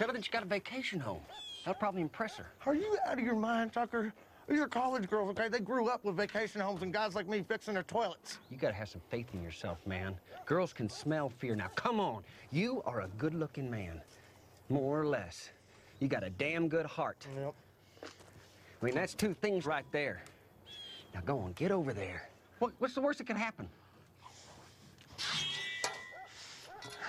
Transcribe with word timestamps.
Tell 0.00 0.08
her 0.08 0.14
that 0.14 0.26
you 0.26 0.32
got 0.32 0.42
a 0.42 0.46
vacation 0.46 0.98
home. 0.98 1.20
That'll 1.62 1.78
probably 1.78 2.00
impress 2.00 2.34
her. 2.36 2.46
Are 2.64 2.74
you 2.74 2.96
out 3.06 3.18
of 3.18 3.22
your 3.22 3.36
mind, 3.36 3.74
Tucker? 3.74 4.14
These 4.48 4.58
are 4.58 4.66
college 4.66 5.10
girls, 5.10 5.28
okay? 5.32 5.48
They 5.48 5.60
grew 5.60 5.90
up 5.90 6.06
with 6.06 6.16
vacation 6.16 6.62
homes 6.62 6.80
and 6.80 6.90
guys 6.90 7.14
like 7.14 7.28
me 7.28 7.44
fixing 7.46 7.74
their 7.74 7.82
toilets. 7.82 8.38
You 8.50 8.56
gotta 8.56 8.72
have 8.72 8.88
some 8.88 9.02
faith 9.10 9.26
in 9.34 9.42
yourself, 9.42 9.86
man. 9.86 10.16
Girls 10.46 10.72
can 10.72 10.88
smell 10.88 11.28
fear. 11.28 11.54
Now, 11.54 11.68
come 11.74 12.00
on. 12.00 12.22
You 12.50 12.82
are 12.86 13.02
a 13.02 13.08
good 13.18 13.34
looking 13.34 13.70
man. 13.70 14.00
More 14.70 14.98
or 14.98 15.06
less. 15.06 15.50
You 15.98 16.08
got 16.08 16.24
a 16.24 16.30
damn 16.30 16.66
good 16.66 16.86
heart. 16.86 17.26
Yep. 17.36 17.54
I 18.02 18.84
mean, 18.86 18.94
that's 18.94 19.12
two 19.12 19.34
things 19.34 19.66
right 19.66 19.84
there. 19.92 20.22
Now, 21.12 21.20
go 21.26 21.38
on, 21.40 21.52
get 21.52 21.72
over 21.72 21.92
there. 21.92 22.26
What, 22.58 22.72
what's 22.78 22.94
the 22.94 23.02
worst 23.02 23.18
that 23.18 23.26
can 23.26 23.36
happen? 23.36 23.68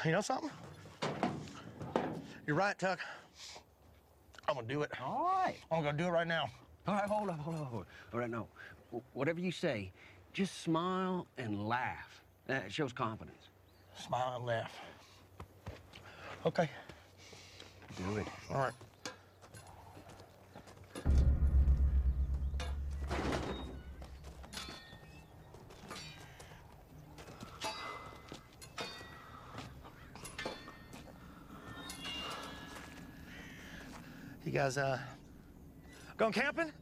You 0.04 0.12
know 0.12 0.20
something? 0.20 0.52
You're 2.52 2.58
right, 2.58 2.78
Tuck. 2.78 3.00
I'm 4.46 4.56
gonna 4.56 4.68
do 4.68 4.82
it. 4.82 4.92
All 5.00 5.24
right. 5.24 5.56
I'm 5.72 5.84
gonna 5.84 5.98
do 5.98 6.04
it 6.08 6.10
right 6.10 6.28
now. 6.28 6.50
All 6.86 6.96
right, 6.96 7.08
hold 7.08 7.30
on, 7.30 7.40
hold 7.40 7.56
on, 7.56 7.64
hold 7.64 7.82
on. 7.84 7.88
All 8.12 8.20
right, 8.20 8.30
no. 8.30 8.50
Wh- 8.92 9.16
Whatever 9.16 9.40
you 9.40 9.54
say, 9.54 9.94
just 10.34 10.58
smile 10.60 11.28
and 11.38 11.66
laugh. 11.66 12.20
That 12.48 12.70
shows 12.70 12.92
confidence. 12.92 13.48
Smile 13.96 14.36
and 14.36 14.46
laugh. 14.46 14.82
Okay. 16.46 16.70
Do 17.96 18.18
it. 18.18 18.28
All 18.50 18.58
right. 18.58 18.74
You 34.52 34.58
guys, 34.58 34.78
uh, 34.78 35.00
going 36.18 36.34
camping? 36.34 36.74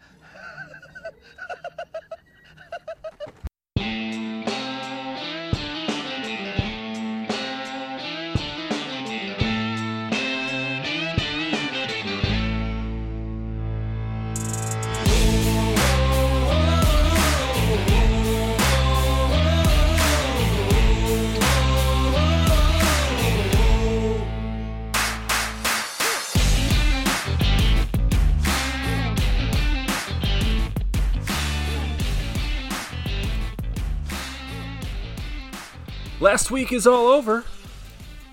Last 36.21 36.51
week 36.51 36.73
is 36.73 36.85
all 36.85 37.07
over. 37.07 37.45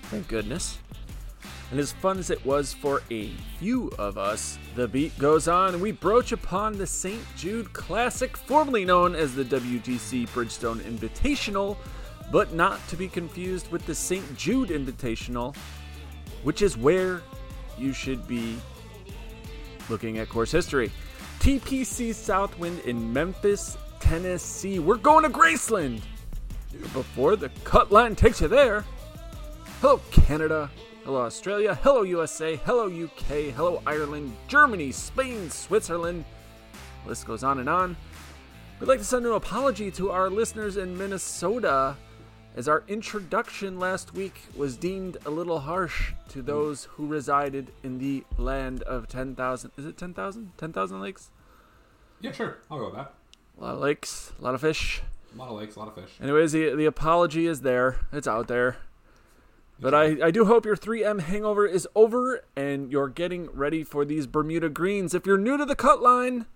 Thank 0.03 0.27
goodness. 0.27 0.77
And 1.71 1.79
as 1.79 1.93
fun 1.93 2.17
as 2.17 2.29
it 2.29 2.45
was 2.45 2.73
for 2.73 3.01
a 3.09 3.31
few 3.59 3.91
of 3.97 4.17
us, 4.17 4.57
the 4.75 4.89
beat 4.89 5.17
goes 5.17 5.47
on 5.47 5.73
and 5.73 5.81
we 5.81 5.93
broach 5.93 6.33
upon 6.33 6.77
the 6.77 6.85
St. 6.85 7.21
Jude 7.37 7.71
Classic, 7.71 8.35
formerly 8.35 8.83
known 8.83 9.15
as 9.15 9.35
the 9.35 9.45
WGC 9.45 10.27
Bridgestone 10.29 10.81
Invitational, 10.81 11.77
but 12.29 12.53
not 12.53 12.85
to 12.89 12.97
be 12.97 13.07
confused 13.07 13.71
with 13.71 13.85
the 13.85 13.95
St. 13.95 14.37
Jude 14.37 14.67
Invitational, 14.67 15.55
which 16.43 16.61
is 16.61 16.75
where 16.75 17.21
you 17.77 17.93
should 17.93 18.27
be 18.27 18.57
looking 19.89 20.17
at 20.17 20.27
course 20.27 20.51
history. 20.51 20.91
TPC 21.39 22.13
Southwind 22.13 22.79
in 22.81 23.13
Memphis, 23.13 23.77
Tennessee. 24.01 24.79
We're 24.79 24.97
going 24.97 25.23
to 25.23 25.29
Graceland! 25.29 26.01
Before 26.93 27.35
the 27.35 27.49
cut 27.63 27.91
line 27.91 28.15
takes 28.15 28.41
you 28.41 28.47
there. 28.47 28.83
Hello, 29.81 30.01
Canada. 30.11 30.69
Hello, 31.03 31.21
Australia. 31.21 31.75
Hello, 31.83 32.01
USA. 32.01 32.55
Hello, 32.57 32.87
UK. 32.87 33.53
Hello, 33.55 33.81
Ireland, 33.85 34.35
Germany, 34.47 34.91
Spain, 34.91 35.49
Switzerland. 35.49 36.25
The 37.03 37.09
List 37.09 37.25
goes 37.25 37.43
on 37.43 37.59
and 37.59 37.69
on. 37.69 37.95
We'd 38.79 38.87
like 38.87 38.99
to 38.99 39.05
send 39.05 39.25
an 39.25 39.31
apology 39.31 39.89
to 39.91 40.11
our 40.11 40.29
listeners 40.29 40.77
in 40.77 40.97
Minnesota, 40.97 41.95
as 42.55 42.67
our 42.67 42.83
introduction 42.87 43.79
last 43.79 44.13
week 44.13 44.41
was 44.55 44.77
deemed 44.77 45.17
a 45.25 45.29
little 45.29 45.59
harsh 45.59 46.13
to 46.29 46.41
those 46.41 46.85
who 46.85 47.07
resided 47.07 47.71
in 47.83 47.99
the 47.99 48.23
land 48.37 48.83
of 48.83 49.07
10,000. 49.07 49.71
Is 49.77 49.85
it 49.85 49.97
10,000? 49.97 50.51
10,000 50.57 50.99
lakes? 50.99 51.29
Yeah, 52.19 52.31
sure. 52.31 52.57
I'll 52.69 52.79
go 52.79 52.85
with 52.85 52.95
that. 52.95 53.13
A 53.59 53.63
lot 53.63 53.75
of 53.75 53.81
lakes, 53.81 54.33
a 54.39 54.43
lot 54.43 54.55
of 54.55 54.61
fish. 54.61 55.01
A 55.37 55.39
lot 55.39 55.49
of 55.49 55.57
lakes, 55.57 55.75
a 55.75 55.79
lot 55.79 55.87
of 55.87 55.95
fish. 55.95 56.09
Anyways, 56.19 56.51
the 56.51 56.73
the 56.73 56.85
apology 56.85 57.45
is 57.45 57.61
there. 57.61 57.99
It's 58.11 58.27
out 58.27 58.47
there. 58.47 58.77
But 59.79 59.93
I, 59.93 60.17
I 60.25 60.31
do 60.31 60.45
hope 60.45 60.65
your 60.65 60.75
3M 60.75 61.21
hangover 61.21 61.67
is 61.67 61.87
over 61.93 62.43
and 62.55 62.91
you're 62.91 63.09
getting 63.09 63.47
ready 63.51 63.83
for 63.83 64.05
these 64.05 64.25
Bermuda 64.25 64.69
greens. 64.69 65.13
If 65.13 65.27
you're 65.27 65.37
new 65.37 65.55
to 65.55 65.65
the 65.65 65.75
cut 65.75 66.01
line, 66.01 66.47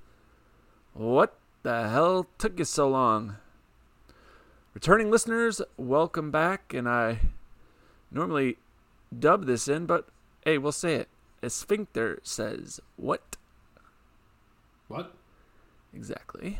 what 0.93 1.37
the 1.61 1.87
hell 1.89 2.25
took 2.39 2.57
you 2.57 2.65
so 2.65 2.89
long? 2.89 3.35
Returning 4.73 5.11
listeners, 5.11 5.61
welcome 5.77 6.31
back. 6.31 6.73
And 6.73 6.89
I 6.89 7.19
normally 8.09 8.57
dub 9.17 9.45
this 9.45 9.67
in, 9.67 9.85
but 9.85 10.07
hey, 10.43 10.57
we'll 10.57 10.71
say 10.71 10.95
it. 10.95 11.09
A 11.43 11.51
sphincter 11.51 12.19
says, 12.23 12.79
What? 12.95 13.37
What? 14.87 15.13
Exactly. 15.93 16.57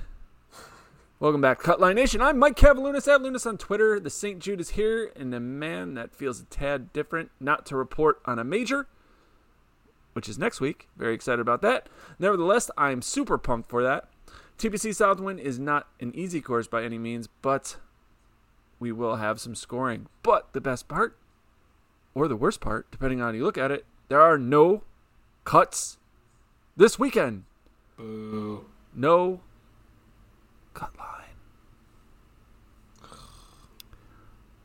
Welcome 1.22 1.40
back, 1.40 1.62
Cutline 1.62 1.94
Nation. 1.94 2.20
I'm 2.20 2.40
Mike 2.40 2.56
Cavalunas 2.56 3.08
at 3.08 3.22
Lunas 3.22 3.46
on 3.46 3.60
Twitter. 3.60 4.00
The 4.00 4.10
St. 4.10 4.40
Jude 4.40 4.60
is 4.60 4.72
here, 4.72 5.12
and 5.16 5.32
a 5.36 5.40
man 5.40 5.94
that 5.94 6.16
feels 6.16 6.40
a 6.40 6.46
tad 6.46 6.92
different, 6.94 7.30
not 7.40 7.64
to 7.68 7.76
report 7.76 8.20
on 8.26 8.40
a 8.40 8.44
major, 8.44 8.88
which 10.14 10.28
is 10.28 10.40
next 10.40 10.60
week. 10.60 10.88
Very 10.98 11.14
excited 11.14 11.40
about 11.40 11.62
that. 11.62 11.90
Nevertheless, 12.18 12.72
I'm 12.76 13.04
super 13.04 13.38
pumped 13.38 13.70
for 13.70 13.84
that. 13.84 14.10
TPC 14.58 14.96
Southwind 14.96 15.40
is 15.40 15.60
not 15.60 15.88
an 16.00 16.12
easy 16.16 16.42
course 16.42 16.68
by 16.68 16.84
any 16.84 16.98
means, 16.98 17.30
but 17.44 17.78
we 18.80 18.92
will 18.92 19.18
have 19.18 19.40
some 19.40 19.54
scoring. 19.54 20.08
But 20.24 20.52
the 20.54 20.62
best 20.62 20.88
part, 20.88 21.20
or 22.16 22.28
the 22.28 22.36
worst 22.36 22.62
part, 22.62 22.90
depending 22.90 23.22
on 23.22 23.28
how 23.28 23.38
you 23.38 23.44
look 23.44 23.60
at 23.60 23.70
it, 23.70 23.86
there 24.10 24.22
are 24.22 24.40
no 24.40 24.82
cuts 25.44 26.00
this 26.76 26.98
weekend. 26.98 27.44
Boo. 27.96 28.66
No 28.96 29.42
cut 30.74 30.92
line. 30.98 31.08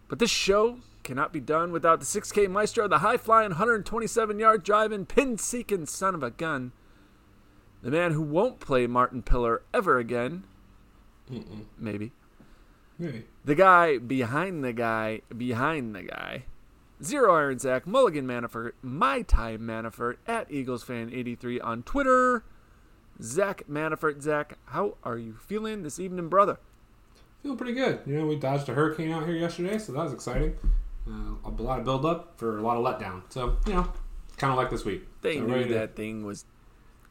But 0.09 0.19
this 0.19 0.31
show 0.31 0.79
cannot 1.03 1.33
be 1.33 1.41
done 1.41 1.73
without 1.73 2.01
the 2.01 2.07
6K 2.07 2.49
maestro, 2.49 2.89
the 2.89 2.99
high 2.99 3.17
flying 3.17 3.51
127 3.51 4.39
yard 4.39 4.63
driving, 4.63 5.07
pin 5.07 5.39
seeking 5.39 5.87
son 5.87 6.15
of 6.15 6.23
a 6.23 6.31
gun. 6.31 6.73
The 7.83 7.91
man 7.91 8.13
who 8.13 8.23
won't 8.23 8.61
play 8.61 8.87
Martin 8.87 9.23
Piller 9.23 9.63
ever 9.73 9.99
again. 9.99 10.45
Maybe. 11.79 12.13
Maybe. 12.99 13.25
The 13.45 13.55
guy 13.55 13.99
behind 13.99 14.65
the 14.65 14.73
guy 14.73 15.23
behind 15.37 15.95
the 15.95 16.03
guy. 16.03 16.45
Zero 17.03 17.35
Iron 17.35 17.59
Zach, 17.59 17.87
Mulligan 17.87 18.27
Manafort, 18.27 18.73
My 18.81 19.23
Time 19.23 19.61
Manafort, 19.61 20.17
at 20.27 20.51
Eagles 20.51 20.83
Fan 20.83 21.13
83 21.13 21.61
on 21.61 21.83
Twitter. 21.83 22.43
Zach 23.23 23.63
Manafort. 23.71 24.21
Zach, 24.23 24.59
how 24.67 24.97
are 25.05 25.19
you 25.19 25.35
feeling 25.35 25.83
this 25.83 25.99
evening, 25.99 26.29
brother? 26.29 26.59
Feeling 27.43 27.59
pretty 27.59 27.73
good. 27.75 28.01
You 28.07 28.19
know, 28.19 28.27
we 28.27 28.37
dodged 28.37 28.69
a 28.69 28.75
hurricane 28.75 29.13
out 29.13 29.27
here 29.27 29.37
yesterday, 29.37 29.79
so 29.79 29.93
that 29.93 30.05
was 30.05 30.13
exciting. 30.13 30.57
Uh, 31.09 31.35
a 31.45 31.51
lot 31.63 31.79
of 31.79 31.85
build 31.85 32.05
up 32.05 32.35
for 32.37 32.59
a 32.59 32.63
lot 32.63 32.77
of 32.77 32.85
letdown. 32.85 33.23
So, 33.29 33.57
you 33.67 33.75
know, 33.75 33.93
kind 34.37 34.51
of 34.53 34.57
like 34.59 34.71
this 34.71 34.85
week. 34.85 35.07
They 35.23 35.37
So 35.39 35.45
knew 35.47 35.65
to- 35.69 35.75
that 35.75 35.95
thing 35.97 36.25
was 36.27 36.45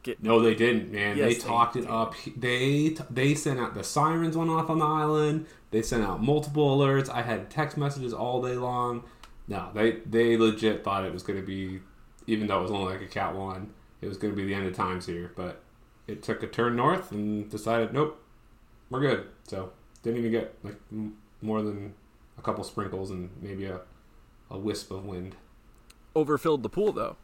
getting. 0.02 0.26
No, 0.26 0.40
they 0.40 0.54
didn't, 0.54 0.92
man. 0.92 1.16
Yes, 1.16 1.26
they 1.28 1.34
they 1.34 1.40
talked 1.40 1.76
it 1.76 1.88
up. 1.88 2.14
They 2.36 2.96
they 3.10 3.34
sent 3.34 3.58
out 3.58 3.74
the 3.74 3.82
sirens 3.84 4.36
went 4.36 4.50
off 4.50 4.68
on 4.70 4.78
the 4.78 4.84
island. 4.86 5.46
They 5.70 5.82
sent 5.82 6.04
out 6.04 6.22
multiple 6.22 6.76
alerts. 6.78 7.08
I 7.08 7.22
had 7.22 7.50
text 7.50 7.76
messages 7.76 8.12
all 8.12 8.42
day 8.42 8.54
long. 8.56 9.02
No, 9.48 9.70
they 9.74 9.92
they 10.04 10.36
legit 10.36 10.84
thought 10.84 11.04
it 11.04 11.12
was 11.12 11.22
going 11.22 11.40
to 11.40 11.46
be, 11.46 11.80
even 12.26 12.46
though 12.48 12.58
it 12.58 12.62
was 12.62 12.70
only 12.70 12.92
like 12.92 13.02
a 13.02 13.06
cat 13.06 13.34
one, 13.34 13.72
it 14.02 14.08
was 14.08 14.18
going 14.18 14.32
to 14.32 14.36
be 14.36 14.44
the 14.46 14.54
end 14.54 14.66
of 14.66 14.74
times 14.74 15.06
here. 15.06 15.32
But 15.34 15.62
it 16.06 16.22
took 16.22 16.42
a 16.42 16.46
turn 16.46 16.76
north 16.76 17.10
and 17.12 17.50
decided, 17.50 17.92
nope, 17.92 18.22
we're 18.90 19.00
good. 19.00 19.26
So 19.44 19.72
didn't 20.02 20.18
even 20.18 20.30
get 20.30 20.54
like 20.62 20.76
m- 20.92 21.16
more 21.42 21.62
than 21.62 21.94
a 22.38 22.42
couple 22.42 22.62
sprinkles 22.64 23.10
and 23.10 23.30
maybe 23.40 23.66
a 23.66 23.80
a 24.50 24.58
wisp 24.58 24.90
of 24.90 25.04
wind. 25.04 25.34
Overfilled 26.14 26.62
the 26.62 26.68
pool 26.68 26.92
though. 26.92 27.16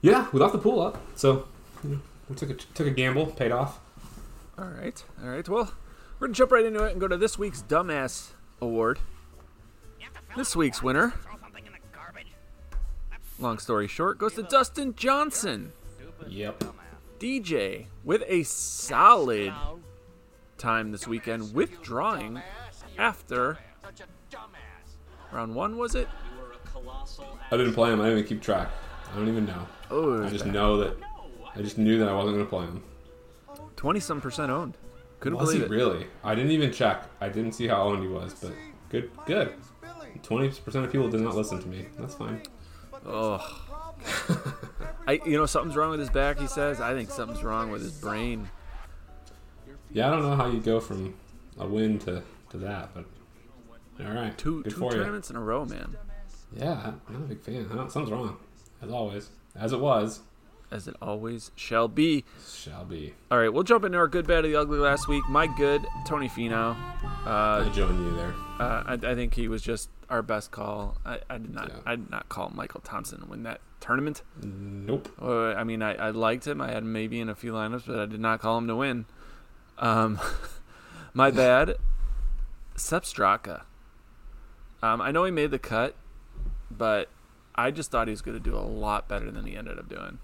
Yeah, 0.00 0.28
we 0.32 0.38
left 0.38 0.52
the 0.52 0.60
pool 0.60 0.80
up, 0.80 1.00
so 1.16 1.48
you 1.82 1.90
know, 1.90 2.00
we 2.28 2.36
took 2.36 2.50
a 2.50 2.54
took 2.54 2.86
a 2.86 2.90
gamble, 2.90 3.26
paid 3.26 3.50
off. 3.50 3.80
All 4.56 4.66
right, 4.66 5.02
all 5.22 5.28
right. 5.28 5.48
Well, 5.48 5.72
we're 6.18 6.28
gonna 6.28 6.34
jump 6.34 6.52
right 6.52 6.64
into 6.64 6.84
it 6.84 6.92
and 6.92 7.00
go 7.00 7.08
to 7.08 7.16
this 7.16 7.38
week's 7.38 7.62
dumbass 7.62 8.30
award. 8.60 9.00
This 10.36 10.54
week's 10.54 10.82
winner 10.82 11.14
long 13.38 13.58
story 13.58 13.86
short, 13.86 14.18
goes 14.18 14.34
to 14.34 14.42
Dustin 14.42 14.94
Johnson. 14.94 15.72
Yep. 16.26 16.64
DJ 17.18 17.86
with 18.04 18.22
a 18.26 18.42
solid 18.44 19.52
time 20.56 20.92
this 20.92 21.06
weekend, 21.06 21.52
withdrawing 21.54 22.40
after 22.96 23.58
round 25.32 25.54
one, 25.54 25.76
was 25.76 25.94
it? 25.94 26.08
I 27.50 27.56
didn't 27.56 27.74
play 27.74 27.92
him. 27.92 28.00
I 28.00 28.04
didn't 28.04 28.18
even 28.18 28.28
keep 28.28 28.42
track. 28.42 28.68
I 29.12 29.16
don't 29.16 29.28
even 29.28 29.46
know. 29.46 29.66
Oh, 29.90 30.24
I 30.24 30.28
just 30.30 30.46
know 30.46 30.76
that. 30.78 30.96
I 31.54 31.62
just 31.62 31.78
knew 31.78 31.98
that 31.98 32.08
I 32.08 32.14
wasn't 32.14 32.36
going 32.36 32.44
to 32.44 32.50
play 32.50 32.64
him. 32.66 32.82
20 33.76 34.00
some 34.00 34.20
percent 34.20 34.50
owned. 34.50 34.76
Couldn't 35.20 35.38
Was 35.38 35.52
he 35.52 35.58
believe 35.58 35.72
it. 35.72 35.74
really? 35.74 36.06
I 36.22 36.34
didn't 36.34 36.52
even 36.52 36.72
check. 36.72 37.04
I 37.20 37.28
didn't 37.28 37.52
see 37.52 37.66
how 37.66 37.82
owned 37.82 38.02
he 38.02 38.08
was, 38.08 38.34
but 38.34 38.52
good, 38.88 39.10
good. 39.26 39.54
Twenty 40.22 40.48
percent 40.50 40.84
of 40.84 40.92
people 40.92 41.08
did 41.08 41.20
not 41.20 41.34
listen 41.34 41.60
to 41.60 41.68
me. 41.68 41.86
That's 41.98 42.14
fine. 42.14 42.42
Oh. 43.06 43.64
I, 45.08 45.20
you 45.24 45.38
know, 45.38 45.46
something's 45.46 45.74
wrong 45.74 45.90
with 45.90 46.00
his 46.00 46.10
back, 46.10 46.38
he 46.38 46.46
says. 46.46 46.82
I 46.82 46.92
think 46.92 47.10
something's 47.10 47.42
wrong 47.42 47.70
with 47.70 47.80
his 47.80 47.92
brain. 47.92 48.48
Yeah, 49.90 50.08
I 50.08 50.10
don't 50.10 50.22
know 50.22 50.36
how 50.36 50.48
you 50.48 50.60
go 50.60 50.80
from 50.80 51.14
a 51.58 51.66
win 51.66 51.98
to, 52.00 52.22
to 52.50 52.58
that, 52.58 52.90
but 52.94 53.06
all 54.04 54.12
right. 54.12 54.36
Two 54.36 54.62
good 54.62 54.70
two 54.72 54.76
for 54.78 54.92
you. 54.92 54.98
tournaments 54.98 55.30
in 55.30 55.36
a 55.36 55.40
row, 55.40 55.64
man. 55.64 55.96
Yeah, 56.54 56.92
I'm 57.08 57.16
a 57.16 57.18
big 57.20 57.40
fan. 57.40 57.66
Something's 57.70 58.10
wrong, 58.10 58.36
as 58.82 58.90
always, 58.90 59.30
as 59.56 59.72
it 59.72 59.80
was, 59.80 60.20
As 60.70 60.86
it 60.88 60.96
always 61.00 61.52
shall 61.56 61.88
be. 61.88 62.26
shall 62.46 62.84
be. 62.84 63.14
All 63.30 63.38
right, 63.38 63.50
we'll 63.50 63.62
jump 63.64 63.84
into 63.84 63.96
our 63.96 64.08
good, 64.08 64.26
bad, 64.26 64.44
of 64.44 64.50
the 64.50 64.56
ugly 64.56 64.78
last 64.78 65.08
week. 65.08 65.24
My 65.30 65.46
good, 65.46 65.86
Tony 66.06 66.28
Finau. 66.28 66.76
Uh, 67.26 67.64
I 67.66 67.70
join 67.74 67.98
you 68.04 68.14
there. 68.14 68.34
Uh, 68.60 68.82
I, 68.86 68.92
I 68.92 69.14
think 69.14 69.32
he 69.34 69.48
was 69.48 69.62
just 69.62 69.88
our 70.10 70.20
best 70.20 70.50
call. 70.50 70.98
I, 71.06 71.20
I 71.30 71.38
did 71.38 71.54
not. 71.54 71.68
Yeah. 71.70 71.80
I 71.86 71.96
did 71.96 72.10
not 72.10 72.28
call 72.28 72.50
Michael 72.54 72.80
Thompson 72.80 73.24
when 73.26 73.42
that 73.44 73.62
tournament. 73.80 74.22
Nope. 74.42 75.08
Uh, 75.20 75.54
I 75.54 75.64
mean, 75.64 75.82
I, 75.82 75.94
I 75.94 76.10
liked 76.10 76.46
him. 76.46 76.60
I 76.60 76.70
had 76.70 76.84
maybe 76.84 77.20
in 77.20 77.28
a 77.28 77.34
few 77.34 77.52
lineups, 77.52 77.86
but 77.86 77.98
I 77.98 78.06
did 78.06 78.20
not 78.20 78.40
call 78.40 78.58
him 78.58 78.66
to 78.68 78.76
win. 78.76 79.06
Um, 79.78 80.18
my 81.14 81.30
bad. 81.30 81.76
Sepp 82.76 83.04
Straka. 83.04 83.62
Um, 84.82 85.00
I 85.00 85.10
know 85.10 85.24
he 85.24 85.30
made 85.30 85.50
the 85.50 85.58
cut, 85.58 85.96
but 86.70 87.08
I 87.54 87.70
just 87.70 87.90
thought 87.90 88.06
he 88.06 88.12
was 88.12 88.22
going 88.22 88.36
to 88.36 88.42
do 88.42 88.56
a 88.56 88.62
lot 88.62 89.08
better 89.08 89.30
than 89.30 89.44
he 89.46 89.56
ended 89.56 89.78
up 89.78 89.88
doing. 89.88 90.18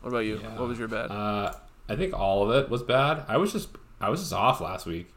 What 0.00 0.10
about 0.10 0.20
you? 0.20 0.38
Yeah. 0.40 0.58
What 0.58 0.68
was 0.68 0.78
your 0.78 0.88
bad? 0.88 1.10
Uh, 1.10 1.52
I 1.88 1.96
think 1.96 2.14
all 2.14 2.48
of 2.48 2.56
it 2.56 2.70
was 2.70 2.82
bad. 2.82 3.24
I 3.26 3.36
was 3.36 3.52
just 3.52 3.70
I 4.00 4.10
was 4.10 4.20
just 4.20 4.32
off 4.32 4.60
last 4.60 4.86
week. 4.86 5.08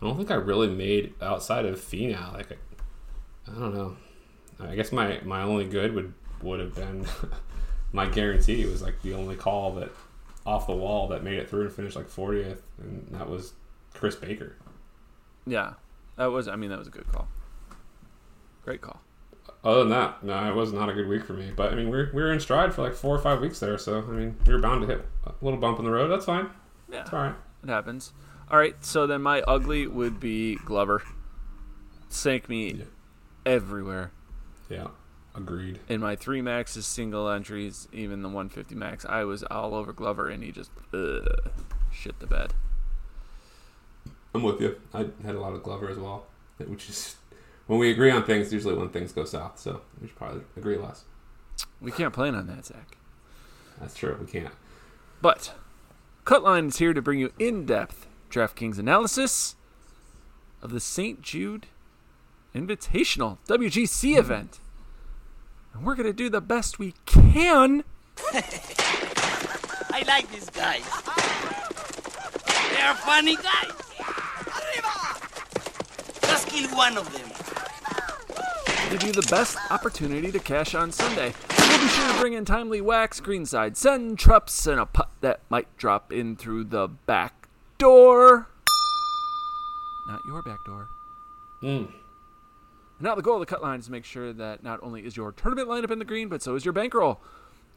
I 0.00 0.06
don't 0.06 0.16
think 0.16 0.30
I 0.30 0.34
really 0.34 0.68
made 0.68 1.14
outside 1.20 1.66
of 1.66 1.80
Finau. 1.80 2.32
Like 2.32 2.52
I, 2.52 3.50
I 3.50 3.58
don't 3.58 3.74
know. 3.74 3.96
I 4.60 4.76
guess 4.76 4.92
my 4.92 5.20
my 5.24 5.42
only 5.42 5.66
good 5.66 5.94
would 5.94 6.12
would 6.42 6.60
have 6.60 6.74
been 6.74 7.06
my 7.92 8.06
guarantee 8.06 8.64
was 8.66 8.82
like 8.82 9.00
the 9.02 9.14
only 9.14 9.36
call 9.36 9.74
that 9.74 9.90
off 10.46 10.66
the 10.66 10.74
wall 10.74 11.08
that 11.08 11.22
made 11.22 11.38
it 11.38 11.48
through 11.48 11.62
and 11.62 11.72
finished 11.72 11.96
like 11.96 12.08
40th, 12.08 12.58
and 12.78 13.06
that 13.10 13.28
was 13.28 13.52
Chris 13.94 14.16
Baker. 14.16 14.56
yeah, 15.46 15.74
that 16.16 16.26
was. 16.26 16.48
I 16.48 16.56
mean, 16.56 16.70
that 16.70 16.78
was 16.78 16.88
a 16.88 16.90
good 16.90 17.06
call. 17.08 17.28
Great 18.64 18.80
call. 18.80 19.00
Other 19.64 19.80
than 19.80 19.90
that, 19.90 20.22
no, 20.22 20.48
it 20.50 20.54
was 20.54 20.72
not 20.72 20.88
a 20.88 20.92
good 20.94 21.08
week 21.08 21.24
for 21.24 21.32
me. 21.34 21.50
But 21.54 21.72
I 21.72 21.76
mean, 21.76 21.90
we 21.90 22.04
we 22.12 22.22
were 22.22 22.32
in 22.32 22.40
stride 22.40 22.72
for 22.74 22.82
like 22.82 22.94
four 22.94 23.14
or 23.14 23.18
five 23.20 23.40
weeks 23.40 23.58
there, 23.60 23.76
so 23.78 23.98
I 23.98 24.10
mean, 24.12 24.36
we 24.46 24.52
were 24.54 24.60
bound 24.60 24.80
to 24.82 24.86
hit 24.86 25.04
a 25.26 25.32
little 25.42 25.58
bump 25.58 25.78
in 25.78 25.84
the 25.84 25.90
road. 25.90 26.08
That's 26.08 26.24
fine. 26.24 26.48
Yeah. 26.90 27.02
It's 27.02 27.12
all 27.12 27.20
right. 27.22 27.34
It 27.62 27.68
happens. 27.68 28.12
All 28.50 28.58
right, 28.58 28.74
so 28.84 29.06
then 29.06 29.22
my 29.22 29.42
ugly 29.42 29.86
would 29.86 30.18
be 30.18 30.56
Glover. 30.64 31.02
Sank 32.08 32.48
me 32.48 32.72
Yeah. 32.72 32.84
everywhere 33.46 34.10
Yeah, 34.68 34.88
agreed. 35.34 35.80
in 35.88 36.00
my 36.00 36.16
three 36.16 36.42
maxes, 36.42 36.86
single 36.86 37.28
entries, 37.28 37.88
even 37.92 38.22
the 38.22 38.28
150 38.28 38.74
max. 38.74 39.04
I 39.04 39.24
was 39.24 39.42
all 39.44 39.74
over 39.74 39.92
Glover, 39.92 40.28
and 40.28 40.42
he 40.42 40.52
just 40.52 40.70
ugh, 40.92 41.26
shit 41.92 42.18
the 42.20 42.26
bed. 42.26 42.54
I'm 44.34 44.42
with 44.42 44.60
you. 44.60 44.80
I 44.94 45.08
had 45.24 45.34
a 45.34 45.40
lot 45.40 45.52
of 45.54 45.62
Glover 45.62 45.88
as 45.88 45.98
well, 45.98 46.26
which 46.58 46.88
is 46.88 47.16
when 47.66 47.78
we 47.78 47.90
agree 47.90 48.10
on 48.10 48.24
things, 48.24 48.52
usually 48.52 48.74
when 48.74 48.88
things 48.90 49.12
go 49.12 49.24
south. 49.24 49.58
So 49.58 49.82
we 50.00 50.08
should 50.08 50.16
probably 50.16 50.42
agree 50.56 50.76
less. 50.76 51.04
We 51.80 51.90
can't 51.90 52.12
plan 52.12 52.34
on 52.34 52.46
that, 52.46 52.66
Zach. 52.66 52.96
That's 53.80 53.94
true. 53.94 54.16
We 54.20 54.26
can't. 54.26 54.54
But 55.22 55.54
Cutline 56.24 56.68
is 56.68 56.78
here 56.78 56.92
to 56.94 57.02
bring 57.02 57.18
you 57.18 57.32
in-depth 57.38 58.06
DraftKings 58.30 58.78
analysis 58.78 59.56
of 60.62 60.70
the 60.70 60.80
St. 60.80 61.22
Jude 61.22 61.66
Invitational 62.54 63.38
WGC 63.48 64.16
event. 64.18 64.60
And 65.72 65.84
we're 65.84 65.94
going 65.94 66.06
to 66.06 66.12
do 66.12 66.28
the 66.28 66.40
best 66.40 66.78
we 66.78 66.94
can 67.06 67.84
I 69.92 70.04
like 70.06 70.30
these 70.30 70.48
guys. 70.50 70.84
They 72.72 72.80
are 72.82 72.94
funny 72.94 73.36
guys. 73.36 73.72
Just 76.22 76.48
kill 76.48 76.68
one 76.76 76.96
of 76.96 77.12
them. 77.12 77.28
give 78.90 79.02
you 79.02 79.12
the 79.12 79.26
best 79.30 79.58
opportunity 79.70 80.30
to 80.30 80.38
cash 80.38 80.74
on 80.74 80.92
Sunday. 80.92 81.32
We'll 81.58 81.80
be 81.80 81.88
sure 81.88 82.12
to 82.12 82.18
bring 82.20 82.32
in 82.34 82.44
timely 82.44 82.80
wax, 82.80 83.20
greenside 83.20 83.76
send, 83.76 84.18
trups, 84.18 84.66
and 84.70 84.80
a 84.80 84.86
putt 84.86 85.10
that 85.20 85.40
might 85.48 85.76
drop 85.76 86.12
in 86.12 86.36
through 86.36 86.64
the 86.64 86.88
back 86.88 87.48
door. 87.78 88.48
Not 90.06 90.20
your 90.26 90.42
back 90.42 90.64
door. 90.64 90.88
Mm. 91.62 91.88
Now 93.00 93.14
the 93.14 93.22
goal 93.22 93.34
of 93.36 93.40
the 93.40 93.46
cut 93.46 93.62
line 93.62 93.80
is 93.80 93.86
to 93.86 93.92
make 93.92 94.04
sure 94.04 94.32
that 94.32 94.62
not 94.62 94.78
only 94.82 95.06
is 95.06 95.16
your 95.16 95.32
tournament 95.32 95.68
lineup 95.68 95.90
in 95.90 95.98
the 95.98 96.04
green, 96.04 96.28
but 96.28 96.42
so 96.42 96.54
is 96.54 96.64
your 96.64 96.74
bankroll. 96.74 97.20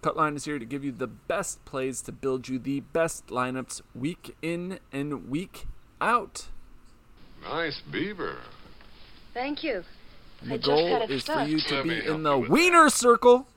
Cutline 0.02 0.36
is 0.36 0.44
here 0.44 0.60
to 0.60 0.66
give 0.66 0.84
you 0.84 0.92
the 0.92 1.08
best 1.08 1.64
plays 1.64 2.02
to 2.02 2.12
build 2.12 2.50
you 2.50 2.60
the 2.60 2.82
best 2.82 3.28
lineups 3.28 3.82
week 3.96 4.36
in 4.42 4.80
and 4.92 5.30
week 5.30 5.66
out. 6.02 6.48
Nice 7.42 7.82
beaver. 7.90 8.38
Thank 9.34 9.64
you. 9.64 9.86
And 10.42 10.52
I 10.52 10.58
the 10.58 10.58
just 10.58 10.68
goal 10.68 10.88
had 10.88 11.02
it 11.04 11.12
is 11.12 11.24
for 11.24 11.44
you 11.44 11.62
to 11.62 11.76
Let 11.76 11.84
be 11.86 12.06
in 12.06 12.24
the 12.24 12.36
you 12.36 12.42
with 12.42 12.50
wiener 12.50 12.90
circle 12.90 13.48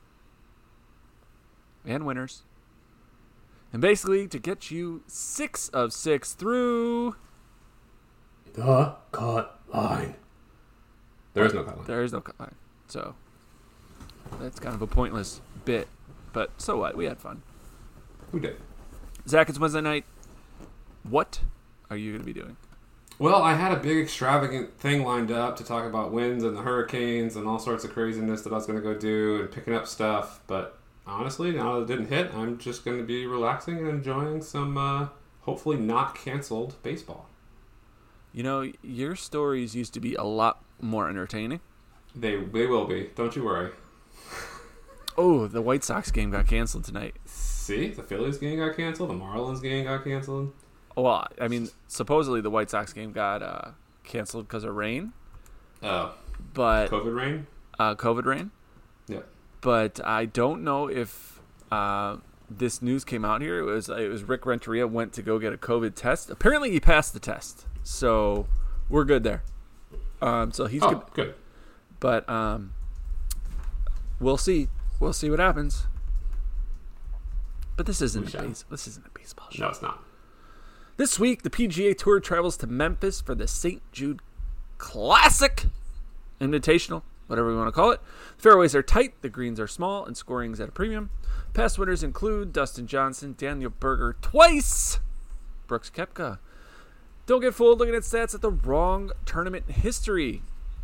and 1.85 2.07
winners. 2.07 2.45
And 3.73 3.83
basically 3.83 4.29
to 4.29 4.39
get 4.39 4.71
you 4.71 5.03
six 5.09 5.69
of 5.71 5.93
six 5.93 6.33
through. 6.33 7.17
The 8.55 8.95
cut 9.11 9.59
line. 9.73 10.15
There 11.37 11.45
is 11.45 11.53
no 11.53 11.65
cut 11.65 11.77
line. 11.77 11.87
There 11.87 12.03
is 12.03 12.13
no 12.15 12.21
cut 12.23 12.41
line. 12.41 12.55
So 12.89 13.15
that's 14.41 14.59
kind 14.59 14.75
of 14.75 14.81
a 14.81 14.87
pointless 14.87 15.43
bit. 15.67 15.87
But 16.33 16.51
so 16.57 16.79
what? 16.79 16.97
We 16.97 17.05
had 17.05 17.19
fun. 17.19 17.43
Who 18.33 18.41
did? 18.41 18.57
Zach, 19.29 19.51
it's 19.51 19.59
Wednesday 19.59 19.83
night. 19.83 20.07
What 21.03 21.41
are 21.91 21.97
you 21.99 22.13
going 22.13 22.23
to 22.23 22.27
be 22.27 22.33
doing? 22.33 22.57
Well, 23.19 23.43
I 23.43 23.53
had 23.53 23.71
a 23.71 23.77
big 23.77 23.99
extravagant 23.99 24.79
thing 24.79 25.05
lined 25.05 25.31
up 25.31 25.57
to 25.59 25.65
talk 25.65 25.85
about 25.85 26.11
winds 26.11 26.43
and 26.43 26.57
the 26.57 26.63
hurricanes 26.63 27.37
and 27.37 27.47
all 27.47 27.59
sorts 27.59 27.85
of 27.85 27.93
craziness 27.93 28.41
that 28.43 28.53
I 28.53 28.57
was 28.57 28.67
going 28.67 28.79
to 28.79 28.83
go 28.83 28.99
do 28.99 29.41
and 29.43 29.51
picking 29.51 29.75
up 29.75 29.87
stuff. 29.87 30.41
But 30.47 30.79
honestly, 31.07 31.53
now 31.53 31.75
that 31.75 31.83
it 31.83 31.87
didn't 31.87 32.09
hit, 32.09 32.35
I'm 32.35 32.57
just 32.57 32.83
going 32.83 32.97
to 32.97 33.05
be 33.05 33.27
relaxing 33.27 33.77
and 33.77 33.89
enjoying 33.89 34.41
some 34.41 34.79
uh, 34.79 35.09
hopefully 35.43 35.77
not 35.77 36.15
canceled 36.15 36.77
baseball. 36.83 37.29
You 38.33 38.43
know, 38.43 38.73
your 38.83 39.17
stories 39.17 39.75
used 39.75 39.93
to 39.95 40.01
be 40.01 40.15
a 40.15 40.25
lot 40.25 40.63
more 40.81 41.09
entertaining. 41.09 41.61
They 42.15 42.37
they 42.37 42.67
will 42.67 42.87
be. 42.87 43.11
Don't 43.15 43.35
you 43.37 43.45
worry. 43.45 43.71
Oh, 45.19 45.47
the 45.47 45.63
White 45.63 45.83
Sox 45.83 46.11
game 46.11 46.31
got 46.31 46.47
canceled 46.47 46.85
tonight. 46.85 47.15
See, 47.25 47.89
the 47.89 48.03
Phillies 48.03 48.37
game 48.39 48.59
got 48.59 48.77
canceled. 48.77 49.11
The 49.11 49.15
Marlins 49.15 49.63
game 49.63 49.85
got 49.85 50.05
canceled. 50.05 50.53
Well, 50.95 51.27
I 51.41 51.49
mean, 51.49 51.69
supposedly 51.89 52.41
the 52.41 52.51
White 52.51 52.71
Sox 52.71 52.93
game 52.93 53.13
got 53.13 53.43
uh, 53.43 53.71
canceled 54.05 54.47
because 54.49 54.65
of 54.65 54.75
rain, 54.75 55.13
Oh, 55.83 56.15
but 56.55 56.91
COVID 56.91 57.15
rain. 57.15 57.47
uh, 57.79 57.95
COVID 57.95 58.25
rain. 58.25 58.51
Yeah. 59.09 59.21
But 59.63 60.01
I 60.05 60.27
don't 60.27 60.63
know 60.65 60.89
if 60.89 61.41
uh, 61.71 62.17
this 62.51 62.81
news 62.83 63.05
came 63.05 63.25
out 63.25 63.41
here. 63.41 63.59
It 63.59 63.65
was 63.65 63.89
it 63.89 64.11
was 64.11 64.23
Rick 64.23 64.45
Renteria 64.47 64.87
went 64.87 65.13
to 65.15 65.23
go 65.23 65.39
get 65.39 65.53
a 65.55 65.59
COVID 65.59 65.95
test. 65.95 66.29
Apparently, 66.31 66.71
he 66.71 66.81
passed 66.81 67.13
the 67.15 67.21
test, 67.21 67.65
so 67.83 68.47
we're 68.91 69.05
good 69.05 69.23
there. 69.23 69.43
Um, 70.23 70.53
so 70.53 70.67
he's 70.67 70.83
Oh, 70.83 70.91
good, 70.91 71.03
good. 71.15 71.35
but 72.01 72.29
um, 72.29 72.73
we'll 74.21 74.37
see. 74.39 74.69
We'll 75.01 75.13
see 75.13 75.29
what 75.31 75.39
happens. 75.39 75.87
But 77.77 77.85
this 77.87 78.01
isn't 78.01 78.35
a 78.35 78.43
base, 78.43 78.65
this 78.71 78.87
isn't 78.89 79.07
a 79.07 79.11
baseball 79.19 79.49
show. 79.51 79.65
No, 79.65 79.71
it's 79.71 79.83
not. 79.83 80.03
This 80.97 81.19
week, 81.19 81.43
the 81.43 81.51
PGA 81.51 81.97
Tour 81.97 82.21
travels 82.21 82.57
to 82.59 82.67
Memphis 82.67 83.21
for 83.21 83.35
the 83.35 83.47
St. 83.47 83.83
Jude 83.93 84.21
Classic 84.79 85.67
Invitational, 86.41 87.03
whatever 87.27 87.49
we 87.51 87.57
want 87.57 87.69
to 87.69 87.73
call 87.73 87.91
it. 87.91 88.01
The 88.39 88.43
fairways 88.43 88.75
are 88.75 88.83
tight, 88.83 89.21
the 89.21 89.29
greens 89.29 89.61
are 89.61 89.67
small, 89.67 90.07
and 90.07 90.17
scoring's 90.17 90.59
at 90.59 90.71
a 90.71 90.73
premium. 90.73 91.11
Past 91.53 91.79
winners 91.79 92.03
include 92.03 92.55
Dustin 92.55 92.87
Johnson, 92.87 93.35
Daniel 93.37 93.71
Berger 93.79 94.17
twice, 94.23 95.01
Brooks 95.67 95.91
Koepka. 95.95 96.39
Don't 97.27 97.41
get 97.41 97.55
fooled 97.55 97.81
looking 97.81 97.97
at 97.97 98.03
stats 98.03 98.37
at 98.37 98.41
the 98.41 98.53
wrong 98.53 99.11
tournament 99.25 99.69
history. 99.69 100.43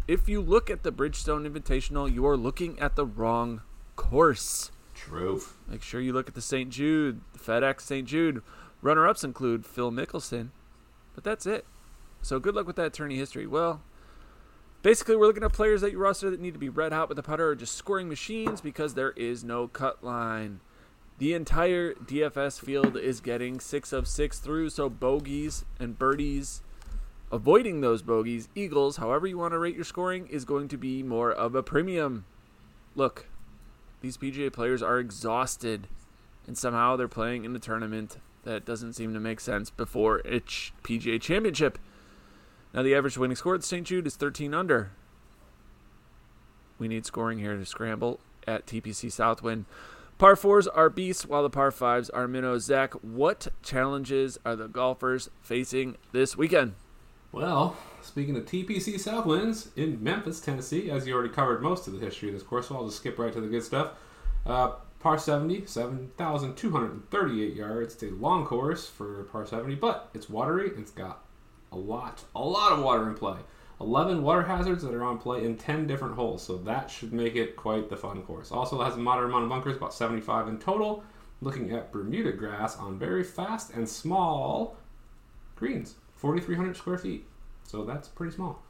If 0.08 0.28
you 0.28 0.40
look 0.40 0.68
at 0.70 0.82
the 0.82 0.90
Bridgestone 0.90 1.49
Invitational, 1.49 2.12
you 2.12 2.26
are 2.26 2.37
looking 2.37 2.80
at 2.80 2.96
the 2.96 3.06
wrong 3.06 3.62
course. 3.94 4.72
True. 4.92 5.40
Make 5.68 5.82
sure 5.82 6.00
you 6.00 6.12
look 6.12 6.26
at 6.26 6.34
the 6.34 6.40
St. 6.40 6.68
Jude, 6.68 7.20
the 7.32 7.38
FedEx 7.38 7.82
St. 7.82 8.08
Jude. 8.08 8.42
Runner 8.80 9.06
ups 9.06 9.22
include 9.22 9.64
Phil 9.64 9.92
Mickelson, 9.92 10.49
but 11.14 11.22
that's 11.22 11.46
it. 11.46 11.64
So 12.22 12.40
good 12.40 12.56
luck 12.56 12.66
with 12.66 12.75
that 12.75 12.92
tourney 12.92 13.16
history. 13.16 13.46
Well, 13.46 13.80
basically, 14.82 15.14
we're 15.14 15.26
looking 15.26 15.44
at 15.44 15.52
players 15.52 15.80
that 15.82 15.92
you 15.92 15.99
roster 15.99 16.28
that 16.28 16.40
need 16.40 16.54
to 16.54 16.58
be 16.58 16.68
red 16.68 16.92
hot 16.92 17.08
with 17.08 17.16
the 17.16 17.22
putter 17.22 17.50
or 17.50 17.54
just 17.54 17.76
scoring 17.76 18.08
machines 18.08 18.61
because 18.61 18.94
there 18.94 19.12
is 19.12 19.44
no 19.44 19.68
cut 19.68 20.02
line. 20.02 20.58
The 21.19 21.35
entire 21.35 21.95
DFS 21.95 22.61
field 22.61 22.97
is 22.97 23.21
getting 23.21 23.61
six 23.61 23.92
of 23.92 24.09
six 24.09 24.38
through, 24.38 24.71
so 24.71 24.88
bogeys 24.88 25.64
and 25.78 25.99
birdies. 25.99 26.62
Avoiding 27.31 27.81
those 27.81 28.02
bogeys, 28.02 28.49
eagles, 28.54 28.97
however 28.97 29.26
you 29.26 29.38
want 29.38 29.52
to 29.52 29.59
rate 29.59 29.75
your 29.75 29.85
scoring, 29.85 30.26
is 30.26 30.45
going 30.45 30.69
to 30.69 30.76
be 30.76 31.02
more 31.02 31.33
of 31.33 31.54
a 31.54 31.62
premium. 31.62 32.25
Look, 32.95 33.26
these 34.00 34.16
PGA 34.16 34.52
players 34.52 34.83
are 34.83 34.99
exhausted, 34.99 35.87
and 36.47 36.59
somehow 36.59 36.97
they're 36.97 37.09
playing 37.09 37.45
in 37.45 37.54
a 37.54 37.61
tournament 37.61 38.19
that 38.45 38.64
doesn't 38.64 38.95
seem 38.95 39.14
to 39.14 39.21
make 39.21 39.40
sense 39.40 39.71
before 39.71 40.19
its 40.21 40.73
PGA 40.83 41.21
Championship. 41.21 41.78
Now, 42.75 42.83
the 42.83 42.95
average 42.95 43.16
winning 43.16 43.37
score 43.37 43.54
at 43.54 43.64
St. 43.64 43.87
Jude 43.87 44.07
is 44.07 44.16
13 44.16 44.52
under. 44.52 44.90
We 46.78 46.88
need 46.88 47.07
scoring 47.07 47.38
here 47.38 47.57
to 47.57 47.64
scramble 47.64 48.19
at 48.47 48.66
TPC 48.66 49.12
Southwind. 49.12 49.66
Par 50.23 50.37
fours 50.37 50.69
are 50.69 50.88
beasts, 50.88 51.26
while 51.26 51.43
the 51.43 51.50
par 51.50 51.73
fives 51.73 52.09
are 52.09 52.29
minnows. 52.29 52.67
Zach, 52.67 52.95
what 53.02 53.49
challenges 53.61 54.38
are 54.45 54.55
the 54.55 54.69
golfers 54.69 55.29
facing 55.41 55.97
this 56.12 56.37
weekend? 56.37 56.75
Well, 57.33 57.76
speaking 58.02 58.37
of 58.37 58.45
TPC 58.45 59.00
Southwinds 59.00 59.71
in 59.75 60.00
Memphis, 60.00 60.38
Tennessee, 60.38 60.93
as 60.93 61.09
you 61.09 61.14
already 61.14 61.35
covered 61.35 61.61
most 61.61 61.88
of 61.88 61.95
the 61.95 61.99
history 61.99 62.29
of 62.29 62.35
this 62.35 62.45
course, 62.45 62.69
so 62.69 62.76
I'll 62.76 62.85
just 62.87 62.99
skip 62.99 63.19
right 63.19 63.33
to 63.33 63.41
the 63.41 63.49
good 63.49 63.64
stuff. 63.64 63.95
Uh, 64.47 64.75
par 65.00 65.19
70, 65.19 65.67
7,238 65.67 67.55
yards. 67.57 67.95
It's 67.95 68.05
a 68.05 68.11
long 68.11 68.47
course 68.47 68.88
for 68.88 69.25
par 69.25 69.45
70, 69.45 69.75
but 69.75 70.09
it's 70.14 70.31
watery. 70.31 70.71
It's 70.79 70.93
got 70.93 71.25
a 71.73 71.76
lot, 71.76 72.23
a 72.37 72.41
lot 72.41 72.71
of 72.71 72.85
water 72.85 73.09
in 73.09 73.17
play. 73.17 73.38
11 73.83 74.23
water 74.23 74.43
hazards 74.43 74.83
that 74.85 74.95
are 74.95 75.03
on 75.03 75.19
play 75.19 75.45
in 75.45 75.57
10 75.57 75.87
different 75.87 76.15
holes, 76.15 76.43
so 76.43 76.57
that 76.59 76.91
should 76.91 77.12
make 77.12 77.35
it 77.35 77.57
quite 77.57 77.91
the 77.91 77.97
fun 77.97 78.23
course. 78.23 78.53
Also 78.53 78.83
has 78.83 78.95
a 78.95 78.99
moderate 78.99 79.31
amount 79.31 79.45
of 79.45 79.51
bunkers, 79.51 79.77
about 79.77 79.93
75 79.93 80.49
in 80.49 80.59
total. 80.59 81.03
Looking 81.41 81.73
at 81.73 81.91
Bermuda 81.91 82.33
grass 82.33 82.77
on 82.77 82.99
very 82.99 83.25
fast 83.25 83.73
and 83.73 83.89
small 83.89 84.77
greens, 85.57 85.97
4,300 86.17 86.77
square 86.77 86.99
feet, 86.99 87.25
so 87.65 87.85
that's 87.85 88.07
pretty 88.07 88.35
small. 88.35 88.62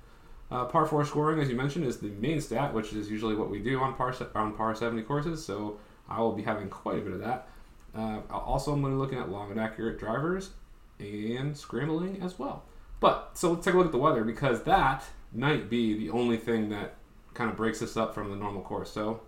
Uh, 0.50 0.64
par 0.64 0.86
4 0.86 1.04
scoring, 1.04 1.40
as 1.40 1.50
you 1.50 1.56
mentioned, 1.56 1.84
is 1.84 1.98
the 1.98 2.08
main 2.08 2.40
stat, 2.40 2.72
which 2.72 2.92
is 2.94 3.10
usually 3.10 3.34
what 3.34 3.50
we 3.50 3.58
do 3.58 3.80
on 3.80 3.94
par, 3.94 4.14
on 4.34 4.54
par 4.54 4.74
70 4.74 5.02
courses, 5.02 5.44
so 5.44 5.78
I 6.08 6.20
will 6.20 6.32
be 6.32 6.42
having 6.42 6.68
quite 6.68 6.98
a 6.98 7.00
bit 7.02 7.12
of 7.12 7.20
that. 7.20 7.48
Uh, 7.94 8.20
also, 8.30 8.72
I'm 8.72 8.80
going 8.80 8.92
to 8.92 8.96
be 8.96 9.00
looking 9.00 9.18
at 9.18 9.30
long 9.30 9.50
and 9.50 9.60
accurate 9.60 9.98
drivers 9.98 10.50
and 10.98 11.56
scrambling 11.56 12.22
as 12.22 12.38
well. 12.38 12.64
But 13.02 13.32
so 13.34 13.50
let's 13.50 13.64
take 13.64 13.74
a 13.74 13.76
look 13.76 13.86
at 13.86 13.92
the 13.92 13.98
weather 13.98 14.22
because 14.22 14.62
that 14.62 15.04
might 15.34 15.68
be 15.68 15.92
the 15.98 16.10
only 16.10 16.36
thing 16.36 16.68
that 16.68 16.94
kind 17.34 17.50
of 17.50 17.56
breaks 17.56 17.82
us 17.82 17.96
up 17.96 18.14
from 18.14 18.30
the 18.30 18.36
normal 18.36 18.62
course. 18.62 18.92
So 18.92 19.20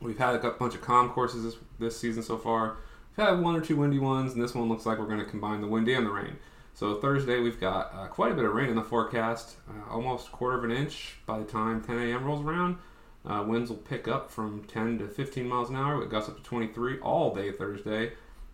we've 0.00 0.18
had 0.18 0.34
a 0.34 0.50
bunch 0.50 0.74
of 0.74 0.80
calm 0.80 1.10
courses 1.10 1.44
this, 1.44 1.56
this 1.78 1.98
season 1.98 2.24
so 2.24 2.36
far. 2.36 2.76
We've 3.16 3.24
had 3.24 3.38
one 3.38 3.54
or 3.54 3.60
two 3.60 3.76
windy 3.76 4.00
ones, 4.00 4.32
and 4.32 4.42
this 4.42 4.52
one 4.52 4.68
looks 4.68 4.84
like 4.84 4.98
we're 4.98 5.06
going 5.06 5.20
to 5.20 5.24
combine 5.24 5.60
the 5.60 5.68
windy 5.68 5.94
and 5.94 6.04
the 6.04 6.10
rain. 6.10 6.38
So 6.74 6.96
Thursday 6.96 7.38
we've 7.38 7.60
got 7.60 7.94
uh, 7.94 8.08
quite 8.08 8.32
a 8.32 8.34
bit 8.34 8.44
of 8.44 8.52
rain 8.52 8.68
in 8.68 8.74
the 8.74 8.82
forecast, 8.82 9.58
uh, 9.68 9.92
almost 9.92 10.26
a 10.26 10.30
quarter 10.32 10.58
of 10.58 10.64
an 10.64 10.72
inch 10.72 11.14
by 11.24 11.38
the 11.38 11.44
time 11.44 11.82
10 11.82 11.96
a.m. 11.96 12.24
rolls 12.24 12.44
around. 12.44 12.78
Uh, 13.24 13.44
winds 13.46 13.70
will 13.70 13.76
pick 13.76 14.08
up 14.08 14.28
from 14.28 14.64
10 14.64 14.98
to 14.98 15.06
15 15.06 15.48
miles 15.48 15.70
an 15.70 15.76
hour 15.76 15.98
with 15.98 16.10
gusts 16.10 16.28
up 16.28 16.36
to 16.36 16.42
23 16.42 16.98
all 16.98 17.32
day 17.32 17.52
Thursday. 17.52 18.12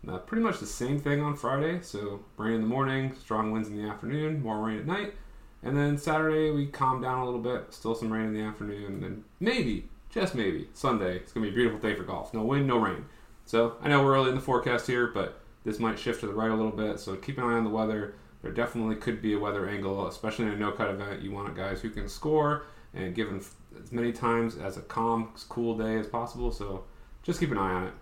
Uh, 0.08 0.18
pretty 0.18 0.42
much 0.42 0.58
the 0.58 0.66
same 0.66 0.98
thing 0.98 1.20
on 1.20 1.36
Friday. 1.36 1.80
So 1.82 2.20
rain 2.36 2.54
in 2.54 2.60
the 2.62 2.66
morning, 2.66 3.14
strong 3.14 3.52
winds 3.52 3.68
in 3.68 3.76
the 3.76 3.88
afternoon, 3.88 4.42
more 4.42 4.58
rain 4.58 4.78
at 4.78 4.86
night. 4.86 5.14
And 5.62 5.76
then 5.76 5.98
Saturday 5.98 6.50
we 6.50 6.66
calm 6.66 7.02
down 7.02 7.18
a 7.18 7.24
little 7.24 7.40
bit, 7.40 7.72
still 7.74 7.94
some 7.94 8.12
rain 8.12 8.26
in 8.26 8.34
the 8.34 8.40
afternoon, 8.40 8.94
and 8.94 9.02
then 9.02 9.24
maybe, 9.40 9.88
just 10.08 10.34
maybe, 10.34 10.68
Sunday 10.72 11.16
it's 11.16 11.32
gonna 11.32 11.44
be 11.44 11.52
a 11.52 11.54
beautiful 11.54 11.78
day 11.78 11.94
for 11.94 12.02
golf. 12.02 12.32
No 12.32 12.42
wind, 12.42 12.66
no 12.66 12.78
rain. 12.78 13.04
So 13.44 13.76
I 13.82 13.88
know 13.88 14.02
we're 14.02 14.14
early 14.14 14.30
in 14.30 14.36
the 14.36 14.40
forecast 14.40 14.86
here, 14.86 15.08
but 15.08 15.40
this 15.64 15.78
might 15.78 15.98
shift 15.98 16.20
to 16.20 16.26
the 16.26 16.32
right 16.32 16.50
a 16.50 16.54
little 16.54 16.72
bit. 16.72 16.98
So 16.98 17.16
keep 17.16 17.36
an 17.36 17.44
eye 17.44 17.58
on 17.58 17.64
the 17.64 17.70
weather. 17.70 18.14
There 18.42 18.52
definitely 18.52 18.96
could 18.96 19.20
be 19.20 19.34
a 19.34 19.38
weather 19.38 19.68
angle, 19.68 20.06
especially 20.06 20.46
in 20.46 20.52
a 20.52 20.56
no 20.56 20.72
cut 20.72 20.88
event. 20.88 21.20
You 21.20 21.32
want 21.32 21.54
guys 21.54 21.82
who 21.82 21.90
can 21.90 22.08
score 22.08 22.64
and 22.94 23.14
given 23.14 23.42
as 23.78 23.92
many 23.92 24.12
times 24.12 24.56
as 24.56 24.78
a 24.78 24.82
calm, 24.82 25.30
cool 25.50 25.76
day 25.76 25.98
as 25.98 26.06
possible. 26.06 26.50
So 26.50 26.84
just 27.22 27.38
keep 27.38 27.50
an 27.50 27.58
eye 27.58 27.72
on 27.72 27.86
it. 27.88 27.92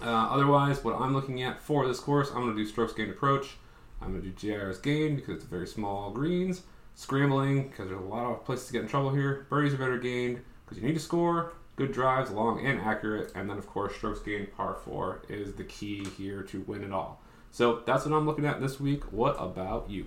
Uh, 0.00 0.06
otherwise, 0.06 0.82
what 0.82 1.00
I'm 1.00 1.12
looking 1.12 1.42
at 1.42 1.60
for 1.60 1.86
this 1.86 2.00
course, 2.00 2.30
I'm 2.30 2.42
going 2.42 2.56
to 2.56 2.62
do 2.62 2.66
strokes 2.68 2.92
gained 2.92 3.10
approach. 3.10 3.56
I'm 4.00 4.10
going 4.10 4.22
to 4.22 4.28
do 4.28 4.34
GIRS 4.34 4.78
gain 4.78 5.16
because 5.16 5.36
it's 5.36 5.44
very 5.44 5.66
small 5.66 6.10
greens. 6.10 6.62
Scrambling 6.94 7.68
because 7.68 7.88
there's 7.88 8.00
a 8.00 8.04
lot 8.04 8.30
of 8.30 8.44
places 8.44 8.66
to 8.66 8.72
get 8.72 8.82
in 8.82 8.88
trouble 8.88 9.10
here. 9.10 9.46
Birdies 9.48 9.74
are 9.74 9.78
better 9.78 9.98
gained 9.98 10.42
because 10.64 10.80
you 10.80 10.86
need 10.86 10.94
to 10.94 11.00
score. 11.00 11.52
Good 11.76 11.92
drives, 11.92 12.30
long 12.30 12.64
and 12.66 12.80
accurate. 12.80 13.32
And 13.34 13.48
then, 13.48 13.58
of 13.58 13.66
course, 13.66 13.94
strokes 13.94 14.20
gained 14.20 14.52
par 14.52 14.76
four 14.84 15.22
is 15.28 15.54
the 15.54 15.64
key 15.64 16.04
here 16.18 16.42
to 16.42 16.60
win 16.62 16.84
it 16.84 16.92
all. 16.92 17.22
So 17.50 17.82
that's 17.86 18.04
what 18.04 18.14
I'm 18.14 18.26
looking 18.26 18.44
at 18.44 18.60
this 18.60 18.78
week. 18.80 19.12
What 19.12 19.36
about 19.38 19.88
you? 19.88 20.06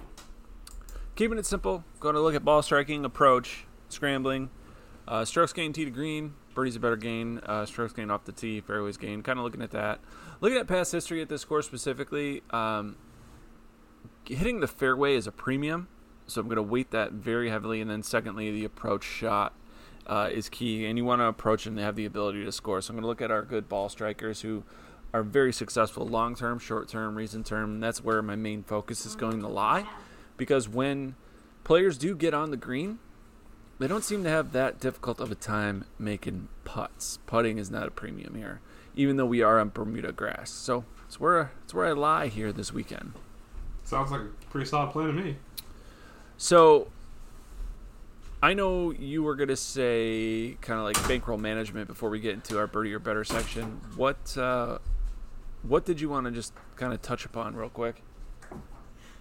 Keeping 1.16 1.38
it 1.38 1.46
simple, 1.46 1.84
going 2.00 2.16
to 2.16 2.22
look 2.22 2.36
at 2.36 2.44
ball 2.44 2.62
striking, 2.62 3.06
approach, 3.06 3.66
scrambling, 3.90 4.50
uh, 5.08 5.24
strokes 5.26 5.54
gained 5.54 5.76
tee 5.76 5.86
to 5.86 5.92
green, 5.92 6.34
birdies 6.56 6.76
a 6.76 6.80
better 6.80 6.96
gain, 6.96 7.40
uh, 7.46 7.66
strokes 7.66 7.94
gained 7.94 8.12
off 8.12 8.24
the 8.24 8.32
tee, 8.32 8.62
fairways 8.62 8.98
gained. 8.98 9.24
Kind 9.24 9.38
of 9.38 9.46
looking 9.46 9.62
at 9.62 9.72
that. 9.72 10.00
Looking 10.42 10.58
at 10.58 10.68
past 10.68 10.92
history 10.92 11.22
at 11.22 11.30
this 11.30 11.46
course 11.46 11.68
specifically, 11.68 12.42
um, 12.50 12.96
hitting 14.26 14.62
the 14.62 14.68
fairway 14.68 15.16
is 15.16 15.28
a 15.28 15.32
premium, 15.32 15.88
so 16.26 16.42
I'm 16.42 16.48
going 16.48 16.56
to 16.56 16.64
weight 16.64 16.90
that 16.92 17.12
very 17.12 17.50
heavily. 17.50 17.82
And 17.82 17.92
then 17.92 18.02
secondly, 18.02 18.52
the 18.52 18.66
approach 18.66 19.04
shot 19.04 19.54
uh, 20.08 20.30
is 20.32 20.50
key, 20.50 20.86
and 20.86 20.98
you 20.98 21.06
want 21.06 21.20
to 21.22 21.26
approach 21.26 21.66
and 21.66 21.78
have 21.78 21.96
the 21.96 22.06
ability 22.06 22.44
to 22.46 22.52
score. 22.52 22.82
So 22.82 22.92
I'm 22.92 22.96
going 22.96 23.04
to 23.04 23.08
look 23.08 23.22
at 23.22 23.30
our 23.30 23.44
good 23.44 23.70
ball 23.70 23.90
strikers 23.90 24.42
who 24.42 24.64
are 25.14 25.24
very 25.24 25.54
successful 25.54 26.08
long 26.08 26.36
term, 26.36 26.60
short 26.60 26.90
term, 26.90 27.16
recent 27.16 27.46
term. 27.46 27.80
That's 27.80 28.04
where 28.04 28.22
my 28.22 28.36
main 28.36 28.64
focus 28.64 29.06
is 29.06 29.16
going 29.16 29.42
to 29.42 29.48
lie, 29.48 29.86
because 30.38 30.68
when 30.68 31.16
players 31.64 31.98
do 31.98 32.16
get 32.16 32.34
on 32.34 32.52
the 32.52 32.58
green, 32.58 33.00
they 33.80 33.88
don't 33.88 34.04
seem 34.04 34.24
to 34.24 34.30
have 34.30 34.52
that 34.54 34.80
difficult 34.80 35.20
of 35.20 35.32
a 35.32 35.36
time 35.36 35.86
making 36.00 36.48
putts. 36.64 37.20
Putting 37.26 37.58
is 37.58 37.70
not 37.70 37.88
a 37.88 37.92
premium 37.92 38.36
here, 38.36 38.62
even 38.96 39.18
though 39.18 39.26
we 39.26 39.42
are 39.42 39.60
on 39.60 39.70
Bermuda 39.70 40.12
grass. 40.12 40.50
So 40.50 40.86
it's 41.06 41.20
where 41.20 41.52
it's 41.64 41.74
where 41.74 41.86
I 41.86 41.92
lie 41.92 42.28
here 42.28 42.52
this 42.52 42.72
weekend. 42.74 43.14
Sounds 43.84 44.12
like 44.12 44.22
a 44.22 44.46
pretty 44.50 44.66
solid 44.66 44.92
plan 44.92 45.08
to 45.08 45.14
me. 45.14 45.38
So 46.38 46.90
I 48.42 48.54
know 48.54 48.92
you 48.92 49.24
were 49.24 49.36
gonna 49.36 49.56
say 49.56 50.58
kind 50.62 50.80
of 50.80 50.86
like 50.86 51.08
bankroll 51.08 51.38
management 51.38 51.88
before 51.88 52.10
we 52.10 52.20
get 52.20 52.34
into 52.34 52.58
our 52.58 52.68
birdie 52.68 52.94
or 52.94 53.00
better 53.00 53.24
section. 53.24 53.82
What 53.96 54.38
uh, 54.38 54.80
what 55.64 55.86
did 55.86 56.00
you 56.00 56.10
want 56.10 56.26
to 56.26 56.32
just 56.32 56.54
kind 56.76 56.94
of 56.94 57.02
touch 57.02 57.26
upon 57.26 57.56
real 57.56 57.70
quick? 57.70 58.02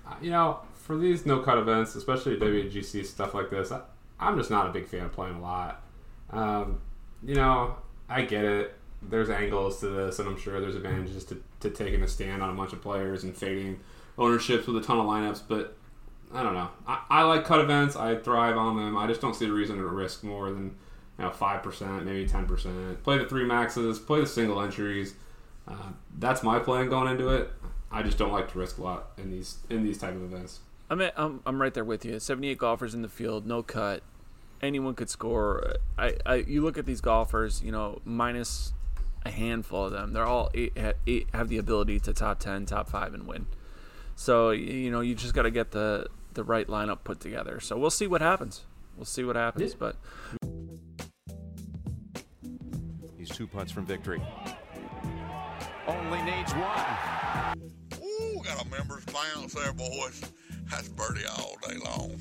Uh, 0.07 0.15
you 0.21 0.31
know, 0.31 0.61
for 0.75 0.99
these 0.99 1.25
no 1.25 1.41
cut 1.41 1.59
events, 1.59 1.95
especially 1.95 2.37
WGC 2.37 3.07
stuff 3.07 3.33
like 3.33 3.51
this, 3.51 3.73
I, 3.73 3.81
I'm 4.25 4.37
just 4.39 4.51
not 4.51 4.67
a 4.67 4.71
big 4.71 4.87
fan 4.87 5.05
of 5.05 5.13
playing 5.13 5.37
a 5.37 5.41
lot. 5.41 5.83
Um, 6.31 6.81
you 7.23 7.35
know, 7.35 7.77
I 8.09 8.23
get 8.23 8.45
it. 8.45 8.75
There's 9.03 9.31
angles 9.31 9.81
to 9.81 9.89
this, 9.89 10.19
and 10.19 10.29
I'm 10.29 10.39
sure 10.39 10.61
there's 10.61 10.77
advantages 10.77 11.25
to, 11.27 11.43
to 11.61 11.71
taking 11.71 12.03
a 12.03 12.09
stand 12.09 12.43
on 12.43 12.51
a 12.51 12.55
bunch 12.55 12.73
of 12.73 12.81
players 12.81 13.25
and 13.25 13.37
fading 13.37 13.81
ownerships 14.17 14.67
with 14.67 14.83
a 14.83 14.87
ton 14.87 14.99
of 14.99 15.07
lineups, 15.07 15.43
but 15.47 15.77
I 16.33 16.43
don't 16.43 16.55
know. 16.55 16.69
I, 16.87 17.03
I 17.11 17.23
like 17.23 17.45
cut 17.45 17.61
events. 17.61 17.97
I 17.97 18.17
thrive 18.17 18.57
on 18.57 18.77
them. 18.77 18.97
I 18.97 19.07
just 19.07 19.21
don't 19.21 19.35
see 19.35 19.47
a 19.47 19.53
reason 19.53 19.77
to 19.77 19.85
risk 19.85 20.25
more 20.25 20.51
than 20.51 20.77
you 21.19 21.25
know 21.25 21.31
five 21.31 21.63
percent, 21.63 22.05
maybe 22.05 22.27
ten 22.27 22.47
percent. 22.47 23.03
Play 23.05 23.19
the 23.19 23.27
three 23.27 23.45
maxes. 23.45 23.99
Play 23.99 24.21
the 24.21 24.27
single 24.27 24.61
entries. 24.61 25.15
Uh, 25.69 25.93
that's 26.19 26.43
my 26.43 26.59
plan 26.59 26.89
going 26.89 27.11
into 27.11 27.29
it. 27.29 27.51
I 27.91 28.03
just 28.03 28.19
don't 28.19 28.33
like 28.33 28.51
to 28.53 28.59
risk 28.59 28.79
a 28.79 28.83
lot 28.83 29.13
in 29.17 29.31
these 29.31 29.59
in 29.71 29.85
these 29.85 29.99
type 29.99 30.15
of 30.15 30.23
events. 30.23 30.61
I'm, 30.91 31.01
at, 31.01 31.15
I'm 31.17 31.41
I'm 31.47 31.61
right 31.63 31.73
there 31.73 31.85
with 31.85 32.05
you. 32.05 32.19
78 32.19 32.59
golfers 32.59 32.95
in 32.95 33.03
the 33.03 33.09
field, 33.09 33.47
no 33.47 33.63
cut. 33.63 34.03
Anyone 34.65 34.95
could 34.95 35.11
score. 35.11 35.75
I, 35.99 36.15
I 36.25 36.35
you 36.37 36.63
look 36.63 36.79
at 36.79 36.87
these 36.87 37.01
golfers, 37.03 37.63
you 37.63 37.71
know, 37.71 38.01
minus 38.05 38.73
a 39.27 39.31
handful 39.31 39.85
of 39.87 39.93
them. 39.93 40.13
They're 40.15 40.25
all 40.27 40.51
eight, 40.55 40.73
eight 41.07 41.29
have 41.35 41.49
the 41.49 41.59
ability 41.59 42.01
to 42.01 42.13
top 42.13 42.39
10, 42.41 42.67
top 42.67 42.89
5 42.89 43.15
and 43.15 43.27
win. 43.27 43.47
So, 44.17 44.51
you 44.51 44.91
know, 44.91 45.01
you 45.01 45.15
just 45.15 45.35
got 45.35 45.43
to 45.43 45.51
get 45.51 45.73
the 45.73 46.07
the 46.33 46.45
right 46.45 46.67
lineup 46.67 47.05
put 47.05 47.21
together. 47.21 47.61
So, 47.61 47.77
we'll 47.77 47.91
see 47.91 48.07
what 48.07 48.21
happens. 48.23 48.63
We'll 48.97 49.05
see 49.05 49.23
what 49.25 49.37
happens, 49.37 49.73
Yeah. 49.73 49.77
but 49.79 49.97
He's 53.19 53.29
two 53.29 53.47
putts 53.47 53.71
from 53.73 53.87
victory. 53.87 54.21
Only 55.87 56.23
needs 56.23 56.53
one. 56.55 57.59
Ooh, 58.03 58.43
got 58.43 58.65
a 58.65 58.69
members 58.69 59.05
bounce 59.07 59.55
there, 59.55 59.73
boys. 59.73 60.23
That's 60.71 60.89
birdie 60.89 61.25
all 61.27 61.57
day 61.69 61.77
long. 61.85 62.17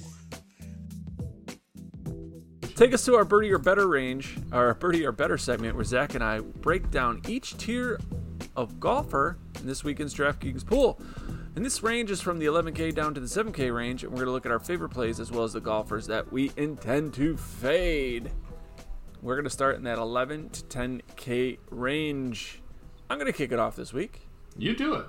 Take 2.83 2.93
us 2.93 3.05
to 3.05 3.15
our 3.15 3.23
birdie 3.23 3.49
or 3.49 3.57
better 3.57 3.87
range, 3.87 4.37
our 4.51 4.73
birdie 4.73 5.05
or 5.05 5.13
better 5.13 5.37
segment, 5.37 5.73
where 5.73 5.85
Zach 5.85 6.15
and 6.15 6.23
I 6.23 6.41
break 6.41 6.91
down 6.91 7.21
each 7.29 7.55
tier 7.55 7.97
of 8.57 8.77
golfer 8.81 9.37
in 9.61 9.65
this 9.67 9.85
weekend's 9.85 10.13
DraftKings 10.13 10.65
pool. 10.65 10.99
And 11.55 11.65
this 11.65 11.81
range 11.81 12.11
is 12.11 12.19
from 12.19 12.39
the 12.39 12.45
11K 12.45 12.93
down 12.93 13.13
to 13.13 13.21
the 13.21 13.27
7K 13.27 13.73
range, 13.73 14.03
and 14.03 14.11
we're 14.11 14.17
going 14.17 14.25
to 14.25 14.33
look 14.33 14.45
at 14.45 14.51
our 14.51 14.59
favorite 14.59 14.89
plays 14.89 15.21
as 15.21 15.31
well 15.31 15.45
as 15.45 15.53
the 15.53 15.61
golfers 15.61 16.07
that 16.07 16.29
we 16.33 16.51
intend 16.57 17.13
to 17.13 17.37
fade. 17.37 18.29
We're 19.21 19.35
going 19.35 19.45
to 19.45 19.49
start 19.49 19.77
in 19.77 19.83
that 19.83 19.97
11 19.97 20.49
to 20.49 20.63
10K 20.63 21.59
range. 21.69 22.61
I'm 23.09 23.17
going 23.17 23.31
to 23.31 23.37
kick 23.37 23.53
it 23.53 23.59
off 23.59 23.77
this 23.77 23.93
week, 23.93 24.27
You 24.57 24.75
do 24.75 24.95
it. 24.95 25.05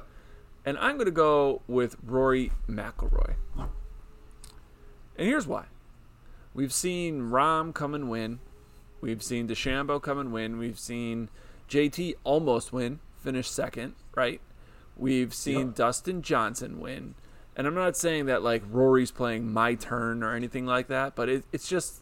and 0.64 0.78
I'm 0.78 0.94
going 0.94 1.06
to 1.06 1.10
go 1.10 1.62
with 1.66 1.96
Rory 2.04 2.52
McIlroy. 2.68 3.34
And 3.56 5.26
here's 5.28 5.48
why. 5.48 5.64
We've 6.54 6.72
seen 6.72 7.30
Rahm 7.30 7.74
come 7.74 7.94
and 7.94 8.08
win. 8.08 8.38
We've 9.00 9.22
seen 9.22 9.48
DeChambeau 9.48 10.00
come 10.00 10.18
and 10.18 10.32
win. 10.32 10.56
We've 10.58 10.78
seen 10.78 11.28
JT 11.68 12.14
almost 12.24 12.72
win, 12.72 13.00
finish 13.18 13.50
second, 13.50 13.94
right? 14.14 14.40
We've 14.96 15.34
seen 15.34 15.66
Yep. 15.68 15.74
Dustin 15.74 16.22
Johnson 16.22 16.80
win. 16.80 17.14
And 17.56 17.66
I'm 17.66 17.74
not 17.74 17.96
saying 17.96 18.26
that 18.26 18.42
like 18.42 18.62
Rory's 18.70 19.10
playing 19.10 19.52
my 19.52 19.74
turn 19.74 20.22
or 20.22 20.34
anything 20.34 20.66
like 20.66 20.88
that, 20.88 21.14
but 21.14 21.28
it, 21.28 21.44
it's 21.52 21.68
just 21.68 22.00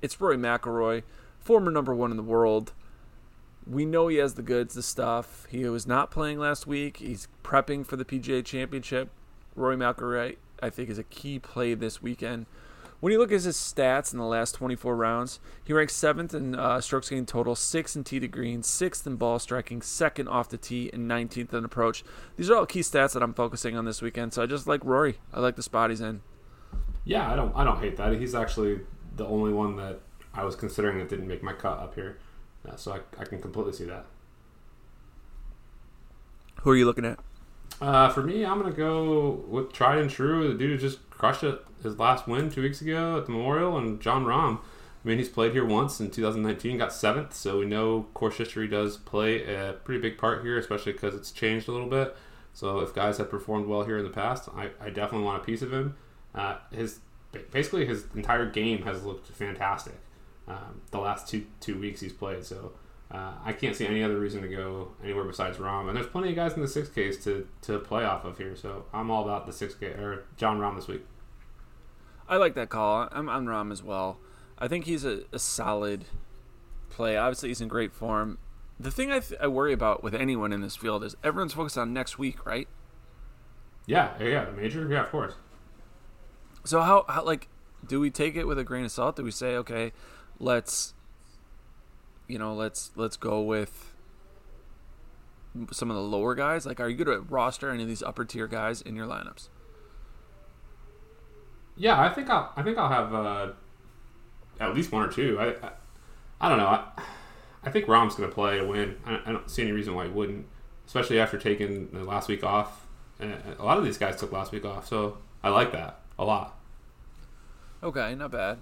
it's 0.00 0.20
Rory 0.20 0.36
McIlroy, 0.36 1.02
former 1.40 1.70
number 1.70 1.94
one 1.94 2.10
in 2.10 2.16
the 2.16 2.22
world. 2.22 2.72
We 3.66 3.84
know 3.84 4.08
he 4.08 4.16
has 4.16 4.34
the 4.34 4.42
goods, 4.42 4.74
the 4.74 4.82
stuff. 4.82 5.46
He 5.50 5.64
was 5.68 5.86
not 5.86 6.10
playing 6.10 6.38
last 6.38 6.66
week. 6.66 6.98
He's 6.98 7.28
prepping 7.44 7.84
for 7.84 7.96
the 7.96 8.04
PGA 8.04 8.44
Championship. 8.44 9.10
Rory 9.54 9.76
McIlroy, 9.76 10.36
I 10.62 10.70
think, 10.70 10.88
is 10.88 10.98
a 10.98 11.04
key 11.04 11.38
play 11.38 11.74
this 11.74 12.00
weekend. 12.00 12.46
When 13.00 13.12
you 13.12 13.18
look 13.20 13.30
at 13.30 13.42
his 13.42 13.56
stats 13.56 14.12
in 14.12 14.18
the 14.18 14.24
last 14.24 14.56
24 14.56 14.96
rounds, 14.96 15.38
he 15.62 15.72
ranks 15.72 15.94
seventh 15.94 16.34
in 16.34 16.56
uh, 16.56 16.80
strokes 16.80 17.08
gained 17.08 17.28
total, 17.28 17.54
sixth 17.54 17.94
in 17.94 18.02
tee 18.02 18.18
to 18.18 18.26
green, 18.26 18.64
sixth 18.64 19.06
in 19.06 19.14
ball 19.14 19.38
striking, 19.38 19.82
second 19.82 20.26
off 20.26 20.48
the 20.48 20.56
tee, 20.56 20.90
and 20.92 21.08
19th 21.08 21.54
in 21.54 21.64
approach. 21.64 22.02
These 22.36 22.50
are 22.50 22.56
all 22.56 22.66
key 22.66 22.80
stats 22.80 23.12
that 23.12 23.22
I'm 23.22 23.34
focusing 23.34 23.76
on 23.76 23.84
this 23.84 24.02
weekend. 24.02 24.32
So 24.34 24.42
I 24.42 24.46
just 24.46 24.66
like 24.66 24.84
Rory. 24.84 25.18
I 25.32 25.38
like 25.38 25.54
the 25.54 25.62
spot 25.62 25.90
he's 25.90 26.00
in. 26.00 26.22
Yeah, 27.04 27.30
I 27.30 27.36
don't. 27.36 27.54
I 27.54 27.62
don't 27.62 27.78
hate 27.78 27.96
that. 27.98 28.12
He's 28.14 28.34
actually 28.34 28.80
the 29.14 29.26
only 29.26 29.52
one 29.52 29.76
that 29.76 30.00
I 30.34 30.44
was 30.44 30.56
considering 30.56 30.98
that 30.98 31.08
didn't 31.08 31.28
make 31.28 31.42
my 31.42 31.52
cut 31.52 31.78
up 31.78 31.94
here, 31.94 32.18
uh, 32.68 32.74
so 32.74 32.92
I, 32.92 33.20
I 33.20 33.24
can 33.24 33.40
completely 33.40 33.72
see 33.74 33.84
that. 33.84 34.06
Who 36.62 36.70
are 36.70 36.76
you 36.76 36.84
looking 36.84 37.04
at? 37.04 37.20
Uh, 37.80 38.08
for 38.08 38.22
me, 38.22 38.44
I'm 38.44 38.60
gonna 38.60 38.74
go 38.74 39.44
with 39.48 39.72
tried 39.72 39.98
and 39.98 40.10
true. 40.10 40.48
The 40.48 40.58
dude 40.58 40.80
just 40.80 41.08
crushed 41.10 41.44
it 41.44 41.64
his 41.82 41.98
last 41.98 42.26
win 42.26 42.50
two 42.50 42.62
weeks 42.62 42.80
ago 42.80 43.18
at 43.18 43.26
the 43.26 43.32
Memorial, 43.32 43.76
and 43.76 44.00
Jon 44.00 44.24
Rahm. 44.24 44.58
I 44.58 45.08
mean, 45.08 45.18
he's 45.18 45.28
played 45.28 45.52
here 45.52 45.64
once 45.64 46.00
in 46.00 46.10
2019, 46.10 46.78
got 46.78 46.92
seventh, 46.92 47.32
so 47.32 47.60
we 47.60 47.66
know 47.66 48.06
course 48.14 48.36
history 48.36 48.66
does 48.66 48.96
play 48.96 49.44
a 49.44 49.74
pretty 49.84 50.00
big 50.00 50.18
part 50.18 50.42
here, 50.42 50.58
especially 50.58 50.92
because 50.92 51.14
it's 51.14 51.30
changed 51.30 51.68
a 51.68 51.72
little 51.72 51.88
bit. 51.88 52.16
So 52.52 52.80
if 52.80 52.92
guys 52.92 53.18
have 53.18 53.30
performed 53.30 53.66
well 53.66 53.84
here 53.84 53.98
in 53.98 54.04
the 54.04 54.10
past, 54.10 54.48
I, 54.56 54.70
I 54.80 54.90
definitely 54.90 55.24
want 55.24 55.40
a 55.40 55.44
piece 55.44 55.62
of 55.62 55.72
him. 55.72 55.96
Uh, 56.34 56.56
his 56.72 57.00
basically 57.52 57.86
his 57.86 58.06
entire 58.14 58.50
game 58.50 58.82
has 58.82 59.04
looked 59.04 59.28
fantastic 59.28 59.94
um, 60.48 60.80
the 60.90 60.98
last 60.98 61.28
two 61.28 61.46
two 61.60 61.78
weeks 61.78 62.00
he's 62.00 62.12
played. 62.12 62.44
So 62.44 62.72
uh, 63.10 63.32
I 63.44 63.52
can't 63.52 63.76
see 63.76 63.86
any 63.86 64.02
other 64.02 64.18
reason 64.18 64.42
to 64.42 64.48
go 64.48 64.88
anywhere 65.02 65.24
besides 65.24 65.58
Rahm. 65.58 65.88
And 65.88 65.96
there's 65.96 66.06
plenty 66.06 66.30
of 66.30 66.36
guys 66.36 66.54
in 66.54 66.62
the 66.62 66.68
six 66.68 66.88
Ks 66.88 67.22
to 67.24 67.46
to 67.62 67.78
play 67.78 68.04
off 68.04 68.24
of 68.24 68.38
here. 68.38 68.56
So 68.56 68.86
I'm 68.92 69.10
all 69.10 69.22
about 69.22 69.46
the 69.46 69.52
six 69.52 69.74
K 69.74 69.86
or 69.86 70.24
Jon 70.36 70.58
Rahm 70.58 70.76
this 70.76 70.88
week. 70.88 71.04
I 72.28 72.36
like 72.36 72.54
that 72.54 72.68
call. 72.68 73.08
I'm 73.10 73.28
on 73.28 73.46
Rahm 73.46 73.72
as 73.72 73.82
well. 73.82 74.18
I 74.58 74.68
think 74.68 74.84
he's 74.84 75.04
a, 75.04 75.22
a 75.32 75.38
solid 75.38 76.04
play. 76.90 77.16
Obviously, 77.16 77.48
he's 77.48 77.60
in 77.60 77.68
great 77.68 77.92
form. 77.92 78.38
The 78.78 78.90
thing 78.90 79.10
I, 79.10 79.20
th- 79.20 79.40
I 79.40 79.46
worry 79.46 79.72
about 79.72 80.02
with 80.02 80.14
anyone 80.14 80.52
in 80.52 80.60
this 80.60 80.76
field 80.76 81.02
is 81.02 81.16
everyone's 81.24 81.54
focused 81.54 81.78
on 81.78 81.92
next 81.92 82.18
week, 82.18 82.44
right? 82.44 82.68
Yeah, 83.86 84.12
yeah, 84.20 84.44
the 84.44 84.52
major, 84.52 84.86
yeah, 84.88 85.04
of 85.04 85.10
course. 85.10 85.34
So 86.64 86.82
how, 86.82 87.04
how 87.08 87.24
like 87.24 87.48
do 87.86 87.98
we 88.00 88.10
take 88.10 88.36
it 88.36 88.46
with 88.46 88.58
a 88.58 88.64
grain 88.64 88.84
of 88.84 88.90
salt? 88.90 89.16
Do 89.16 89.22
we 89.22 89.30
say 89.30 89.56
okay, 89.56 89.92
let's 90.38 90.92
you 92.26 92.38
know 92.38 92.52
let's 92.52 92.90
let's 92.94 93.16
go 93.16 93.40
with 93.40 93.94
some 95.72 95.90
of 95.90 95.96
the 95.96 96.02
lower 96.02 96.34
guys? 96.34 96.66
Like, 96.66 96.80
are 96.80 96.88
you 96.88 97.02
going 97.02 97.18
to 97.18 97.24
roster 97.24 97.70
any 97.70 97.82
of 97.82 97.88
these 97.88 98.02
upper 98.02 98.24
tier 98.24 98.46
guys 98.46 98.82
in 98.82 98.94
your 98.94 99.06
lineups? 99.06 99.48
Yeah, 101.78 102.00
I 102.00 102.08
think 102.10 102.28
I'll 102.28 102.52
I 102.56 102.62
think 102.62 102.76
I'll 102.76 102.88
have 102.88 103.14
uh, 103.14 103.52
at 104.60 104.74
least 104.74 104.92
one 104.92 105.02
or 105.04 105.10
two. 105.10 105.38
I 105.38 105.54
I, 105.66 105.70
I 106.40 106.48
don't 106.48 106.58
know. 106.58 106.66
I, 106.66 106.84
I 107.62 107.70
think 107.70 107.86
Rahm's 107.88 108.14
going 108.14 108.28
to 108.28 108.34
play 108.34 108.58
a 108.58 108.66
win. 108.66 108.96
I, 109.06 109.20
I 109.26 109.32
don't 109.32 109.48
see 109.50 109.62
any 109.62 109.72
reason 109.72 109.94
why 109.94 110.04
he 110.04 110.10
wouldn't, 110.10 110.46
especially 110.86 111.18
after 111.18 111.38
taking 111.38 111.90
the 111.92 112.04
last 112.04 112.28
week 112.28 112.44
off. 112.44 112.86
A 113.20 113.64
lot 113.64 113.78
of 113.78 113.84
these 113.84 113.98
guys 113.98 114.16
took 114.16 114.30
last 114.30 114.52
week 114.52 114.64
off, 114.64 114.86
so 114.86 115.18
I 115.42 115.48
like 115.48 115.72
that 115.72 116.00
a 116.18 116.24
lot. 116.24 116.56
Okay, 117.82 118.14
not 118.14 118.30
bad. 118.30 118.58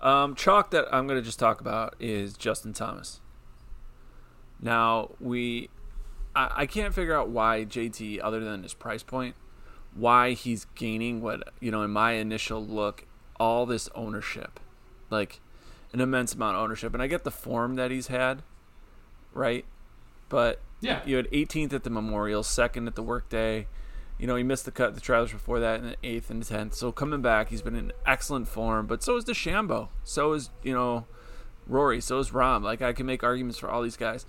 Um, 0.00 0.34
chalk 0.34 0.70
that 0.70 0.86
I'm 0.92 1.06
going 1.06 1.18
to 1.18 1.24
just 1.24 1.38
talk 1.38 1.60
about 1.60 1.94
is 2.00 2.36
Justin 2.36 2.72
Thomas. 2.72 3.20
Now 4.60 5.10
we, 5.20 5.68
I, 6.34 6.50
I 6.62 6.66
can't 6.66 6.94
figure 6.94 7.14
out 7.14 7.28
why 7.28 7.64
JT, 7.64 8.20
other 8.22 8.40
than 8.40 8.62
his 8.62 8.74
price 8.74 9.02
point, 9.02 9.36
why 9.94 10.32
he's 10.32 10.66
gaining 10.74 11.20
what 11.20 11.42
you 11.60 11.70
know 11.70 11.82
in 11.82 11.90
my 11.90 12.12
initial 12.12 12.64
look, 12.64 13.06
all 13.38 13.66
this 13.66 13.88
ownership, 13.94 14.60
like 15.10 15.40
an 15.92 16.00
immense 16.00 16.34
amount 16.34 16.56
of 16.56 16.62
ownership, 16.62 16.94
and 16.94 17.02
I 17.02 17.06
get 17.06 17.24
the 17.24 17.30
form 17.30 17.74
that 17.76 17.90
he's 17.90 18.06
had, 18.06 18.42
right? 19.32 19.64
But 20.28 20.60
Yeah. 20.80 21.00
you 21.04 21.16
had 21.16 21.26
18th 21.32 21.72
at 21.72 21.82
the 21.84 21.90
Memorial, 21.90 22.42
second 22.42 22.86
at 22.86 22.94
the 22.94 23.02
Workday. 23.02 23.66
You 24.18 24.26
know, 24.26 24.36
he 24.36 24.42
missed 24.44 24.66
the 24.66 24.70
cut 24.70 24.94
the 24.94 25.00
Travelers 25.00 25.32
before 25.32 25.58
that 25.60 25.80
and 25.80 25.90
the 25.90 25.96
eighth 26.04 26.30
and 26.30 26.42
the 26.42 26.46
tenth. 26.46 26.74
So 26.74 26.92
coming 26.92 27.22
back, 27.22 27.48
he's 27.48 27.62
been 27.62 27.74
in 27.74 27.90
excellent 28.06 28.48
form. 28.48 28.86
But 28.86 29.02
so 29.02 29.16
is 29.16 29.24
DeChambeau. 29.24 29.88
So 30.04 30.32
is 30.34 30.50
you 30.62 30.74
know 30.74 31.06
Rory. 31.66 32.00
So 32.00 32.18
is 32.18 32.30
Rahm. 32.30 32.62
Like 32.62 32.82
I 32.82 32.92
can 32.92 33.06
make 33.06 33.24
arguments 33.24 33.58
for 33.58 33.70
all 33.70 33.82
these 33.82 33.96
guys. 33.96 34.26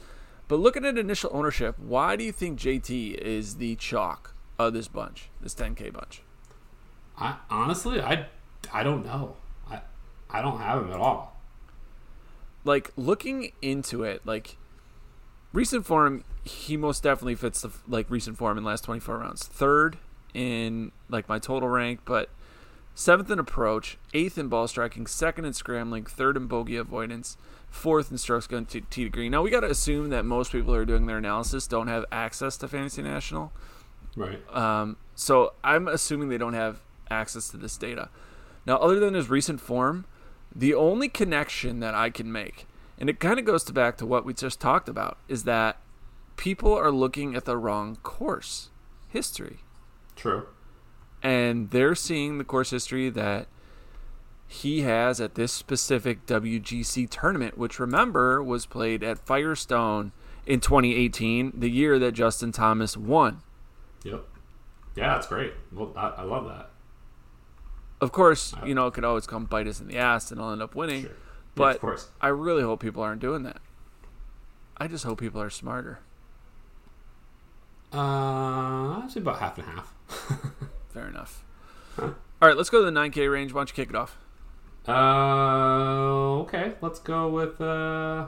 But 0.47 0.55
looking 0.59 0.83
at 0.85 0.97
initial 0.97 1.29
ownership, 1.33 1.77
why 1.77 2.15
do 2.15 2.23
you 2.23 2.31
think 2.31 2.59
JT 2.59 3.15
is 3.15 3.55
the 3.57 3.75
chalk 3.75 4.30
of 4.67 4.73
this 4.73 4.87
bunch, 4.87 5.29
this 5.41 5.53
10K 5.55 5.91
bunch? 5.93 6.21
I 7.17 7.35
honestly, 7.49 8.01
I, 8.01 8.27
I 8.73 8.83
don't 8.83 9.05
know. 9.05 9.35
I, 9.69 9.81
I 10.29 10.41
don't 10.41 10.59
have 10.59 10.83
him 10.83 10.91
at 10.91 10.99
all. 10.99 11.37
like 12.63 12.91
looking 12.95 13.51
into 13.61 14.03
it, 14.03 14.21
like 14.25 14.57
recent 15.53 15.85
form, 15.85 16.23
he 16.43 16.77
most 16.77 17.03
definitely 17.03 17.35
fits 17.35 17.61
the 17.61 17.71
like 17.87 18.09
recent 18.09 18.37
form 18.37 18.57
in 18.57 18.63
the 18.63 18.69
last 18.69 18.83
24 18.83 19.17
rounds. 19.19 19.45
Third 19.47 19.97
in 20.33 20.91
like 21.09 21.27
my 21.27 21.39
total 21.39 21.69
rank, 21.69 22.01
but 22.05 22.29
seventh 22.95 23.29
in 23.29 23.39
approach, 23.39 23.97
eighth 24.13 24.37
in 24.37 24.47
ball 24.47 24.67
striking, 24.67 25.05
second 25.07 25.45
in 25.45 25.53
scrambling, 25.53 26.05
third 26.05 26.37
in 26.37 26.47
bogey 26.47 26.77
avoidance, 26.77 27.37
fourth 27.69 28.11
in 28.11 28.17
strokes 28.17 28.47
going 28.47 28.65
to 28.65 28.81
tee 28.81 29.03
to 29.03 29.09
green. 29.09 29.31
Now 29.31 29.41
we 29.41 29.49
got 29.49 29.61
to 29.61 29.69
assume 29.69 30.09
that 30.09 30.25
most 30.25 30.51
people 30.51 30.73
who 30.73 30.79
are 30.79 30.85
doing 30.85 31.05
their 31.05 31.17
analysis 31.17 31.67
don't 31.67 31.87
have 31.87 32.05
access 32.11 32.57
to 32.57 32.67
Fantasy 32.67 33.01
National. 33.01 33.51
Right. 34.15 34.39
Um, 34.53 34.97
so 35.15 35.53
I'm 35.63 35.87
assuming 35.87 36.29
they 36.29 36.37
don't 36.37 36.53
have 36.53 36.81
access 37.09 37.49
to 37.49 37.57
this 37.57 37.77
data. 37.77 38.09
Now, 38.65 38.77
other 38.77 38.99
than 38.99 39.13
his 39.13 39.29
recent 39.29 39.59
form, 39.61 40.05
the 40.53 40.73
only 40.73 41.09
connection 41.09 41.79
that 41.79 41.95
I 41.95 42.09
can 42.09 42.31
make, 42.31 42.67
and 42.99 43.09
it 43.09 43.19
kind 43.19 43.39
of 43.39 43.45
goes 43.45 43.63
to 43.65 43.73
back 43.73 43.97
to 43.97 44.05
what 44.05 44.25
we 44.25 44.33
just 44.33 44.59
talked 44.59 44.89
about, 44.89 45.17
is 45.27 45.43
that 45.43 45.77
people 46.37 46.73
are 46.73 46.91
looking 46.91 47.35
at 47.35 47.45
the 47.45 47.57
wrong 47.57 47.97
course 48.03 48.69
history. 49.07 49.59
True. 50.15 50.47
And 51.23 51.71
they're 51.71 51.95
seeing 51.95 52.37
the 52.37 52.43
course 52.43 52.71
history 52.71 53.09
that 53.09 53.47
he 54.47 54.81
has 54.81 55.21
at 55.21 55.35
this 55.35 55.53
specific 55.53 56.25
WGC 56.25 57.09
tournament, 57.09 57.57
which 57.57 57.79
remember 57.79 58.43
was 58.43 58.65
played 58.65 59.03
at 59.03 59.25
Firestone 59.25 60.11
in 60.45 60.59
2018, 60.59 61.53
the 61.55 61.69
year 61.69 61.97
that 61.99 62.11
Justin 62.11 62.51
Thomas 62.51 62.97
won. 62.97 63.41
Yep. 64.03 64.23
Yeah, 64.95 65.13
that's 65.13 65.27
great. 65.27 65.53
Well, 65.71 65.93
I, 65.95 66.07
I 66.17 66.23
love 66.23 66.45
that. 66.47 66.69
Of 68.01 68.11
course, 68.11 68.53
you 68.65 68.73
know, 68.73 68.87
it 68.87 68.93
could 68.95 69.05
always 69.05 69.27
come 69.27 69.45
bite 69.45 69.67
us 69.67 69.79
in 69.79 69.87
the 69.87 69.97
ass 69.97 70.31
and 70.31 70.41
I'll 70.41 70.51
end 70.51 70.61
up 70.61 70.73
winning. 70.75 71.03
Sure. 71.03 71.11
Yeah, 71.11 71.15
But 71.55 71.75
of 71.75 71.81
course. 71.81 72.09
I 72.19 72.29
really 72.29 72.63
hope 72.63 72.79
people 72.81 73.03
aren't 73.03 73.21
doing 73.21 73.43
that. 73.43 73.57
I 74.77 74.87
just 74.87 75.03
hope 75.03 75.19
people 75.19 75.39
are 75.41 75.49
smarter. 75.51 75.99
Uh, 77.93 79.01
I'd 79.03 79.09
say 79.11 79.19
about 79.19 79.39
half 79.39 79.57
and 79.57 79.67
half. 79.67 79.93
Fair 80.89 81.07
enough. 81.07 81.43
All 81.99 82.15
right, 82.41 82.57
let's 82.57 82.69
go 82.69 82.79
to 82.83 82.85
the 82.89 82.99
9K 82.99 83.31
range. 83.31 83.53
Why 83.53 83.59
don't 83.59 83.69
you 83.69 83.75
kick 83.75 83.89
it 83.89 83.95
off? 83.95 84.17
Uh, 84.87 86.39
okay. 86.41 86.73
Let's 86.81 86.99
go 86.99 87.29
with 87.29 87.61
uh, 87.61 88.27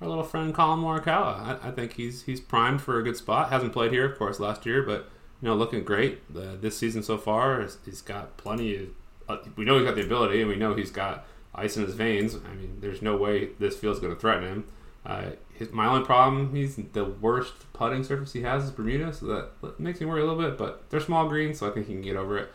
our 0.00 0.08
little 0.08 0.24
friend 0.24 0.54
Collin 0.54 0.80
Morikawa. 0.80 1.60
I, 1.62 1.68
I 1.68 1.70
think 1.70 1.94
he's 1.94 2.22
he's 2.22 2.40
primed 2.40 2.80
for 2.82 2.98
a 2.98 3.02
good 3.02 3.16
spot. 3.16 3.50
Hasn't 3.50 3.72
played 3.72 3.92
here, 3.92 4.04
of 4.10 4.18
course, 4.18 4.38
last 4.40 4.64
year, 4.66 4.82
but 4.82 5.08
you 5.40 5.48
know, 5.48 5.54
looking 5.54 5.84
great 5.84 6.20
uh, 6.36 6.56
this 6.60 6.76
season 6.76 7.02
so 7.02 7.16
far. 7.18 7.60
He's- 7.60 7.78
He's 7.84 8.02
got 8.02 8.36
plenty. 8.36 8.76
Of, 8.76 8.88
uh, 9.28 9.36
we 9.56 9.64
know 9.64 9.76
he's 9.78 9.86
got 9.86 9.94
the 9.94 10.04
ability, 10.04 10.40
and 10.40 10.48
we 10.48 10.56
know 10.56 10.74
he's 10.74 10.90
got 10.90 11.26
ice 11.54 11.76
in 11.76 11.84
his 11.84 11.94
veins. 11.94 12.34
I 12.34 12.54
mean, 12.54 12.78
there's 12.80 13.02
no 13.02 13.16
way 13.16 13.50
this 13.58 13.76
field's 13.76 14.00
going 14.00 14.14
to 14.14 14.20
threaten 14.20 14.44
him. 14.44 14.64
Uh, 15.06 15.30
his, 15.54 15.70
my 15.72 15.86
only 15.86 16.04
problem, 16.04 16.54
he's 16.54 16.76
the 16.92 17.04
worst 17.04 17.72
putting 17.72 18.02
surface 18.04 18.32
he 18.32 18.42
has 18.42 18.64
is 18.64 18.70
Bermuda, 18.70 19.12
so 19.12 19.26
that 19.62 19.78
makes 19.80 20.00
me 20.00 20.06
worry 20.06 20.20
a 20.22 20.24
little 20.24 20.40
bit. 20.42 20.58
But 20.58 20.90
they're 20.90 21.00
small 21.00 21.28
greens, 21.28 21.58
so 21.60 21.68
I 21.68 21.70
think 21.72 21.86
he 21.86 21.92
can 21.94 22.02
get 22.02 22.16
over 22.16 22.36
it. 22.38 22.50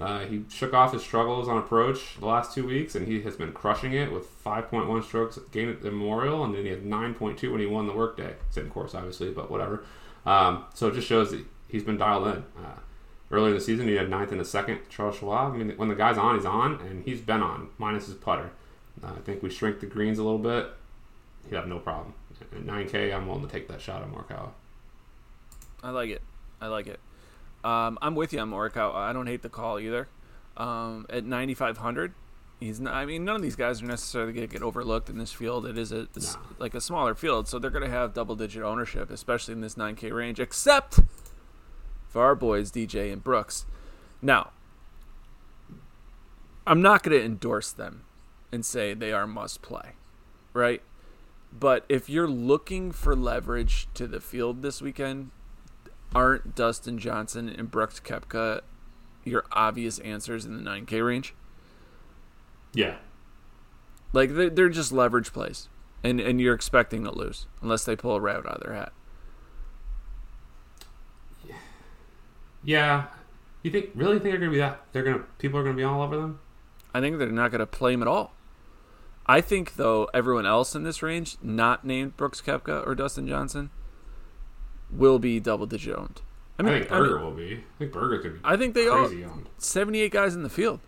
Uh, 0.00 0.20
he 0.26 0.44
shook 0.48 0.74
off 0.74 0.92
his 0.92 1.02
struggles 1.02 1.48
on 1.48 1.56
approach 1.56 2.18
the 2.18 2.26
last 2.26 2.52
two 2.52 2.66
weeks, 2.66 2.96
and 2.96 3.06
he 3.06 3.22
has 3.22 3.36
been 3.36 3.52
crushing 3.52 3.92
it 3.92 4.10
with 4.10 4.26
5.1 4.44 5.04
strokes 5.04 5.38
gained 5.52 5.70
at 5.70 5.82
the 5.82 5.90
Memorial, 5.90 6.44
and 6.44 6.54
then 6.54 6.64
he 6.64 6.70
had 6.70 6.84
9.2 6.84 7.50
when 7.50 7.60
he 7.60 7.66
won 7.66 7.86
the 7.86 7.92
workday. 7.92 8.34
Same 8.50 8.68
course, 8.70 8.94
obviously, 8.94 9.30
but 9.30 9.50
whatever. 9.50 9.84
Um, 10.26 10.64
so 10.74 10.88
it 10.88 10.94
just 10.94 11.06
shows 11.06 11.30
that 11.30 11.44
he's 11.68 11.84
been 11.84 11.96
dialed 11.96 12.26
in. 12.26 12.44
Uh, 12.58 12.78
earlier 13.30 13.48
in 13.50 13.54
the 13.54 13.60
season, 13.60 13.86
he 13.86 13.94
had 13.94 14.10
ninth 14.10 14.32
and 14.32 14.40
a 14.40 14.44
second. 14.44 14.80
Charles 14.88 15.16
Schwab. 15.16 15.54
I 15.54 15.56
mean, 15.56 15.76
when 15.76 15.88
the 15.88 15.94
guy's 15.94 16.18
on, 16.18 16.36
he's 16.36 16.44
on, 16.44 16.80
and 16.80 17.04
he's 17.04 17.20
been 17.20 17.42
on 17.42 17.68
minus 17.78 18.06
his 18.06 18.16
putter. 18.16 18.50
Uh, 19.02 19.12
I 19.16 19.20
think 19.20 19.42
we 19.42 19.50
shrink 19.50 19.78
the 19.78 19.86
greens 19.86 20.18
a 20.18 20.24
little 20.24 20.38
bit. 20.38 20.70
He'd 21.48 21.54
have 21.54 21.68
no 21.68 21.78
problem. 21.78 22.14
At 22.40 22.64
9K, 22.64 23.14
I'm 23.14 23.26
willing 23.28 23.46
to 23.46 23.52
take 23.52 23.68
that 23.68 23.80
shot 23.80 24.02
at 24.02 24.10
Morikawa. 24.10 24.50
I 25.82 25.90
like 25.90 26.10
it. 26.10 26.22
I 26.60 26.66
like 26.66 26.86
it. 26.86 26.98
Um, 27.64 27.98
I'm 28.02 28.14
with 28.14 28.32
you 28.32 28.40
on 28.40 28.50
Morikawa. 28.50 28.94
I 28.94 29.12
don't 29.12 29.26
hate 29.26 29.42
the 29.42 29.48
call 29.48 29.80
either. 29.80 30.08
Um, 30.56 31.06
at 31.08 31.24
9,500, 31.24 32.12
he's 32.60 32.78
not. 32.78 32.94
I 32.94 33.06
mean, 33.06 33.24
none 33.24 33.36
of 33.36 33.42
these 33.42 33.56
guys 33.56 33.82
are 33.82 33.86
necessarily 33.86 34.32
going 34.32 34.46
to 34.46 34.52
get 34.52 34.62
overlooked 34.62 35.08
in 35.08 35.18
this 35.18 35.32
field. 35.32 35.66
It 35.66 35.78
is 35.78 35.90
a 35.90 36.02
it's 36.14 36.36
like 36.58 36.74
a 36.74 36.80
smaller 36.80 37.14
field, 37.14 37.48
so 37.48 37.58
they're 37.58 37.70
going 37.70 37.84
to 37.84 37.90
have 37.90 38.12
double-digit 38.12 38.62
ownership, 38.62 39.10
especially 39.10 39.54
in 39.54 39.62
this 39.62 39.74
9K 39.74 40.12
range. 40.12 40.38
Except 40.38 41.00
for 42.06 42.22
our 42.22 42.34
boys 42.34 42.70
DJ 42.70 43.12
and 43.12 43.24
Brooks. 43.24 43.66
Now, 44.22 44.52
I'm 46.66 46.80
not 46.80 47.02
going 47.02 47.18
to 47.18 47.24
endorse 47.24 47.72
them 47.72 48.04
and 48.52 48.64
say 48.64 48.94
they 48.94 49.12
are 49.12 49.26
must 49.26 49.62
play, 49.62 49.94
right? 50.52 50.82
But 51.52 51.84
if 51.88 52.08
you're 52.08 52.28
looking 52.28 52.92
for 52.92 53.16
leverage 53.16 53.88
to 53.94 54.06
the 54.06 54.20
field 54.20 54.62
this 54.62 54.80
weekend, 54.80 55.30
aren't 56.14 56.54
Dustin 56.54 56.98
Johnson 56.98 57.48
and 57.48 57.70
Brooks 57.70 58.00
Koepka 58.00 58.62
your 59.24 59.44
obvious 59.52 59.98
answers 60.00 60.44
in 60.44 60.62
the 60.62 60.68
9K 60.68 61.06
range? 61.06 61.34
Yeah. 62.72 62.96
Like 64.12 64.34
they're, 64.34 64.50
they're 64.50 64.68
just 64.68 64.92
leverage 64.92 65.32
plays, 65.32 65.68
and 66.02 66.20
and 66.20 66.40
you're 66.40 66.54
expecting 66.54 67.04
to 67.04 67.10
lose 67.10 67.46
unless 67.62 67.84
they 67.84 67.96
pull 67.96 68.14
a 68.14 68.20
rabbit 68.20 68.46
out 68.46 68.56
of 68.58 68.62
their 68.62 68.74
hat. 68.74 68.92
Yeah. 72.62 73.06
You 73.62 73.70
think 73.70 73.90
really 73.94 74.18
think 74.18 74.24
they're 74.24 74.38
gonna 74.38 74.50
be 74.50 74.58
that? 74.58 74.82
They're 74.92 75.02
gonna 75.02 75.24
people 75.38 75.58
are 75.58 75.64
gonna 75.64 75.76
be 75.76 75.84
all 75.84 76.02
over 76.02 76.16
them. 76.16 76.40
I 76.94 77.00
think 77.00 77.18
they're 77.18 77.28
not 77.28 77.50
going 77.50 77.58
to 77.58 77.66
play 77.66 77.92
him 77.92 78.02
at 78.02 78.08
all. 78.08 78.32
I 79.26 79.40
think 79.40 79.74
though 79.74 80.08
everyone 80.14 80.46
else 80.46 80.76
in 80.76 80.84
this 80.84 81.02
range, 81.02 81.36
not 81.42 81.84
named 81.84 82.16
Brooks 82.16 82.40
Koepka 82.40 82.86
or 82.86 82.94
Dustin 82.94 83.26
Johnson, 83.26 83.70
will 84.90 85.18
be 85.18 85.40
double 85.40 85.66
digit 85.66 85.96
owned. 85.96 86.20
I, 86.58 86.62
mean, 86.62 86.74
I 86.74 86.78
think 86.78 86.90
Berger 86.90 87.18
I 87.18 87.22
mean, 87.22 87.24
will 87.24 87.36
be. 87.36 87.54
I 87.54 87.78
think 87.78 87.92
Berger 87.92 88.18
could 88.18 88.34
be. 88.34 88.40
I 88.44 88.56
think 88.56 88.74
they 88.74 88.86
are. 88.86 89.10
Seventy-eight 89.58 90.12
guys 90.12 90.34
in 90.34 90.42
the 90.42 90.48
field. 90.48 90.80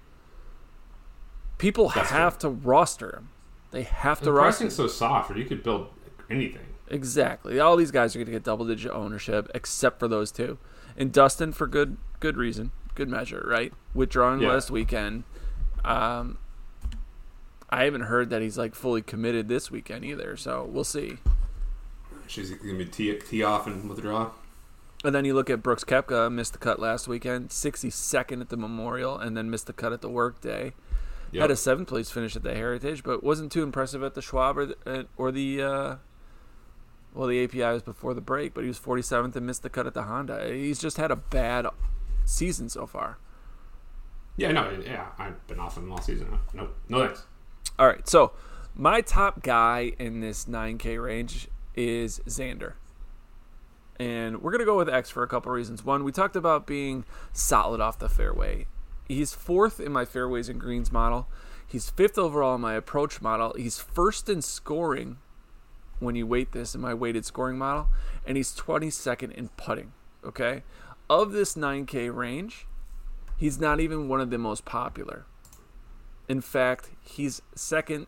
People 1.58 1.88
That's 1.94 2.10
have 2.10 2.38
true. 2.38 2.50
to 2.50 2.56
roster 2.56 3.16
him. 3.16 3.28
They 3.70 3.82
have 3.82 4.18
to 4.20 4.26
the 4.26 4.32
roster. 4.32 4.64
Pricing's 4.64 4.76
so 4.76 4.86
soft, 4.86 5.30
or 5.30 5.38
you 5.38 5.44
could 5.44 5.62
build 5.62 5.88
anything. 6.30 6.66
Exactly. 6.88 7.58
All 7.58 7.76
these 7.76 7.90
guys 7.90 8.14
are 8.14 8.20
going 8.20 8.26
to 8.26 8.32
get 8.32 8.44
double-digit 8.44 8.92
ownership, 8.92 9.50
except 9.54 9.98
for 9.98 10.06
those 10.06 10.30
two, 10.30 10.58
and 10.96 11.12
Dustin 11.12 11.52
for 11.52 11.66
good 11.66 11.96
good 12.20 12.36
reason, 12.36 12.70
good 12.94 13.08
measure, 13.08 13.44
right? 13.48 13.72
Withdrawing 13.92 14.40
yeah. 14.40 14.50
last 14.50 14.70
weekend. 14.70 15.24
Um, 15.84 16.38
I 17.68 17.84
haven't 17.84 18.02
heard 18.02 18.30
that 18.30 18.42
he's 18.42 18.56
like 18.56 18.74
fully 18.74 19.02
committed 19.02 19.48
this 19.48 19.70
weekend 19.70 20.04
either, 20.04 20.36
so 20.36 20.64
we'll 20.64 20.84
see. 20.84 21.18
She's 22.28 22.50
gonna 22.50 22.74
be 22.74 22.86
tee, 22.86 23.14
tee 23.14 23.42
off 23.42 23.66
and 23.66 23.88
withdraw. 23.88 24.30
And 25.04 25.14
then 25.14 25.24
you 25.24 25.34
look 25.34 25.50
at 25.50 25.62
Brooks 25.62 25.84
Koepka, 25.84 26.32
missed 26.32 26.52
the 26.52 26.58
cut 26.58 26.80
last 26.80 27.06
weekend, 27.06 27.50
62nd 27.50 28.40
at 28.40 28.48
the 28.48 28.56
Memorial, 28.56 29.18
and 29.18 29.36
then 29.36 29.50
missed 29.50 29.66
the 29.66 29.72
cut 29.72 29.92
at 29.92 30.00
the 30.00 30.08
Workday. 30.08 30.72
Yep. 31.32 31.40
Had 31.40 31.50
a 31.50 31.56
seventh 31.56 31.88
place 31.88 32.10
finish 32.10 32.34
at 32.34 32.42
the 32.42 32.54
Heritage, 32.54 33.02
but 33.02 33.22
wasn't 33.22 33.52
too 33.52 33.62
impressive 33.62 34.02
at 34.02 34.14
the 34.14 34.22
Schwab 34.22 34.56
or 34.56 34.66
the, 34.66 34.76
uh, 34.86 35.02
or 35.16 35.30
the 35.30 35.62
uh, 35.62 35.96
well, 37.16 37.28
the 37.28 37.42
API 37.42 37.60
was 37.60 37.82
before 37.82 38.14
the 38.14 38.20
break, 38.20 38.52
but 38.52 38.62
he 38.62 38.68
was 38.68 38.78
47th 38.78 39.34
and 39.34 39.46
missed 39.46 39.62
the 39.62 39.70
cut 39.70 39.86
at 39.86 39.94
the 39.94 40.02
Honda. 40.02 40.52
He's 40.52 40.78
just 40.78 40.98
had 40.98 41.10
a 41.10 41.16
bad 41.16 41.66
season 42.24 42.68
so 42.68 42.86
far. 42.86 43.18
Yeah, 44.36 44.52
no, 44.52 44.70
yeah, 44.84 45.06
I've 45.18 45.46
been 45.46 45.58
off 45.58 45.78
him 45.78 45.90
all 45.90 46.00
season. 46.00 46.38
No, 46.52 46.68
no 46.88 47.06
thanks. 47.06 47.24
All 47.78 47.86
right, 47.86 48.06
so 48.06 48.32
my 48.74 49.00
top 49.00 49.42
guy 49.42 49.92
in 49.98 50.20
this 50.20 50.44
9K 50.44 51.02
range 51.02 51.48
is 51.76 52.20
Xander. 52.26 52.74
And 53.98 54.42
we're 54.42 54.50
going 54.50 54.60
to 54.60 54.66
go 54.66 54.76
with 54.76 54.88
X 54.88 55.10
for 55.10 55.22
a 55.22 55.28
couple 55.28 55.52
reasons. 55.52 55.84
One, 55.84 56.04
we 56.04 56.12
talked 56.12 56.36
about 56.36 56.66
being 56.66 57.04
solid 57.32 57.80
off 57.80 57.98
the 57.98 58.08
fairway. 58.08 58.66
He's 59.08 59.32
fourth 59.32 59.80
in 59.80 59.92
my 59.92 60.04
fairways 60.04 60.48
and 60.48 60.60
greens 60.60 60.92
model. 60.92 61.28
He's 61.66 61.90
fifth 61.90 62.18
overall 62.18 62.56
in 62.56 62.60
my 62.60 62.74
approach 62.74 63.22
model. 63.22 63.54
He's 63.56 63.78
first 63.78 64.28
in 64.28 64.42
scoring 64.42 65.18
when 65.98 66.14
you 66.14 66.26
weight 66.26 66.52
this 66.52 66.74
in 66.74 66.80
my 66.80 66.92
weighted 66.92 67.24
scoring 67.24 67.56
model. 67.56 67.88
And 68.26 68.36
he's 68.36 68.54
22nd 68.54 69.32
in 69.32 69.48
putting. 69.56 69.92
Okay? 70.24 70.62
Of 71.08 71.32
this 71.32 71.54
9K 71.54 72.14
range, 72.14 72.66
he's 73.36 73.58
not 73.58 73.80
even 73.80 74.08
one 74.08 74.20
of 74.20 74.30
the 74.30 74.38
most 74.38 74.64
popular. 74.64 75.24
In 76.28 76.40
fact, 76.40 76.90
he's 77.00 77.40
second 77.54 78.06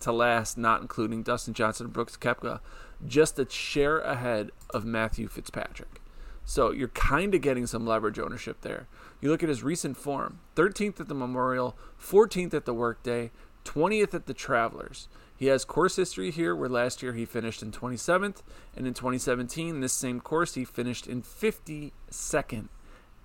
to 0.00 0.12
last, 0.12 0.58
not 0.58 0.82
including 0.82 1.22
Dustin 1.22 1.54
Johnson 1.54 1.86
and 1.86 1.92
Brooks 1.92 2.16
Koepka, 2.16 2.60
just 3.06 3.38
a 3.38 3.48
share 3.48 3.98
ahead 3.98 4.50
of 4.70 4.84
Matthew 4.84 5.28
Fitzpatrick. 5.28 6.00
So 6.44 6.72
you're 6.72 6.88
kind 6.88 7.34
of 7.34 7.40
getting 7.40 7.66
some 7.66 7.86
leverage 7.86 8.18
ownership 8.18 8.62
there. 8.62 8.88
You 9.20 9.30
look 9.30 9.42
at 9.42 9.48
his 9.48 9.62
recent 9.62 9.96
form 9.96 10.40
13th 10.56 11.00
at 11.00 11.08
the 11.08 11.14
Memorial, 11.14 11.76
14th 12.00 12.54
at 12.54 12.64
the 12.64 12.74
Workday, 12.74 13.30
20th 13.64 14.14
at 14.14 14.26
the 14.26 14.34
Travelers. 14.34 15.08
He 15.36 15.46
has 15.46 15.64
course 15.64 15.96
history 15.96 16.30
here 16.30 16.54
where 16.54 16.68
last 16.68 17.02
year 17.02 17.14
he 17.14 17.24
finished 17.24 17.62
in 17.62 17.70
27th, 17.70 18.42
and 18.76 18.86
in 18.86 18.94
2017, 18.94 19.80
this 19.80 19.92
same 19.92 20.20
course, 20.20 20.54
he 20.54 20.64
finished 20.64 21.06
in 21.06 21.22
52nd. 21.22 22.68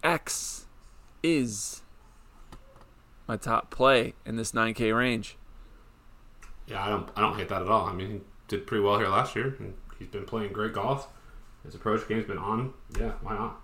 X 0.03 0.67
is 1.23 1.81
my 3.27 3.37
top 3.37 3.71
play 3.71 4.13
in 4.25 4.35
this 4.35 4.51
9K 4.51 4.95
range. 4.95 5.37
Yeah, 6.67 6.83
I 6.85 6.89
don't 6.89 7.09
I 7.15 7.21
don't 7.21 7.35
hate 7.37 7.49
that 7.49 7.61
at 7.61 7.67
all. 7.67 7.87
I 7.87 7.93
mean, 7.93 8.21
did 8.47 8.67
pretty 8.67 8.83
well 8.83 8.97
here 8.97 9.07
last 9.07 9.35
year, 9.35 9.55
and 9.59 9.73
he's 9.97 10.07
been 10.07 10.25
playing 10.25 10.53
great 10.53 10.73
golf. 10.73 11.07
His 11.63 11.75
approach 11.75 12.07
game's 12.07 12.25
been 12.25 12.37
on. 12.37 12.73
Yeah, 12.99 13.13
why 13.21 13.33
not? 13.35 13.61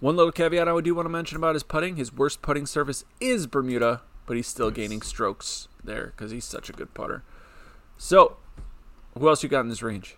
One 0.00 0.16
little 0.16 0.32
caveat 0.32 0.68
I 0.68 0.72
would 0.72 0.84
do 0.84 0.94
want 0.94 1.06
to 1.06 1.10
mention 1.10 1.36
about 1.36 1.54
his 1.54 1.62
putting: 1.62 1.96
his 1.96 2.12
worst 2.12 2.42
putting 2.42 2.66
surface 2.66 3.04
is 3.20 3.46
Bermuda, 3.46 4.02
but 4.26 4.36
he's 4.36 4.46
still 4.46 4.68
nice. 4.68 4.76
gaining 4.76 5.02
strokes 5.02 5.68
there 5.82 6.12
because 6.14 6.30
he's 6.30 6.44
such 6.44 6.68
a 6.68 6.72
good 6.72 6.92
putter. 6.92 7.22
So, 7.96 8.36
who 9.18 9.28
else 9.28 9.42
you 9.42 9.48
got 9.48 9.60
in 9.60 9.68
this 9.68 9.82
range? 9.82 10.16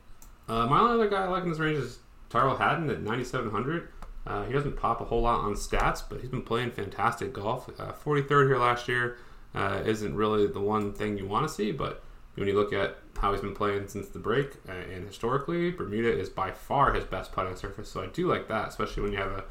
Uh, 0.49 0.67
my 0.67 0.81
only 0.81 0.95
other 0.95 1.09
guy 1.09 1.25
I 1.25 1.29
like 1.29 1.45
in 1.45 1.51
this 1.51 1.59
range 1.59 1.79
is 1.79 1.99
Tyrrell 2.31 2.57
Hatton 2.57 2.91
at 2.91 3.03
9,700. 3.03 3.89
Uh, 4.27 4.45
he 4.45 4.53
doesn't 4.53 4.77
pop 4.77 5.01
a 5.01 5.05
whole 5.05 5.23
lot 5.23 5.41
on 5.41 5.55
stats, 5.55 6.03
but 6.09 6.21
he's 6.21 6.29
been 6.31 6.43
playing 6.43 6.71
fantastic 6.71 7.33
golf. 7.33 7.69
Uh, 7.79 7.93
43rd 7.93 8.49
here 8.49 8.59
last 8.59 8.89
year 8.89 9.19
uh, 9.55 9.83
isn't 9.85 10.15
really 10.15 10.47
the 10.47 10.61
one 10.61 10.93
thing 10.93 11.17
you 11.17 11.27
want 11.27 11.47
to 11.47 11.55
see, 11.55 11.71
but 11.71 12.03
when 12.39 12.49
you 12.49 12.55
look 12.55 12.73
at 12.73 12.99
how 13.19 13.33
he's 13.33 13.41
been 13.41 13.55
playing 13.55 13.89
since 13.89 14.09
the 14.09 14.19
break 14.19 14.53
uh, 14.69 14.73
and 14.73 15.07
historically, 15.07 15.71
Bermuda 15.71 16.17
is 16.17 16.29
by 16.29 16.53
far 16.53 16.93
his 16.93 17.05
best 17.05 17.33
putting 17.33 17.57
surface. 17.57 17.91
So 17.91 18.03
I 18.03 18.07
do 18.07 18.29
like 18.29 18.49
that, 18.49 18.69
especially 18.69 19.03
when 19.03 19.13
you 19.13 19.19
have 19.19 19.33
a, 19.33 19.45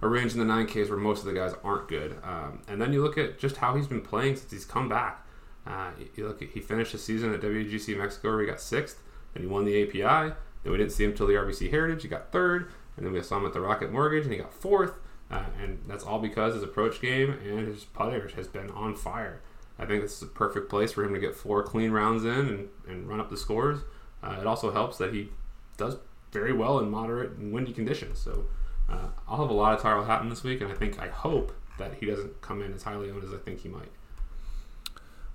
a 0.00 0.08
range 0.08 0.32
in 0.32 0.38
the 0.38 0.46
9Ks 0.46 0.88
where 0.88 0.98
most 0.98 1.20
of 1.20 1.26
the 1.26 1.32
guys 1.32 1.54
aren't 1.62 1.88
good. 1.88 2.18
Um, 2.22 2.62
and 2.68 2.80
then 2.80 2.92
you 2.92 3.02
look 3.02 3.18
at 3.18 3.38
just 3.38 3.58
how 3.58 3.76
he's 3.76 3.86
been 3.86 4.00
playing 4.00 4.36
since 4.36 4.50
he's 4.50 4.64
come 4.64 4.88
back. 4.88 5.26
Uh, 5.66 5.90
you 6.16 6.26
look 6.26 6.42
at 6.42 6.48
he 6.48 6.60
finished 6.60 6.92
the 6.92 6.98
season 6.98 7.32
at 7.32 7.40
WGC 7.40 7.96
Mexico 7.96 8.30
where 8.30 8.40
he 8.40 8.46
got 8.46 8.60
sixth, 8.60 9.00
and 9.34 9.44
he 9.44 9.48
won 9.48 9.64
the 9.64 9.82
API. 9.82 10.34
Then 10.62 10.72
we 10.72 10.78
didn't 10.78 10.92
see 10.92 11.04
him 11.04 11.10
until 11.10 11.26
the 11.26 11.34
RBC 11.34 11.70
Heritage. 11.70 12.02
He 12.02 12.08
got 12.08 12.32
third. 12.32 12.70
And 12.96 13.06
then 13.06 13.12
we 13.12 13.22
saw 13.22 13.38
him 13.38 13.46
at 13.46 13.52
the 13.52 13.60
Rocket 13.60 13.90
Mortgage, 13.90 14.24
and 14.24 14.32
he 14.32 14.38
got 14.38 14.52
fourth. 14.52 14.94
Uh, 15.30 15.44
and 15.62 15.78
that's 15.86 16.04
all 16.04 16.18
because 16.18 16.54
his 16.54 16.62
approach 16.62 17.00
game 17.00 17.30
and 17.30 17.66
his 17.66 17.84
putter 17.84 18.30
has 18.36 18.48
been 18.48 18.70
on 18.70 18.94
fire. 18.94 19.40
I 19.78 19.86
think 19.86 20.02
this 20.02 20.16
is 20.16 20.22
a 20.22 20.26
perfect 20.26 20.68
place 20.68 20.92
for 20.92 21.04
him 21.04 21.14
to 21.14 21.20
get 21.20 21.34
four 21.34 21.62
clean 21.62 21.90
rounds 21.90 22.24
in 22.24 22.30
and, 22.30 22.68
and 22.86 23.08
run 23.08 23.20
up 23.20 23.30
the 23.30 23.36
scores. 23.36 23.80
Uh, 24.22 24.38
it 24.40 24.46
also 24.46 24.70
helps 24.72 24.98
that 24.98 25.12
he 25.12 25.30
does 25.76 25.96
very 26.30 26.52
well 26.52 26.78
in 26.78 26.90
moderate 26.90 27.32
and 27.32 27.52
windy 27.52 27.72
conditions. 27.72 28.18
So 28.18 28.46
uh, 28.88 29.08
I'll 29.28 29.40
have 29.40 29.50
a 29.50 29.54
lot 29.54 29.74
of 29.74 29.80
Tyrrell 29.80 30.04
Hatton 30.04 30.28
this 30.28 30.44
week, 30.44 30.60
and 30.60 30.70
I 30.70 30.74
think 30.74 30.98
I 31.00 31.08
hope 31.08 31.52
that 31.78 31.94
he 31.94 32.06
doesn't 32.06 32.40
come 32.40 32.62
in 32.62 32.72
as 32.72 32.82
highly 32.82 33.10
owned 33.10 33.24
as 33.24 33.32
I 33.32 33.38
think 33.38 33.60
he 33.60 33.68
might. 33.68 33.90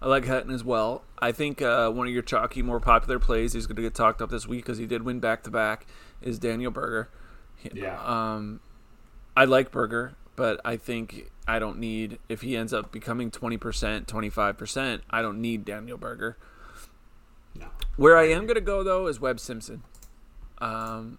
I 0.02 0.08
like 0.08 0.26
Hatton 0.26 0.52
as 0.52 0.64
well. 0.64 1.04
I 1.20 1.32
think 1.32 1.62
uh, 1.62 1.90
one 1.90 2.08
of 2.08 2.14
your 2.14 2.22
chalky, 2.22 2.62
more 2.62 2.80
popular 2.80 3.18
plays, 3.18 3.54
he's 3.54 3.66
going 3.66 3.78
to 3.78 3.82
get 3.82 3.96
talked 3.96 4.22
up 4.22 4.30
this 4.30 4.48
week 4.48 4.64
because 4.64 4.78
he 4.78 4.86
did 4.86 5.02
win 5.04 5.20
back 5.20 5.44
to 5.44 5.52
back, 5.52 5.88
is 6.22 6.38
Daniel 6.38 6.72
Berger. 6.72 7.10
Yeah. 7.74 8.00
Um, 8.04 8.60
I 9.36 9.46
like 9.46 9.72
Berger. 9.72 10.14
But 10.38 10.62
I 10.64 10.78
think 10.78 11.32
I 11.46 11.60
don't 11.60 11.80
need 11.80 12.20
if 12.30 12.42
he 12.42 12.56
ends 12.56 12.72
up 12.72 12.94
becoming 12.94 13.30
twenty 13.30 13.58
percent, 13.58 14.08
twenty 14.08 14.30
five 14.30 14.58
percent. 14.58 15.04
I 15.10 15.22
don't 15.22 15.42
need 15.42 15.66
Daniel 15.66 15.98
Berger. 15.98 16.38
No. 17.56 17.66
Where 17.98 18.16
I 18.16 18.30
am 18.30 18.46
going 18.46 18.56
to 18.56 18.62
go 18.62 18.84
though 18.84 19.08
is 19.08 19.20
Webb 19.20 19.42
Simpson. 19.42 19.84
Um, 20.60 21.18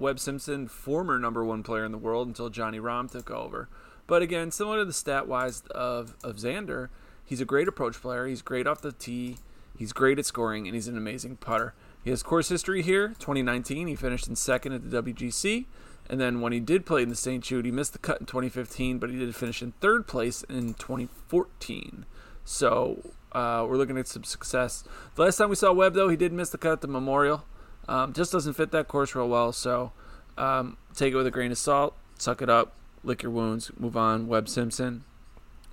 Webb 0.00 0.18
Simpson, 0.18 0.66
former 0.66 1.18
number 1.18 1.44
one 1.44 1.62
player 1.62 1.84
in 1.84 1.92
the 1.92 1.98
world 1.98 2.26
until 2.26 2.48
Johnny 2.48 2.80
Rahm 2.80 3.10
took 3.10 3.30
over. 3.30 3.68
But 4.06 4.22
again, 4.22 4.50
similar 4.50 4.78
to 4.78 4.84
the 4.86 4.92
stat 4.94 5.28
wise 5.28 5.62
of 5.70 6.16
of 6.24 6.36
Xander, 6.36 6.88
he's 7.24 7.42
a 7.42 7.44
great 7.44 7.68
approach 7.68 8.00
player. 8.00 8.26
He's 8.26 8.42
great 8.42 8.66
off 8.66 8.80
the 8.80 8.92
tee. 8.92 9.36
He's 9.76 9.92
great 9.92 10.18
at 10.18 10.26
scoring, 10.26 10.66
and 10.66 10.74
he's 10.74 10.88
an 10.88 10.96
amazing 10.96 11.36
putter. 11.36 11.74
He 12.02 12.10
has 12.10 12.22
course 12.22 12.48
history 12.48 12.82
here. 12.82 13.08
2019, 13.18 13.86
he 13.86 13.94
finished 13.94 14.28
in 14.28 14.36
second 14.36 14.72
at 14.72 14.90
the 14.90 15.02
WGC. 15.02 15.66
And 16.10 16.20
then 16.20 16.40
when 16.40 16.52
he 16.52 16.58
did 16.58 16.84
play 16.84 17.02
in 17.02 17.08
the 17.08 17.14
St. 17.14 17.42
Jude, 17.42 17.64
he 17.64 17.70
missed 17.70 17.92
the 17.92 18.00
cut 18.00 18.18
in 18.18 18.26
2015, 18.26 18.98
but 18.98 19.10
he 19.10 19.16
did 19.16 19.32
finish 19.36 19.62
in 19.62 19.74
third 19.80 20.08
place 20.08 20.42
in 20.42 20.74
2014. 20.74 22.04
So 22.44 23.12
uh, 23.30 23.64
we're 23.68 23.76
looking 23.76 23.96
at 23.96 24.08
some 24.08 24.24
success. 24.24 24.82
The 25.14 25.22
last 25.22 25.36
time 25.36 25.50
we 25.50 25.54
saw 25.54 25.72
Webb, 25.72 25.94
though, 25.94 26.08
he 26.08 26.16
did 26.16 26.32
miss 26.32 26.50
the 26.50 26.58
cut 26.58 26.72
at 26.72 26.80
the 26.80 26.88
Memorial. 26.88 27.44
Um, 27.86 28.12
just 28.12 28.32
doesn't 28.32 28.54
fit 28.54 28.72
that 28.72 28.88
course 28.88 29.14
real 29.14 29.28
well. 29.28 29.52
So 29.52 29.92
um, 30.36 30.78
take 30.96 31.12
it 31.12 31.16
with 31.16 31.28
a 31.28 31.30
grain 31.30 31.52
of 31.52 31.58
salt, 31.58 31.94
suck 32.18 32.42
it 32.42 32.50
up, 32.50 32.74
lick 33.04 33.22
your 33.22 33.30
wounds, 33.30 33.70
move 33.78 33.96
on. 33.96 34.26
Webb 34.26 34.48
Simpson. 34.48 35.04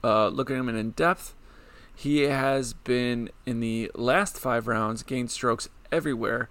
Uh, 0.04 0.28
look 0.28 0.52
at 0.52 0.58
him 0.58 0.70
in 0.70 0.92
depth. 0.92 1.34
He 1.96 2.22
has 2.22 2.74
been 2.74 3.32
in 3.48 3.60
the 3.60 3.90
last 3.96 4.38
five 4.38 4.68
rounds, 4.68 5.02
gained 5.02 5.32
strokes 5.32 5.68
everywhere, 5.92 6.48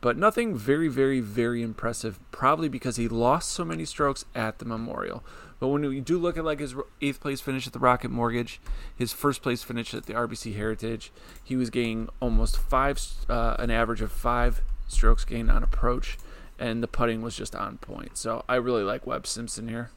but 0.00 0.16
nothing 0.16 0.56
very, 0.56 0.88
very, 0.88 1.20
very 1.20 1.62
impressive. 1.62 2.18
Probably 2.30 2.68
because 2.68 2.96
he 2.96 3.08
lost 3.08 3.50
so 3.50 3.64
many 3.64 3.84
strokes 3.84 4.24
at 4.34 4.58
the 4.58 4.64
Memorial. 4.64 5.24
But 5.60 5.68
when 5.68 5.82
we 5.82 6.00
do 6.00 6.18
look 6.18 6.36
at 6.36 6.44
like 6.44 6.60
his 6.60 6.74
eighth 7.00 7.20
place 7.20 7.40
finish 7.40 7.66
at 7.66 7.72
the 7.72 7.78
Rocket 7.78 8.10
Mortgage, 8.10 8.60
his 8.94 9.12
first 9.12 9.42
place 9.42 9.62
finish 9.62 9.92
at 9.92 10.06
the 10.06 10.14
RBC 10.14 10.54
Heritage, 10.54 11.10
he 11.42 11.56
was 11.56 11.70
gaining 11.70 12.08
almost 12.20 12.56
five, 12.56 13.00
uh, 13.28 13.56
an 13.58 13.70
average 13.70 14.00
of 14.00 14.12
five 14.12 14.62
strokes 14.86 15.24
gained 15.24 15.50
on 15.50 15.62
approach, 15.62 16.16
and 16.58 16.82
the 16.82 16.88
putting 16.88 17.22
was 17.22 17.36
just 17.36 17.56
on 17.56 17.78
point. 17.78 18.16
So 18.16 18.44
I 18.48 18.54
really 18.56 18.84
like 18.84 19.06
Webb 19.06 19.26
Simpson 19.26 19.68
here. 19.68 19.90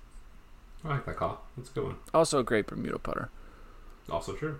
I 0.83 0.89
like 0.89 1.05
that 1.05 1.17
call. 1.17 1.45
That's 1.55 1.69
a 1.69 1.73
good 1.73 1.83
one. 1.83 1.95
Also 2.11 2.39
a 2.39 2.43
great 2.43 2.65
Bermuda 2.65 2.97
putter. 2.97 3.29
Also 4.09 4.33
true. 4.33 4.59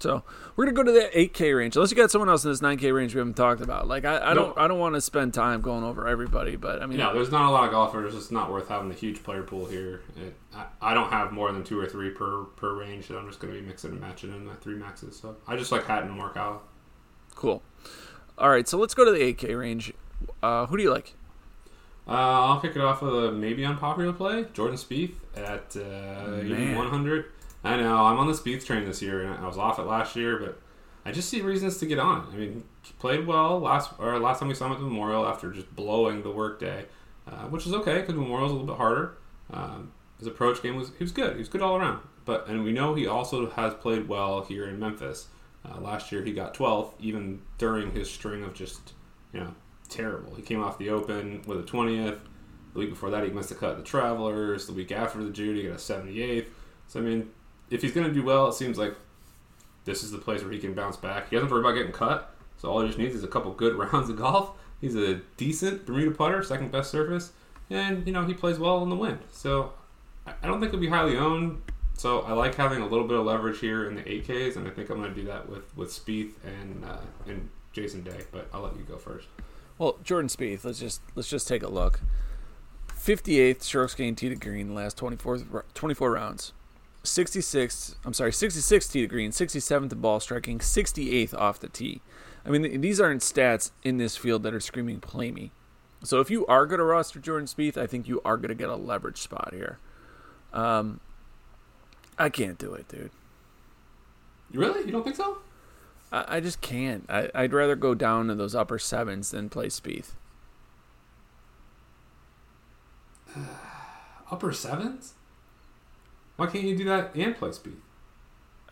So 0.00 0.24
we're 0.56 0.64
gonna 0.64 0.74
go 0.74 0.82
to 0.82 0.90
the 0.92 1.10
8K 1.14 1.56
range. 1.56 1.76
Unless 1.76 1.90
you 1.90 1.96
got 1.96 2.10
someone 2.10 2.28
else 2.28 2.44
in 2.44 2.50
this 2.50 2.60
9K 2.60 2.92
range 2.94 3.14
we 3.14 3.18
haven't 3.18 3.34
talked 3.34 3.60
about. 3.60 3.86
Like 3.86 4.04
I, 4.04 4.30
I 4.30 4.34
don't. 4.34 4.56
I 4.58 4.66
don't 4.66 4.78
want 4.78 4.94
to 4.96 5.00
spend 5.00 5.32
time 5.34 5.60
going 5.60 5.84
over 5.84 6.08
everybody. 6.08 6.56
But 6.56 6.82
I 6.82 6.86
mean, 6.86 6.98
Yeah, 6.98 7.12
there's 7.12 7.30
not 7.30 7.48
a 7.48 7.52
lot 7.52 7.64
of 7.64 7.70
golfers. 7.70 8.14
It's 8.14 8.30
not 8.30 8.50
worth 8.50 8.68
having 8.68 8.90
a 8.90 8.94
huge 8.94 9.22
player 9.22 9.42
pool 9.42 9.66
here. 9.66 10.02
It, 10.16 10.34
I, 10.54 10.64
I 10.80 10.94
don't 10.94 11.10
have 11.10 11.30
more 11.32 11.52
than 11.52 11.62
two 11.62 11.78
or 11.78 11.86
three 11.86 12.10
per 12.10 12.44
per 12.56 12.74
range 12.74 13.08
that 13.08 13.16
I'm 13.16 13.26
just 13.28 13.38
going 13.38 13.54
to 13.54 13.60
be 13.60 13.64
mixing 13.66 13.92
and 13.92 14.00
matching 14.00 14.30
in 14.30 14.44
my 14.44 14.54
three 14.54 14.74
maxes. 14.76 15.18
So 15.18 15.36
I 15.46 15.56
just 15.56 15.70
like 15.70 15.84
Hatton 15.86 16.10
and 16.10 16.20
Morikawa. 16.20 16.58
cool. 17.34 17.62
All 18.38 18.48
right, 18.48 18.66
so 18.66 18.78
let's 18.78 18.94
go 18.94 19.04
to 19.04 19.10
the 19.12 19.18
8K 19.34 19.56
range. 19.58 19.92
Uh, 20.42 20.66
who 20.66 20.76
do 20.78 20.82
you 20.82 20.90
like? 20.90 21.14
Uh, 22.08 22.12
I'll 22.12 22.60
kick 22.60 22.74
it 22.74 22.80
off 22.82 23.02
with 23.02 23.14
a 23.14 23.30
maybe 23.30 23.64
unpopular 23.64 24.12
play. 24.12 24.46
Jordan 24.52 24.76
Spieth 24.76 25.14
at 25.36 25.76
uh, 25.76 26.42
Man. 26.42 26.74
100. 26.76 27.26
I 27.64 27.76
know 27.76 27.96
I'm 27.96 28.18
on 28.18 28.26
the 28.26 28.32
Spieth 28.32 28.64
train 28.64 28.84
this 28.84 29.02
year, 29.02 29.22
and 29.22 29.34
I 29.34 29.46
was 29.46 29.58
off 29.58 29.78
it 29.78 29.82
last 29.82 30.16
year, 30.16 30.36
but 30.36 30.58
I 31.04 31.12
just 31.12 31.28
see 31.28 31.40
reasons 31.40 31.78
to 31.78 31.86
get 31.86 31.98
on. 31.98 32.28
I 32.32 32.36
mean, 32.36 32.64
he 32.82 32.92
played 32.98 33.26
well 33.26 33.60
last 33.60 33.92
or 33.98 34.18
last 34.18 34.40
time 34.40 34.48
we 34.48 34.54
saw 34.54 34.66
him 34.66 34.72
at 34.72 34.78
the 34.78 34.84
Memorial 34.84 35.26
after 35.26 35.50
just 35.52 35.74
blowing 35.74 36.22
the 36.22 36.30
workday, 36.30 36.86
uh, 37.26 37.46
which 37.46 37.66
is 37.66 37.72
okay 37.72 38.00
because 38.00 38.14
Memorial's 38.14 38.52
a 38.52 38.54
little 38.54 38.66
bit 38.66 38.76
harder. 38.76 39.16
Um, 39.52 39.92
his 40.18 40.26
approach 40.26 40.62
game 40.62 40.76
was 40.76 40.90
he 40.96 41.04
was 41.04 41.12
good. 41.12 41.34
He 41.34 41.38
was 41.38 41.48
good 41.48 41.62
all 41.62 41.76
around. 41.76 42.00
But 42.24 42.46
and 42.48 42.62
we 42.62 42.72
know 42.72 42.94
he 42.94 43.06
also 43.06 43.50
has 43.50 43.74
played 43.74 44.08
well 44.08 44.42
here 44.42 44.68
in 44.68 44.78
Memphis. 44.78 45.28
Uh, 45.64 45.80
last 45.80 46.10
year 46.10 46.24
he 46.24 46.32
got 46.32 46.54
12th, 46.54 46.92
even 47.00 47.42
during 47.58 47.92
his 47.92 48.10
string 48.10 48.42
of 48.44 48.54
just 48.54 48.92
you 49.32 49.40
know 49.40 49.54
terrible. 49.88 50.34
He 50.34 50.42
came 50.42 50.62
off 50.62 50.78
the 50.78 50.90
Open 50.90 51.42
with 51.46 51.58
a 51.58 51.62
20th. 51.62 52.18
The 52.72 52.78
week 52.78 52.90
before 52.90 53.10
that, 53.10 53.22
he 53.22 53.30
missed 53.30 53.50
the 53.50 53.54
cut 53.54 53.72
at 53.72 53.76
the 53.76 53.82
Travelers. 53.82 54.66
The 54.66 54.72
week 54.72 54.92
after 54.92 55.22
the 55.22 55.30
Jude, 55.30 55.58
he 55.58 55.64
got 55.64 55.72
a 55.72 55.76
78th. 55.76 56.46
So 56.86 57.00
I 57.00 57.02
mean, 57.02 57.30
if 57.72 57.82
he's 57.82 57.92
going 57.92 58.06
to 58.06 58.12
do 58.12 58.22
well, 58.22 58.48
it 58.48 58.54
seems 58.54 58.78
like 58.78 58.94
this 59.84 60.02
is 60.02 60.10
the 60.10 60.18
place 60.18 60.42
where 60.42 60.52
he 60.52 60.58
can 60.58 60.74
bounce 60.74 60.96
back. 60.96 61.30
He 61.30 61.36
doesn't 61.36 61.50
worry 61.50 61.60
about 61.60 61.72
getting 61.72 61.92
cut, 61.92 62.34
so 62.58 62.70
all 62.70 62.80
he 62.80 62.86
just 62.86 62.98
needs 62.98 63.14
is 63.14 63.24
a 63.24 63.28
couple 63.28 63.52
good 63.52 63.74
rounds 63.92 64.10
of 64.10 64.16
golf. 64.16 64.50
He's 64.80 64.94
a 64.94 65.20
decent 65.36 65.86
Bermuda 65.86 66.10
putter, 66.12 66.42
second 66.42 66.72
best 66.72 66.90
surface, 66.90 67.32
and 67.70 68.06
you 68.06 68.12
know 68.12 68.24
he 68.24 68.34
plays 68.34 68.58
well 68.58 68.82
in 68.82 68.90
the 68.90 68.96
wind. 68.96 69.20
So 69.30 69.72
I 70.26 70.34
I 70.42 70.46
don't 70.46 70.60
think 70.60 70.72
he'll 70.72 70.80
be 70.80 70.88
highly 70.88 71.16
owned. 71.16 71.62
So 71.94 72.20
I 72.20 72.32
like 72.32 72.54
having 72.54 72.80
a 72.80 72.86
little 72.86 73.06
bit 73.06 73.16
of 73.16 73.24
leverage 73.24 73.60
here 73.60 73.86
in 73.88 73.94
the 73.94 74.02
8Ks, 74.02 74.56
and 74.56 74.66
I 74.66 74.70
think 74.70 74.90
I'm 74.90 74.98
going 74.98 75.14
to 75.14 75.20
do 75.20 75.26
that 75.26 75.48
with 75.48 75.76
with 75.76 75.90
Spieth 75.90 76.32
and 76.44 76.84
uh, 76.84 76.98
and 77.26 77.48
Jason 77.72 78.02
Day. 78.02 78.22
But 78.32 78.48
I'll 78.52 78.62
let 78.62 78.76
you 78.76 78.82
go 78.82 78.96
first. 78.96 79.28
Well, 79.78 79.98
Jordan 80.02 80.28
Spieth. 80.28 80.64
Let's 80.64 80.80
just 80.80 81.00
let's 81.14 81.28
just 81.28 81.46
take 81.48 81.62
a 81.62 81.68
look. 81.68 82.00
58th 82.88 83.62
strokes 83.62 83.94
gained 83.94 84.18
tee 84.18 84.28
to 84.28 84.36
green 84.36 84.74
last 84.74 84.96
24 84.96 85.64
24 85.74 86.10
rounds. 86.10 86.52
66th, 87.02 87.96
I'm 88.04 88.14
sorry, 88.14 88.30
66th 88.30 88.92
tee 88.92 89.00
to 89.00 89.06
green, 89.06 89.30
67th 89.30 89.92
in 89.92 90.00
ball 90.00 90.20
striking, 90.20 90.58
68th 90.58 91.34
off 91.34 91.58
the 91.58 91.68
tee. 91.68 92.00
I 92.44 92.50
mean, 92.50 92.80
these 92.80 93.00
aren't 93.00 93.22
stats 93.22 93.70
in 93.82 93.98
this 93.98 94.16
field 94.16 94.42
that 94.42 94.54
are 94.54 94.60
screaming 94.60 95.00
play 95.00 95.30
me. 95.30 95.52
So 96.04 96.20
if 96.20 96.30
you 96.30 96.44
are 96.46 96.66
going 96.66 96.78
to 96.78 96.84
roster 96.84 97.20
Jordan 97.20 97.46
Spieth, 97.46 97.76
I 97.76 97.86
think 97.86 98.08
you 98.08 98.20
are 98.24 98.36
going 98.36 98.48
to 98.48 98.54
get 98.54 98.68
a 98.68 98.76
leverage 98.76 99.18
spot 99.18 99.50
here. 99.52 99.78
Um, 100.52 101.00
I 102.18 102.28
can't 102.28 102.58
do 102.58 102.74
it, 102.74 102.88
dude. 102.88 103.10
Really? 104.52 104.84
You 104.84 104.92
don't 104.92 105.04
think 105.04 105.16
so? 105.16 105.38
I, 106.10 106.36
I 106.36 106.40
just 106.40 106.60
can't. 106.60 107.06
I, 107.08 107.30
I'd 107.34 107.52
rather 107.52 107.76
go 107.76 107.94
down 107.94 108.26
to 108.28 108.34
those 108.34 108.54
upper 108.54 108.78
sevens 108.78 109.30
than 109.30 109.48
play 109.48 109.68
Spieth. 109.68 110.12
Upper 114.30 114.52
sevens? 114.52 115.14
Why 116.42 116.48
can't 116.50 116.64
you 116.64 116.76
do 116.76 116.82
that 116.86 117.14
and 117.14 117.36
play 117.36 117.50
Spieth? 117.50 117.76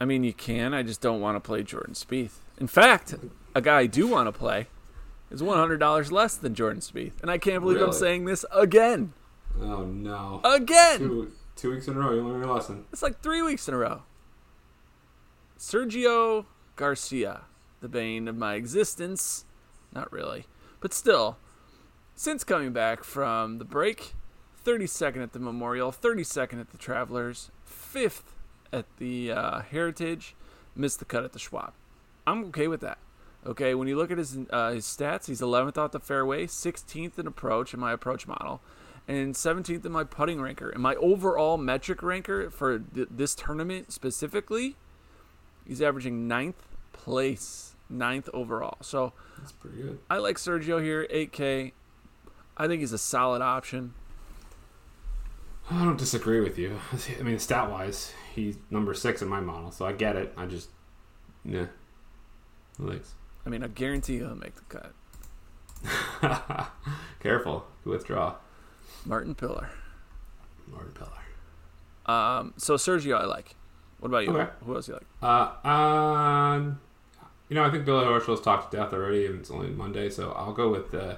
I 0.00 0.04
mean, 0.04 0.24
you 0.24 0.32
can. 0.32 0.74
I 0.74 0.82
just 0.82 1.00
don't 1.00 1.20
want 1.20 1.36
to 1.36 1.40
play 1.40 1.62
Jordan 1.62 1.94
Spieth. 1.94 2.38
In 2.58 2.66
fact, 2.66 3.14
a 3.54 3.60
guy 3.60 3.78
I 3.80 3.86
do 3.86 4.08
want 4.08 4.26
to 4.26 4.32
play 4.36 4.66
is 5.30 5.40
one 5.40 5.56
hundred 5.56 5.78
dollars 5.78 6.10
less 6.10 6.36
than 6.36 6.52
Jordan 6.52 6.80
Spieth, 6.80 7.22
and 7.22 7.30
I 7.30 7.38
can't 7.38 7.62
believe 7.62 7.80
I'm 7.80 7.92
saying 7.92 8.24
this 8.24 8.44
again. 8.50 9.12
Oh 9.60 9.84
no! 9.84 10.40
Again, 10.42 10.98
Two, 10.98 11.32
two 11.54 11.70
weeks 11.70 11.86
in 11.86 11.96
a 11.96 12.00
row, 12.00 12.12
you 12.12 12.26
learned 12.26 12.44
your 12.44 12.52
lesson. 12.52 12.86
it's 12.92 13.02
like 13.02 13.22
three 13.22 13.40
weeks 13.40 13.68
in 13.68 13.74
a 13.74 13.78
row. 13.78 14.02
Sergio 15.56 16.46
Garcia, 16.74 17.42
the 17.80 17.88
bane 17.88 18.26
of 18.26 18.36
my 18.36 18.54
existence. 18.54 19.44
Not 19.92 20.12
really, 20.12 20.46
but 20.80 20.92
still. 20.92 21.38
Since 22.16 22.42
coming 22.42 22.72
back 22.72 23.04
from 23.04 23.58
the 23.58 23.64
break, 23.64 24.14
32nd 24.64 25.22
at 25.22 25.32
the 25.32 25.38
Memorial, 25.38 25.92
32nd 25.92 26.60
at 26.60 26.70
the 26.70 26.78
Travelers, 26.78 27.50
5th 27.68 28.22
at 28.72 28.86
the 28.98 29.32
uh, 29.32 29.60
Heritage, 29.60 30.34
missed 30.76 30.98
the 30.98 31.04
cut 31.04 31.24
at 31.24 31.32
the 31.32 31.38
Schwab. 31.38 31.72
I'm 32.26 32.44
okay 32.46 32.68
with 32.68 32.80
that. 32.80 32.98
Okay, 33.46 33.74
when 33.74 33.88
you 33.88 33.96
look 33.96 34.10
at 34.10 34.18
his 34.18 34.38
uh, 34.50 34.72
his 34.72 34.84
stats, 34.84 35.26
he's 35.26 35.40
11th 35.40 35.78
off 35.78 35.92
the 35.92 36.00
fairway, 36.00 36.46
16th 36.46 37.18
in 37.18 37.26
approach 37.26 37.72
in 37.72 37.80
my 37.80 37.92
approach 37.92 38.26
model, 38.26 38.60
and 39.08 39.34
17th 39.34 39.84
in 39.84 39.92
my 39.92 40.04
putting 40.04 40.42
ranker. 40.42 40.68
And 40.68 40.82
my 40.82 40.94
overall 40.96 41.56
metric 41.56 42.02
ranker 42.02 42.50
for 42.50 42.78
th- 42.78 43.08
this 43.10 43.34
tournament 43.34 43.92
specifically, 43.92 44.76
he's 45.66 45.80
averaging 45.80 46.28
ninth 46.28 46.68
place, 46.92 47.74
ninth 47.88 48.28
overall. 48.34 48.76
So 48.82 49.14
That's 49.38 49.52
pretty 49.52 49.82
good. 49.82 49.98
I 50.10 50.18
like 50.18 50.36
Sergio 50.36 50.82
here, 50.82 51.06
8K. 51.10 51.72
I 52.58 52.66
think 52.66 52.80
he's 52.80 52.92
a 52.92 52.98
solid 52.98 53.40
option. 53.40 53.94
I 55.70 55.84
don't 55.84 55.98
disagree 55.98 56.40
with 56.40 56.58
you. 56.58 56.78
I 57.18 57.22
mean, 57.22 57.38
stat 57.38 57.70
wise, 57.70 58.12
he's 58.34 58.56
number 58.70 58.92
six 58.92 59.22
in 59.22 59.28
my 59.28 59.40
model, 59.40 59.70
so 59.70 59.86
I 59.86 59.92
get 59.92 60.16
it. 60.16 60.32
I 60.36 60.46
just, 60.46 60.68
nah. 61.44 61.66
Thanks. 62.84 63.14
I 63.46 63.50
mean, 63.50 63.62
I 63.62 63.68
guarantee 63.68 64.18
he'll 64.18 64.34
make 64.34 64.54
the 64.56 64.62
cut. 64.62 64.92
Careful. 67.20 67.66
Withdraw. 67.84 68.34
Martin 69.04 69.34
Piller. 69.34 69.70
Martin 70.66 70.92
Piller. 70.92 71.10
Um, 72.06 72.54
so 72.56 72.74
Sergio, 72.74 73.20
I 73.20 73.24
like. 73.24 73.54
What 74.00 74.08
about 74.08 74.24
you? 74.24 74.36
Okay. 74.36 74.50
Who 74.64 74.74
else 74.74 74.88
you 74.88 74.94
like? 74.94 75.06
Uh, 75.22 75.68
um, 75.68 76.80
you 77.48 77.54
know, 77.54 77.64
I 77.64 77.70
think 77.70 77.84
Billy 77.84 78.04
Horschel's 78.04 78.40
talked 78.40 78.70
to 78.70 78.76
death 78.76 78.92
already, 78.92 79.26
and 79.26 79.40
it's 79.40 79.50
only 79.50 79.68
Monday, 79.68 80.10
so 80.10 80.32
I'll 80.32 80.52
go 80.52 80.70
with 80.70 80.94
uh, 80.94 81.16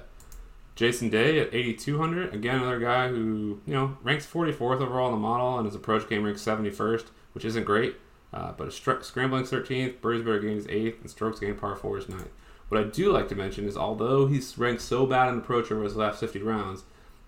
Jason 0.75 1.09
Day 1.09 1.39
at 1.39 1.53
8,200. 1.53 2.33
Again, 2.33 2.55
another 2.55 2.79
guy 2.79 3.07
who, 3.09 3.61
you 3.65 3.73
know, 3.73 3.97
ranks 4.01 4.25
44th 4.25 4.81
overall 4.81 5.07
in 5.07 5.13
the 5.13 5.19
model, 5.19 5.57
and 5.57 5.65
his 5.65 5.75
approach 5.75 6.09
game 6.09 6.23
ranks 6.23 6.43
71st, 6.43 7.05
which 7.33 7.45
isn't 7.45 7.65
great. 7.65 7.95
Uh, 8.33 8.51
but 8.53 8.65
his 8.65 8.75
str- 8.75 9.01
scrambling 9.01 9.43
13th, 9.43 10.01
birdies 10.01 10.23
better 10.23 10.39
gain 10.39 10.57
is 10.57 10.65
8th, 10.65 11.01
and 11.01 11.09
strokes 11.09 11.39
gain 11.39 11.55
par 11.55 11.75
4 11.75 11.97
is 11.99 12.05
9th. 12.05 12.29
What 12.69 12.81
I 12.81 12.85
do 12.85 13.11
like 13.11 13.29
to 13.29 13.35
mention 13.35 13.67
is 13.67 13.77
although 13.77 14.25
he's 14.25 14.57
ranked 14.57 14.81
so 14.81 15.05
bad 15.05 15.29
in 15.29 15.37
approach 15.37 15.71
over 15.71 15.83
his 15.83 15.95
last 15.95 16.19
50 16.19 16.41
rounds, 16.41 16.83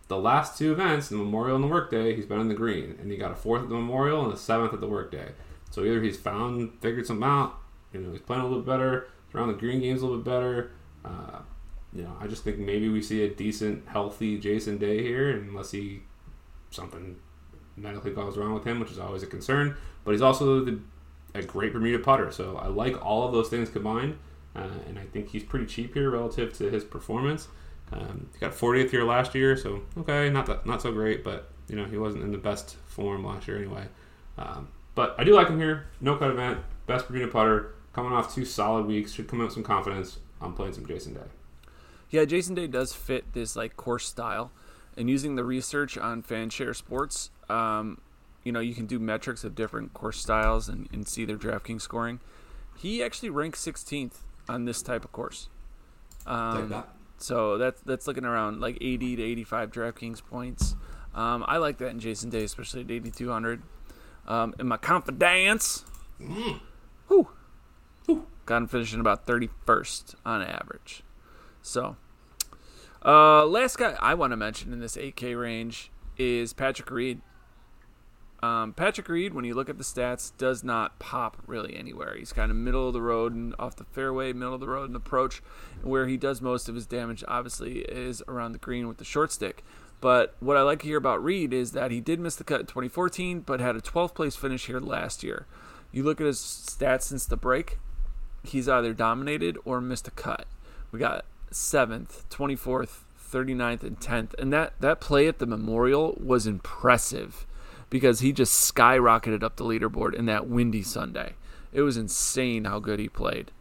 the 0.08 0.18
last 0.18 0.58
two 0.58 0.72
events, 0.72 1.10
the 1.10 1.18
Memorial 1.18 1.56
and 1.56 1.64
the 1.64 1.68
Workday, 1.68 2.16
he's 2.16 2.26
been 2.26 2.40
in 2.40 2.48
the 2.48 2.56
green, 2.56 2.96
and 3.00 3.12
he 3.12 3.18
got 3.18 3.32
a 3.32 3.36
fourth 3.36 3.64
at 3.64 3.70
the 3.70 3.76
Memorial 3.76 4.24
and 4.24 4.34
a 4.34 4.38
seventh 4.38 4.74
at 4.74 4.80
the 4.80 4.88
Workday. 4.88 5.34
So 5.70 5.84
either 5.84 6.02
he's 6.02 6.18
found, 6.18 6.80
figured 6.82 7.06
something 7.06 7.28
out, 7.28 7.60
you 7.94 8.00
know, 8.00 8.12
he's 8.12 8.22
playing 8.22 8.42
a 8.42 8.46
little 8.46 8.62
bit 8.62 8.68
better, 8.68 9.08
around 9.34 9.50
the 9.50 9.54
green 9.56 9.82
games 9.82 10.02
a 10.02 10.06
little 10.06 10.20
bit 10.20 10.26
better. 10.26 10.72
Uh, 11.04 11.40
you 11.96 12.04
know, 12.04 12.16
I 12.20 12.28
just 12.28 12.44
think 12.44 12.60
maybe 12.60 12.90
we 12.90 13.02
see 13.02 13.24
a 13.24 13.30
decent, 13.30 13.88
healthy 13.88 14.38
Jason 14.38 14.78
Day 14.78 15.02
here, 15.02 15.32
unless 15.32 15.72
he 15.72 16.02
something 16.70 17.16
medically 17.78 18.12
goes 18.12 18.38
wrong 18.38 18.54
with 18.54 18.66
him, 18.66 18.80
which 18.80 18.92
is 18.92 19.00
always 19.00 19.24
a 19.24 19.28
concern. 19.28 19.76
But 20.04 20.12
he's 20.12 20.22
also 20.22 20.64
the, 20.64 20.80
a 21.34 21.42
great 21.42 21.72
Bermuda 21.72 22.04
putter, 22.04 22.32
so 22.32 22.58
I 22.58 22.68
like 22.68 23.04
all 23.04 23.26
of 23.26 23.32
those 23.32 23.48
things 23.48 23.70
combined, 23.70 24.18
uh, 24.56 24.68
and 24.88 25.00
I 25.00 25.04
think 25.04 25.30
he's 25.30 25.44
pretty 25.44 25.66
cheap 25.66 25.94
here 25.94 26.10
relative 26.10 26.54
to 26.58 26.70
his 26.70 26.84
performance. 26.84 27.48
Um, 27.94 28.30
he 28.34 28.40
got 28.40 28.52
40th 28.52 28.92
here 28.92 29.06
last 29.06 29.34
year, 29.34 29.56
so 29.56 29.82
okay, 29.98 30.30
not 30.30 30.48
that, 30.48 30.66
not 30.66 30.82
so 30.82 30.92
great, 30.92 31.24
but 31.24 31.50
you 31.70 31.78
know 31.78 31.86
he 31.86 31.98
wasn't 31.98 32.24
in 32.24 32.32
the 32.32 32.38
best 32.38 32.76
form 32.88 33.26
last 33.26 33.48
year 33.48 33.58
anyway. 33.58 33.86
Um, 34.38 34.68
but 34.96 35.16
I 35.18 35.24
do 35.24 35.34
like 35.34 35.48
him 35.48 35.60
here. 35.60 35.88
No 36.02 36.18
cut 36.18 36.30
event, 36.30 36.60
best 36.88 37.08
Bermuda 37.08 37.30
putter, 37.30 37.76
coming 37.94 38.12
off 38.12 38.36
two 38.36 38.44
solid 38.44 38.86
weeks, 38.86 39.14
should 39.14 39.30
come 39.30 39.40
out 39.40 39.46
with 39.46 39.54
some 39.54 39.64
confidence. 39.64 40.20
I'm 40.42 40.54
playing 40.54 40.74
some 40.74 40.86
Jason 40.86 41.14
Day. 41.14 41.22
Yeah, 42.10 42.26
Jason 42.26 42.56
Day 42.56 42.68
does 42.68 42.94
fit 42.94 43.34
this 43.34 43.56
like 43.56 43.76
course 43.76 44.08
style, 44.08 44.52
and 44.98 45.10
using 45.10 45.36
the 45.36 45.44
research 45.44 45.98
on 45.98 46.24
FanShare 46.24 46.76
Sports, 46.76 47.32
um, 47.50 48.00
you 48.44 48.52
know, 48.52 48.60
you 48.60 48.76
can 48.76 48.86
do 48.86 49.00
metrics 49.00 49.44
of 49.44 49.56
different 49.56 49.94
course 49.94 50.20
styles 50.20 50.70
and, 50.70 50.88
and 50.94 51.08
see 51.08 51.26
their 51.26 51.38
DraftKings 51.38 51.82
scoring. 51.82 52.20
He 52.78 53.04
actually 53.04 53.30
ranks 53.30 53.64
16th 53.66 54.20
on 54.48 54.66
this 54.66 54.82
type 54.82 55.04
of 55.04 55.12
course. 55.12 55.50
Um, 56.26 56.70
that. 56.70 56.90
So 57.18 57.58
that's 57.58 57.82
that's 57.82 58.08
looking 58.08 58.26
around 58.26 58.62
like 58.62 58.78
80 58.82 59.18
to 59.18 59.24
85 59.24 59.72
DraftKings 59.72 60.24
points. 60.24 60.76
Um, 61.14 61.46
I 61.48 61.58
like 61.58 61.78
that 61.78 61.90
in 61.90 62.00
Jason 62.00 62.30
Day, 62.30 62.44
especially 62.44 62.82
at 62.82 62.92
8,200. 62.92 63.62
Um, 64.28 64.54
in 64.60 64.68
my 64.68 64.78
confidence, 64.78 65.86
whew, 66.18 66.60
whew, 67.08 68.28
got 68.46 68.58
him 68.58 68.68
finishing 68.68 69.00
about 69.00 69.26
31st 69.26 70.16
on 70.26 70.42
average. 70.42 71.04
So, 71.66 71.98
uh, 73.04 73.44
last 73.48 73.80
guy 73.80 73.98
I 74.00 74.14
want 74.14 74.32
to 74.32 74.38
mention 74.38 74.72
in 74.72 74.80
this 74.80 74.96
8K 74.96 75.40
range 75.40 75.90
is 76.16 76.54
Patrick 76.54 76.92
Reed. 76.92 77.22
Um, 78.44 78.72
Patrick 78.74 79.10
Reed, 79.10 79.34
when 79.34 79.46
you 79.46 79.56
look 79.56 79.68
at 79.68 79.80
the 79.80 79.84
stats, 79.84 80.32
does 80.38 80.64
not 80.64 81.00
pop 81.00 81.42
really 81.48 81.76
anywhere. 81.76 82.16
He's 82.16 82.32
kind 82.32 82.52
of 82.52 82.58
middle 82.58 82.88
of 82.88 82.94
the 82.94 83.02
road 83.02 83.34
and 83.34 83.56
off 83.58 83.76
the 83.78 83.84
fairway, 83.84 84.32
middle 84.32 84.54
of 84.54 84.60
the 84.60 84.68
road 84.68 84.90
and 84.90 84.96
approach. 84.96 85.42
Where 85.82 86.06
he 86.06 86.18
does 86.18 86.40
most 86.40 86.70
of 86.70 86.76
his 86.76 86.86
damage, 86.86 87.24
obviously, 87.28 87.80
is 87.80 88.22
around 88.28 88.52
the 88.52 88.60
green 88.60 88.88
with 88.88 88.98
the 88.98 89.04
short 89.04 89.32
stick. 89.32 89.64
But 90.00 90.36
what 90.40 90.58
I 90.58 90.62
like 90.62 90.82
to 90.82 90.88
hear 90.88 90.98
about 90.98 91.24
Reed 91.24 91.52
is 91.52 91.72
that 91.72 91.90
he 91.90 92.00
did 92.00 92.20
miss 92.20 92.36
the 92.36 92.44
cut 92.44 92.60
in 92.60 92.66
2014, 92.68 93.40
but 93.40 93.60
had 93.60 93.76
a 93.76 93.82
12th 93.82 94.14
place 94.14 94.36
finish 94.36 94.68
here 94.68 94.80
last 94.80 95.24
year. 95.24 95.48
You 95.92 96.04
look 96.04 96.22
at 96.22 96.28
his 96.28 96.38
stats 96.38 97.04
since 97.04 97.26
the 97.26 97.38
break, 97.38 97.80
he's 98.44 98.70
either 98.70 98.94
dominated 98.94 99.58
or 99.66 99.82
missed 99.82 100.08
a 100.08 100.12
cut. 100.12 100.46
We 100.92 101.00
got 101.00 101.26
7th, 101.56 102.26
24th, 102.30 103.04
39th, 103.32 103.84
and 103.84 104.00
10th. 104.00 104.34
And 104.38 104.52
that, 104.52 104.74
that 104.82 105.00
play 105.00 105.28
at 105.28 105.40
the 105.40 105.46
Memorial 105.46 106.18
was 106.22 106.46
impressive 106.46 107.48
because 107.90 108.20
he 108.20 108.34
just 108.34 108.76
skyrocketed 108.76 109.42
up 109.42 109.56
the 109.56 109.64
leaderboard 109.64 110.14
in 110.14 110.26
that 110.26 110.48
windy 110.48 110.84
Sunday. 110.84 111.36
It 111.72 111.82
was 111.82 111.96
insane 111.96 112.66
how 112.66 112.80
good 112.80 113.00
he 113.00 113.08
played. 113.08 113.52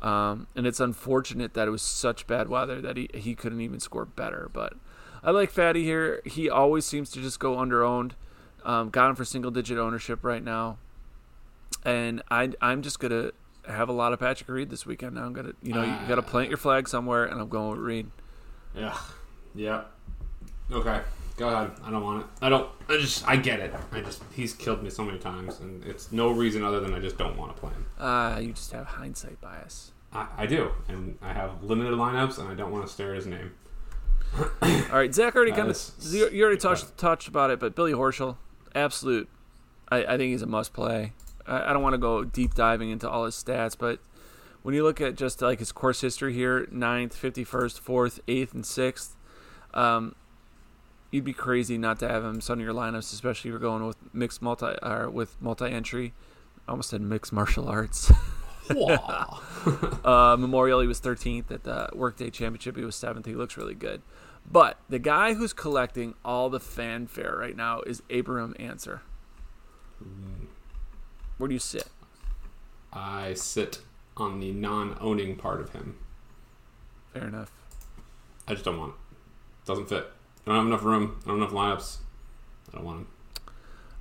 Um, 0.00 0.46
and 0.54 0.64
it's 0.64 0.78
unfortunate 0.78 1.54
that 1.54 1.66
it 1.66 1.72
was 1.72 1.82
such 1.82 2.28
bad 2.28 2.48
weather 2.48 2.80
that 2.80 2.96
he, 2.96 3.08
he 3.12 3.34
couldn't 3.34 3.60
even 3.60 3.80
score 3.80 4.04
better. 4.04 4.48
But 4.52 4.74
I 5.22 5.32
like 5.32 5.50
Fatty 5.50 5.82
here. 5.82 6.22
He 6.24 6.48
always 6.48 6.84
seems 6.86 7.10
to 7.10 7.20
just 7.20 7.40
go 7.40 7.58
under 7.58 7.84
owned. 7.84 8.14
Um, 8.64 8.90
got 8.90 9.10
him 9.10 9.16
for 9.16 9.24
single 9.24 9.50
digit 9.50 9.76
ownership 9.76 10.20
right 10.22 10.42
now. 10.42 10.78
And 11.84 12.22
I, 12.30 12.52
I'm 12.60 12.82
just 12.82 13.00
going 13.00 13.10
to 13.10 13.32
have 13.70 13.88
a 13.88 13.92
lot 13.92 14.12
of 14.12 14.18
Patrick 14.18 14.48
Reed 14.48 14.70
this 14.70 14.86
weekend. 14.86 15.14
Now 15.14 15.24
I'm 15.24 15.34
to, 15.34 15.54
you 15.62 15.72
know, 15.74 15.82
you 15.82 15.94
got 16.08 16.16
to 16.16 16.22
plant 16.22 16.48
your 16.48 16.58
flag 16.58 16.88
somewhere, 16.88 17.24
and 17.24 17.40
I'm 17.40 17.48
going 17.48 17.70
with 17.70 17.80
Reed. 17.80 18.10
Yeah. 18.74 18.96
Yeah. 19.54 19.82
Okay. 20.72 21.00
Go 21.36 21.48
ahead. 21.48 21.70
I 21.82 21.90
don't 21.90 22.02
want 22.02 22.22
it. 22.22 22.26
I 22.42 22.48
don't. 22.50 22.70
I 22.88 22.98
just. 22.98 23.26
I 23.26 23.36
get 23.36 23.60
it. 23.60 23.74
I 23.92 24.00
just. 24.00 24.22
He's 24.34 24.52
killed 24.52 24.82
me 24.82 24.90
so 24.90 25.02
many 25.02 25.18
times, 25.18 25.60
and 25.60 25.82
it's 25.84 26.12
no 26.12 26.30
reason 26.30 26.62
other 26.62 26.80
than 26.80 26.92
I 26.92 26.98
just 26.98 27.16
don't 27.16 27.36
want 27.36 27.54
to 27.54 27.60
play 27.60 27.70
him. 27.70 27.86
Ah, 27.98 28.38
you 28.38 28.52
just 28.52 28.72
have 28.72 28.86
hindsight 28.86 29.40
bias. 29.40 29.92
I, 30.12 30.26
I 30.36 30.46
do, 30.46 30.70
and 30.88 31.16
I 31.22 31.32
have 31.32 31.62
limited 31.62 31.94
lineups, 31.94 32.38
and 32.38 32.48
I 32.48 32.54
don't 32.54 32.70
want 32.70 32.86
to 32.86 32.92
stare 32.92 33.10
at 33.12 33.16
his 33.16 33.26
name. 33.26 33.52
All 34.62 34.68
right, 34.92 35.14
Zac 35.14 35.34
already 35.34 35.52
Uh, 35.52 35.56
kind 35.56 35.70
of 35.70 35.90
you, 36.00 36.28
you 36.28 36.44
already 36.44 36.60
touched 36.60 36.96
touched 36.98 37.26
about 37.28 37.50
it, 37.50 37.58
but 37.58 37.74
Billy 37.74 37.92
Horschel, 37.92 38.36
absolute. 38.74 39.28
I, 39.88 40.04
I 40.04 40.16
think 40.18 40.32
he's 40.32 40.42
a 40.42 40.46
must 40.46 40.72
play. 40.72 41.12
I, 41.46 41.70
I 41.70 41.72
don't 41.72 41.82
want 41.82 41.94
to 41.94 41.98
go 41.98 42.24
deep 42.24 42.54
diving 42.54 42.90
into 42.90 43.08
all 43.08 43.24
his 43.24 43.34
stats, 43.34 43.76
but 43.78 44.00
when 44.62 44.74
you 44.74 44.82
look 44.82 45.00
at 45.00 45.16
just 45.16 45.40
like 45.40 45.58
his 45.58 45.72
course 45.72 46.00
history 46.00 46.34
here, 46.34 46.66
9th, 46.66 47.14
51st, 47.14 47.80
4th, 47.80 48.20
8th, 48.26 48.54
and 48.54 48.64
6th, 48.64 49.14
um, 49.72 50.14
you'd 51.10 51.24
be 51.24 51.32
crazy 51.32 51.78
not 51.78 51.98
to 52.00 52.08
have 52.08 52.24
him 52.24 52.40
some 52.40 52.58
of 52.58 52.64
your 52.64 52.74
lineups, 52.74 53.12
especially 53.12 53.48
if 53.48 53.52
you're 53.52 53.58
going 53.58 53.86
with 53.86 53.96
mixed 54.12 54.42
multi 54.42 54.74
or 54.82 55.08
with 55.08 55.40
multi 55.40 55.66
entry. 55.66 56.12
I 56.68 56.72
almost 56.72 56.90
said 56.90 57.00
mixed 57.00 57.32
martial 57.32 57.68
arts. 57.68 58.12
uh, 60.04 60.36
Memorial, 60.38 60.80
he 60.80 60.86
was 60.86 61.00
13th 61.00 61.50
at 61.50 61.64
the 61.64 61.88
Workday 61.94 62.30
Championship. 62.30 62.76
He 62.76 62.84
was 62.84 62.94
7th. 62.94 63.26
He 63.26 63.34
looks 63.34 63.56
really 63.56 63.74
good. 63.74 64.02
But 64.50 64.78
the 64.88 64.98
guy 64.98 65.34
who's 65.34 65.52
collecting 65.52 66.14
all 66.24 66.50
the 66.50 66.60
fanfare 66.60 67.36
right 67.36 67.56
now 67.56 67.80
is 67.80 68.02
Abraham 68.10 68.54
Ancer. 68.58 69.02
Where 71.40 71.48
do 71.48 71.54
you 71.54 71.58
sit? 71.58 71.86
I 72.92 73.32
sit 73.32 73.78
on 74.14 74.40
the 74.40 74.52
non-owning 74.52 75.36
part 75.36 75.62
of 75.62 75.70
him. 75.70 75.96
Fair 77.14 77.28
enough. 77.28 77.50
I 78.46 78.52
just 78.52 78.66
don't 78.66 78.78
want 78.78 78.92
it. 78.92 79.66
Doesn't 79.66 79.88
fit. 79.88 80.04
I 80.46 80.50
don't 80.50 80.56
have 80.56 80.66
enough 80.66 80.84
room. 80.84 81.18
I 81.24 81.28
don't 81.28 81.40
have 81.40 81.50
enough 81.50 81.78
lineups. 81.78 81.96
I 82.70 82.76
don't 82.76 82.84
want 82.84 82.98
him. 82.98 83.06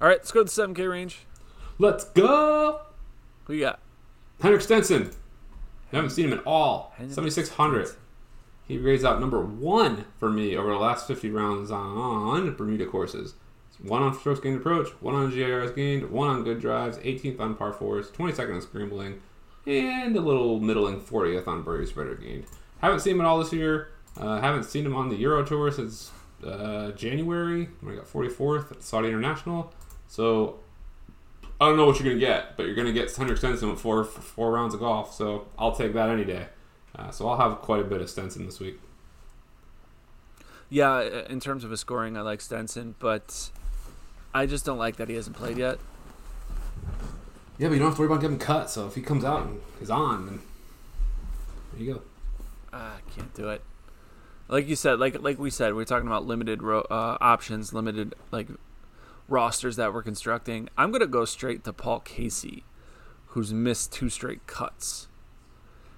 All 0.02 0.10
right, 0.10 0.17
let's 0.17 0.34
go 0.34 0.43
to 0.43 0.54
the 0.54 0.67
7K 0.67 0.89
range. 0.89 1.19
Let's 1.78 2.04
go. 2.04 2.82
Who 3.45 3.54
you 3.54 3.62
got? 3.62 3.80
Henrik 4.41 4.60
Stenson. 4.60 5.12
I 5.93 5.95
haven't 5.95 6.10
seen 6.10 6.25
him 6.25 6.38
at 6.38 6.45
all. 6.45 6.93
7,600. 6.97 7.95
He 8.67 8.78
raised 8.78 9.06
out 9.06 9.21
number 9.21 9.39
one 9.39 10.04
for 10.17 10.30
me 10.30 10.58
over 10.58 10.71
the 10.71 10.78
last 10.78 11.08
50 11.08 11.30
rounds 11.30 11.71
on 11.71 12.54
Bermuda 12.56 12.86
courses. 12.86 13.36
One 13.81 14.03
on 14.03 14.13
strokes 14.13 14.41
gained 14.41 14.57
approach, 14.57 14.89
one 15.01 15.15
on 15.15 15.31
GIRs 15.31 15.71
gained, 15.71 16.09
one 16.11 16.27
on 16.27 16.43
good 16.43 16.59
drives, 16.59 16.97
18th 16.97 17.39
on 17.39 17.55
par 17.55 17.71
fours, 17.71 18.11
22nd 18.11 18.55
on 18.55 18.61
scrambling, 18.61 19.21
and 19.65 20.15
a 20.15 20.21
little 20.21 20.59
middling 20.59 20.99
40th 20.99 21.47
on 21.47 21.63
birdie 21.63 21.85
spreader 21.85 22.15
gained. 22.15 22.45
Haven't 22.81 22.99
seen 22.99 23.15
him 23.15 23.21
at 23.21 23.27
all 23.27 23.39
this 23.39 23.53
year. 23.53 23.91
Uh, 24.17 24.41
haven't 24.41 24.63
seen 24.63 24.85
him 24.85 24.95
on 24.95 25.09
the 25.09 25.15
Euro 25.17 25.45
Tour 25.45 25.71
since 25.71 26.11
uh, 26.45 26.91
January 26.91 27.69
when 27.81 27.93
I 27.93 27.97
got 27.97 28.05
44th 28.05 28.71
at 28.71 28.83
Saudi 28.83 29.07
International. 29.07 29.73
So 30.07 30.59
I 31.61 31.67
don't 31.67 31.77
know 31.77 31.85
what 31.85 31.99
you're 31.99 32.09
gonna 32.09 32.19
get, 32.19 32.57
but 32.57 32.65
you're 32.65 32.75
gonna 32.75 32.91
get 32.93 33.13
Henrik 33.13 33.37
Stenson 33.37 33.69
with 33.69 33.79
four 33.79 34.03
four 34.03 34.51
rounds 34.51 34.73
of 34.73 34.79
golf. 34.79 35.13
So 35.13 35.47
I'll 35.57 35.75
take 35.75 35.93
that 35.93 36.09
any 36.09 36.25
day. 36.25 36.47
Uh, 36.95 37.11
so 37.11 37.27
I'll 37.29 37.37
have 37.37 37.59
quite 37.61 37.81
a 37.81 37.83
bit 37.83 38.01
of 38.01 38.09
Stenson 38.09 38.45
this 38.45 38.59
week. 38.59 38.79
Yeah, 40.69 41.01
in 41.29 41.39
terms 41.39 41.63
of 41.63 41.71
his 41.71 41.79
scoring, 41.79 42.15
I 42.15 42.21
like 42.21 42.41
Stenson, 42.41 42.95
but 42.99 43.51
I 44.33 44.45
just 44.45 44.65
don't 44.65 44.77
like 44.77 44.97
that 44.97 45.09
he 45.09 45.15
hasn't 45.15 45.35
played 45.35 45.57
yet. 45.57 45.79
Yeah, 47.57 47.67
but 47.67 47.73
you 47.73 47.79
don't 47.79 47.89
have 47.89 47.95
to 47.95 48.01
worry 48.01 48.11
about 48.11 48.21
getting 48.21 48.39
cut. 48.39 48.69
So 48.69 48.87
if 48.87 48.95
he 48.95 49.01
comes 49.01 49.23
out 49.23 49.43
and 49.43 49.59
is 49.81 49.89
on, 49.89 50.25
then 50.25 50.39
there 51.73 51.83
you 51.83 51.93
go. 51.95 52.01
Ah, 52.71 52.97
I 52.97 53.11
can't 53.11 53.33
do 53.33 53.49
it. 53.49 53.61
Like 54.47 54.67
you 54.67 54.75
said, 54.75 54.99
like 54.99 55.21
like 55.21 55.37
we 55.37 55.49
said, 55.49 55.75
we're 55.75 55.85
talking 55.85 56.07
about 56.07 56.25
limited 56.25 56.63
ro- 56.63 56.87
uh, 56.89 57.17
options, 57.19 57.73
limited 57.73 58.15
like 58.31 58.47
rosters 59.27 59.75
that 59.75 59.93
we're 59.93 60.03
constructing. 60.03 60.69
I'm 60.77 60.91
gonna 60.91 61.05
go 61.07 61.25
straight 61.25 61.63
to 61.65 61.73
Paul 61.73 61.99
Casey, 61.99 62.63
who's 63.27 63.53
missed 63.53 63.91
two 63.91 64.10
straight 64.10 64.47
cuts. 64.47 65.08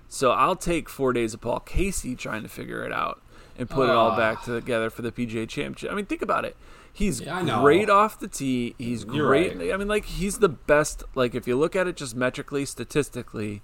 So 0.10 0.32
I'll 0.32 0.58
take 0.58 0.90
four 0.90 1.14
days 1.14 1.34
of 1.34 1.42
Paul 1.42 1.62
Casey 1.62 2.16
trying 2.16 2.42
to 2.44 2.50
figure 2.50 2.84
it 2.84 2.92
out 2.92 3.22
and 3.58 3.70
put 3.70 3.88
it 3.90 3.96
all 3.96 4.18
back 4.18 4.44
together 4.44 4.90
for 4.90 5.02
the 5.04 5.12
PGA 5.12 5.48
Championship. 5.48 5.90
I 5.92 5.96
mean, 5.96 6.06
think 6.06 6.22
about 6.22 6.44
it. 6.44 6.58
He's 6.94 7.22
Yeah, 7.22 7.60
great 7.62 7.90
off 7.90 8.20
the 8.20 8.28
tee. 8.28 8.76
He's 8.78 9.06
You're 9.06 9.28
great. 9.28 9.58
right. 9.58 9.74
I 9.74 9.78
mean, 9.78 9.88
like 9.88 10.06
he's 10.06 10.40
the 10.40 10.50
best. 10.50 11.04
Like 11.16 11.34
if 11.36 11.48
you 11.48 11.58
look 11.58 11.76
at 11.76 11.88
it 11.88 11.96
just 11.96 12.16
metrically, 12.16 12.66
statistically, 12.66 13.62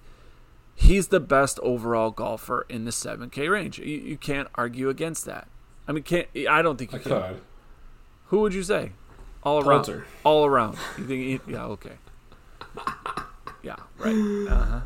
he's 0.76 1.10
the 1.10 1.20
best 1.20 1.60
overall 1.62 2.12
golfer 2.12 2.66
in 2.70 2.86
the 2.86 2.92
7K 2.92 3.50
range. 3.52 3.80
You, 3.80 3.86
you 3.98 4.18
can't 4.18 4.48
argue 4.56 4.90
against 4.90 5.26
that. 5.26 5.48
I 5.88 5.92
mean, 5.92 6.04
can't 6.04 6.28
I 6.50 6.62
don't 6.62 6.78
think 6.78 6.92
you 6.94 7.00
I 7.00 7.02
can. 7.02 7.12
could. 7.12 7.42
Who 8.28 8.40
would 8.42 8.54
you 8.54 8.64
say? 8.64 8.92
All 9.44 9.60
around. 9.60 9.84
Poulter. 9.84 10.06
All 10.24 10.46
around. 10.46 10.78
You 10.98 11.06
think? 11.06 11.22
He, 11.46 11.52
yeah. 11.52 11.66
Okay. 11.66 11.94
Yeah. 13.64 13.76
Right. 13.98 14.16
Uh 14.50 14.66
huh. 14.66 14.80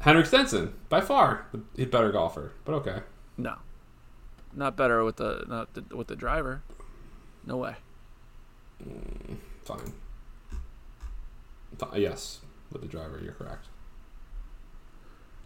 Henrik 0.00 0.26
Stenson, 0.26 0.74
by 0.88 1.00
far 1.00 1.46
the 1.74 1.84
better 1.86 2.10
golfer, 2.12 2.52
but 2.64 2.74
okay. 2.74 3.00
No. 3.38 3.56
Not 4.52 4.76
better 4.76 5.02
with 5.04 5.16
the 5.16 5.44
not 5.48 5.74
the, 5.74 5.96
with 5.96 6.08
the 6.08 6.16
driver. 6.16 6.62
No 7.46 7.56
way. 7.56 7.76
Fine. 9.64 9.92
Fi- 11.78 11.96
yes, 11.96 12.40
with 12.70 12.82
the 12.82 12.88
driver, 12.88 13.20
you're 13.22 13.32
correct. 13.32 13.68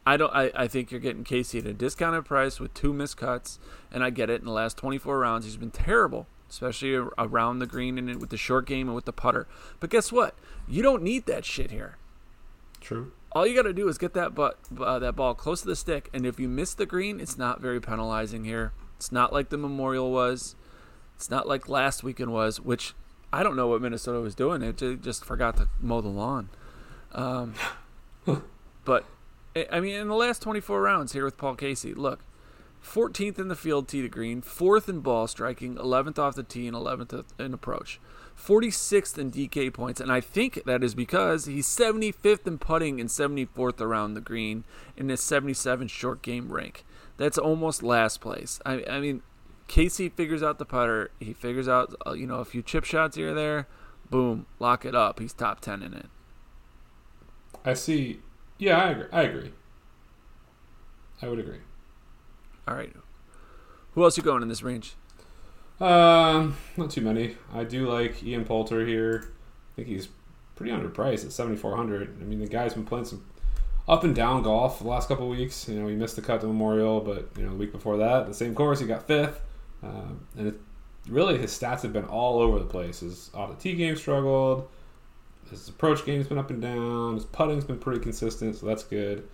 I 0.06 0.16
don't. 0.16 0.34
I, 0.34 0.50
I 0.54 0.68
think 0.68 0.90
you're 0.90 1.00
getting 1.00 1.22
Casey 1.22 1.58
at 1.58 1.66
a 1.66 1.74
discounted 1.74 2.24
price 2.24 2.58
with 2.58 2.72
two 2.72 2.92
missed 2.92 3.18
cuts, 3.18 3.58
and 3.92 4.02
I 4.02 4.10
get 4.10 4.30
it. 4.30 4.40
In 4.40 4.46
the 4.46 4.52
last 4.52 4.78
24 4.78 5.18
rounds, 5.18 5.44
he's 5.44 5.58
been 5.58 5.70
terrible, 5.70 6.26
especially 6.48 6.94
around 6.94 7.58
the 7.58 7.66
green 7.66 7.98
and 7.98 8.18
with 8.18 8.30
the 8.30 8.38
short 8.38 8.66
game 8.66 8.88
and 8.88 8.94
with 8.94 9.04
the 9.04 9.12
putter. 9.12 9.46
But 9.80 9.90
guess 9.90 10.10
what? 10.10 10.34
You 10.66 10.82
don't 10.82 11.02
need 11.02 11.26
that 11.26 11.44
shit 11.44 11.70
here. 11.70 11.98
True. 12.80 13.12
All 13.32 13.46
you 13.46 13.54
got 13.54 13.64
to 13.64 13.74
do 13.74 13.86
is 13.88 13.98
get 13.98 14.14
that 14.14 14.34
butt, 14.34 14.58
uh, 14.80 14.98
that 14.98 15.14
ball 15.14 15.34
close 15.34 15.60
to 15.60 15.66
the 15.66 15.76
stick, 15.76 16.08
and 16.14 16.24
if 16.24 16.40
you 16.40 16.48
miss 16.48 16.72
the 16.72 16.86
green, 16.86 17.20
it's 17.20 17.36
not 17.36 17.60
very 17.60 17.80
penalizing 17.80 18.44
here. 18.44 18.72
It's 18.96 19.12
not 19.12 19.32
like 19.32 19.50
the 19.50 19.58
Memorial 19.58 20.10
was. 20.10 20.56
It's 21.16 21.28
not 21.28 21.46
like 21.46 21.68
last 21.68 22.02
weekend 22.02 22.32
was, 22.32 22.60
which 22.60 22.94
I 23.32 23.42
don't 23.42 23.56
know 23.56 23.66
what 23.68 23.82
Minnesota 23.82 24.20
was 24.20 24.34
doing. 24.34 24.62
It 24.62 24.76
just 25.02 25.24
forgot 25.24 25.56
to 25.58 25.68
mow 25.80 26.00
the 26.00 26.08
lawn. 26.08 26.48
Um, 27.12 27.54
but 28.84 29.04
I- 29.54 29.66
I 29.72 29.80
mean, 29.80 29.94
in 29.94 30.08
the 30.08 30.14
last 30.14 30.42
24 30.42 30.80
rounds 30.80 31.12
here 31.12 31.24
with 31.24 31.36
Paul 31.36 31.54
Casey, 31.56 31.94
look, 31.94 32.20
14th 32.82 33.38
in 33.38 33.48
the 33.48 33.56
field 33.56 33.88
tee 33.88 34.02
to 34.02 34.08
green, 34.08 34.40
fourth 34.40 34.88
in 34.88 35.00
ball 35.00 35.26
striking, 35.26 35.74
11th 35.76 36.18
off 36.18 36.36
the 36.36 36.42
tee, 36.42 36.66
and 36.66 36.76
11th 36.76 37.24
in 37.38 37.52
approach. 37.52 38.00
46th 38.38 39.18
in 39.18 39.32
DK 39.32 39.72
points, 39.74 40.00
and 40.00 40.12
I 40.12 40.20
think 40.20 40.62
that 40.64 40.84
is 40.84 40.94
because 40.94 41.46
he's 41.46 41.66
75th 41.66 42.46
in 42.46 42.56
putting 42.58 43.00
and 43.00 43.10
74th 43.10 43.80
around 43.80 44.14
the 44.14 44.20
green 44.20 44.62
in 44.96 45.08
his 45.08 45.20
77 45.20 45.88
short 45.88 46.22
game 46.22 46.52
rank. 46.52 46.84
That's 47.16 47.36
almost 47.36 47.82
last 47.82 48.20
place. 48.20 48.60
I, 48.64 48.84
I 48.88 49.00
mean, 49.00 49.22
Casey 49.68 50.08
figures 50.08 50.42
out 50.42 50.58
the 50.58 50.64
putter. 50.64 51.10
He 51.20 51.32
figures 51.32 51.68
out 51.68 51.94
uh, 52.06 52.12
you 52.12 52.26
know 52.26 52.36
a 52.36 52.44
few 52.44 52.62
chip 52.62 52.84
shots 52.84 53.16
here 53.16 53.30
or 53.30 53.34
there. 53.34 53.68
Boom, 54.10 54.46
lock 54.58 54.84
it 54.84 54.94
up. 54.94 55.20
He's 55.20 55.34
top 55.34 55.60
10 55.60 55.82
in 55.82 55.92
it. 55.92 56.06
I 57.64 57.74
see. 57.74 58.20
Yeah, 58.56 58.78
I 58.78 58.90
agree. 58.90 59.06
I 59.12 59.22
agree. 59.22 59.52
I 61.20 61.28
would 61.28 61.38
agree. 61.38 61.58
All 62.66 62.74
right. 62.74 62.92
Who 63.92 64.02
else 64.02 64.16
you 64.16 64.22
going 64.22 64.42
in 64.42 64.48
this 64.48 64.62
range? 64.62 64.94
Um, 65.80 66.56
not 66.76 66.90
too 66.90 67.02
many. 67.02 67.36
I 67.52 67.64
do 67.64 67.86
like 67.88 68.22
Ian 68.22 68.44
Poulter 68.44 68.86
here. 68.86 69.32
I 69.72 69.76
think 69.76 69.88
he's 69.88 70.08
pretty 70.56 70.72
underpriced 70.72 71.24
at 71.24 71.32
seventy 71.32 71.56
four 71.56 71.76
hundred. 71.76 72.16
I 72.20 72.24
mean, 72.24 72.40
the 72.40 72.46
guy's 72.46 72.74
been 72.74 72.84
playing 72.84 73.04
some 73.04 73.24
up 73.88 74.04
and 74.04 74.14
down 74.14 74.42
golf 74.42 74.80
the 74.80 74.88
last 74.88 75.08
couple 75.08 75.28
weeks. 75.28 75.68
You 75.68 75.80
know, 75.80 75.88
he 75.88 75.94
missed 75.94 76.16
the 76.16 76.22
cut 76.22 76.40
to 76.40 76.46
Memorial, 76.46 77.00
but 77.00 77.28
you 77.36 77.44
know, 77.44 77.50
the 77.50 77.56
week 77.56 77.72
before 77.72 77.96
that, 77.98 78.26
the 78.26 78.34
same 78.34 78.54
course, 78.54 78.80
he 78.80 78.86
got 78.86 79.06
fifth. 79.06 79.40
Um, 79.82 80.26
and 80.36 80.48
it, 80.48 80.60
really, 81.08 81.38
his 81.38 81.50
stats 81.50 81.82
have 81.82 81.92
been 81.92 82.04
all 82.04 82.40
over 82.40 82.58
the 82.58 82.64
place. 82.64 83.00
His 83.00 83.30
off 83.34 83.50
the 83.50 83.56
tee 83.56 83.76
game 83.76 83.96
struggled. 83.96 84.68
His 85.50 85.68
approach 85.68 86.04
game's 86.04 86.26
been 86.26 86.38
up 86.38 86.50
and 86.50 86.60
down. 86.60 87.14
His 87.14 87.24
putting's 87.24 87.64
been 87.64 87.78
pretty 87.78 88.00
consistent, 88.00 88.56
so 88.56 88.66
that's 88.66 88.84
good. 88.84 89.26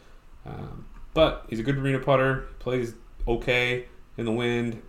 Um, 0.46 0.86
but 1.12 1.46
he's 1.48 1.58
a 1.58 1.62
good 1.62 1.78
arena 1.78 1.98
putter. 1.98 2.46
He 2.48 2.54
Plays 2.62 2.94
okay 3.26 3.86
in 4.16 4.24
the 4.24 4.32
wind. 4.32 4.80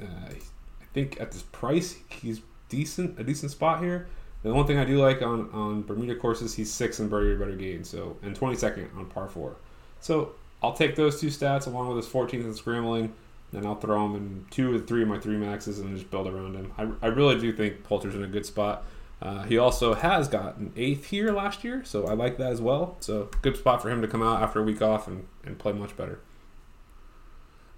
Uh, 0.00 0.06
I 0.28 0.84
think 0.92 1.20
at 1.20 1.32
this 1.32 1.42
price, 1.42 1.96
he's 2.08 2.42
decent, 2.68 3.18
a 3.18 3.24
decent 3.24 3.52
spot 3.52 3.82
here. 3.82 4.08
The 4.42 4.52
one 4.52 4.66
thing 4.66 4.76
I 4.76 4.84
do 4.84 4.98
like 4.98 5.22
on, 5.22 5.50
on 5.52 5.82
Bermuda 5.82 6.16
courses, 6.16 6.54
he's 6.54 6.70
six 6.70 7.00
in 7.00 7.08
birdie 7.08 7.38
better 7.38 7.56
gain, 7.56 7.82
so 7.82 8.18
and 8.22 8.38
22nd 8.38 8.94
on 8.94 9.06
par 9.06 9.26
four. 9.26 9.56
So 10.00 10.32
I'll 10.62 10.74
take 10.74 10.96
those 10.96 11.18
two 11.18 11.28
stats 11.28 11.66
along 11.66 11.88
with 11.88 12.04
his 12.04 12.12
14th 12.12 12.44
in 12.44 12.54
scrambling, 12.54 13.14
and 13.54 13.66
I'll 13.66 13.76
throw 13.76 14.04
him 14.06 14.14
in 14.16 14.46
two 14.50 14.74
or 14.74 14.78
three 14.78 15.02
of 15.02 15.08
my 15.08 15.18
three 15.18 15.36
maxes 15.36 15.78
and 15.78 15.96
just 15.96 16.10
build 16.10 16.26
around 16.26 16.54
him. 16.54 16.72
I, 16.76 17.06
I 17.06 17.08
really 17.08 17.38
do 17.38 17.52
think 17.52 17.84
Poulter's 17.84 18.14
in 18.14 18.24
a 18.24 18.28
good 18.28 18.46
spot. 18.46 18.84
Uh, 19.22 19.44
he 19.44 19.56
also 19.56 19.94
has 19.94 20.28
got 20.28 20.56
an 20.56 20.72
eighth 20.76 21.06
here 21.06 21.32
last 21.32 21.64
year, 21.64 21.82
so 21.84 22.06
I 22.06 22.14
like 22.14 22.36
that 22.38 22.52
as 22.52 22.60
well. 22.60 22.96
So 23.00 23.30
good 23.42 23.56
spot 23.56 23.80
for 23.80 23.90
him 23.90 24.02
to 24.02 24.08
come 24.08 24.22
out 24.22 24.42
after 24.42 24.60
a 24.60 24.62
week 24.62 24.82
off 24.82 25.08
and, 25.08 25.26
and 25.44 25.58
play 25.58 25.72
much 25.72 25.96
better. 25.96 26.20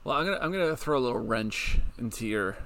Well, 0.02 0.16
I'm 0.16 0.24
gonna 0.24 0.38
I'm 0.40 0.52
gonna 0.52 0.76
throw 0.76 0.98
a 0.98 1.00
little 1.00 1.18
wrench 1.20 1.78
into 1.98 2.26
your 2.26 2.56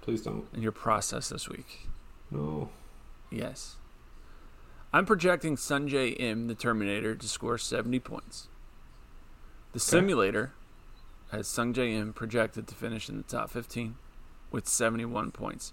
Please 0.00 0.22
don't. 0.22 0.46
in 0.54 0.62
your 0.62 0.72
process 0.72 1.28
this 1.28 1.48
week. 1.48 1.88
No. 2.30 2.70
Yes. 3.30 3.76
I'm 4.92 5.04
projecting 5.04 5.56
Sungjae 5.56 6.18
Im, 6.18 6.46
the 6.46 6.54
Terminator, 6.54 7.14
to 7.14 7.28
score 7.28 7.58
70 7.58 7.98
points. 8.00 8.48
The 9.72 9.80
simulator 9.80 10.52
has 11.30 11.46
Sungjae 11.46 11.94
Im 11.94 12.12
projected 12.12 12.66
to 12.68 12.74
finish 12.74 13.08
in 13.08 13.18
the 13.18 13.22
top 13.22 13.50
15 13.50 13.96
with 14.50 14.66
71 14.66 15.30
points. 15.30 15.72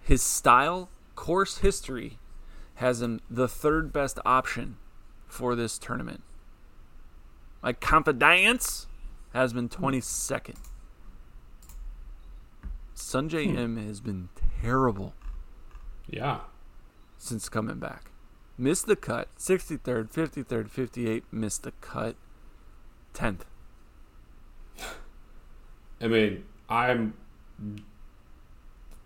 His 0.00 0.22
style, 0.22 0.88
course 1.14 1.58
history, 1.58 2.18
has 2.76 3.02
him 3.02 3.20
the 3.30 3.48
third 3.48 3.92
best 3.92 4.18
option 4.24 4.76
for 5.26 5.54
this 5.54 5.78
tournament. 5.78 6.22
My 7.62 7.72
confidence 7.72 8.86
has 9.34 9.52
been 9.52 9.68
22nd. 9.68 10.56
Sungjae 12.94 13.56
Im 13.56 13.76
has 13.76 14.00
been 14.00 14.28
terrible 14.60 15.14
Yeah. 16.08 16.40
since 17.18 17.48
coming 17.48 17.78
back. 17.78 18.10
Missed 18.58 18.86
the 18.86 18.96
cut. 18.96 19.28
63rd, 19.38 20.10
53rd, 20.10 20.68
58. 20.70 21.24
Missed 21.32 21.62
the 21.62 21.72
cut. 21.80 22.16
10th. 23.14 23.42
I 26.02 26.08
mean, 26.08 26.44
I'm 26.68 27.14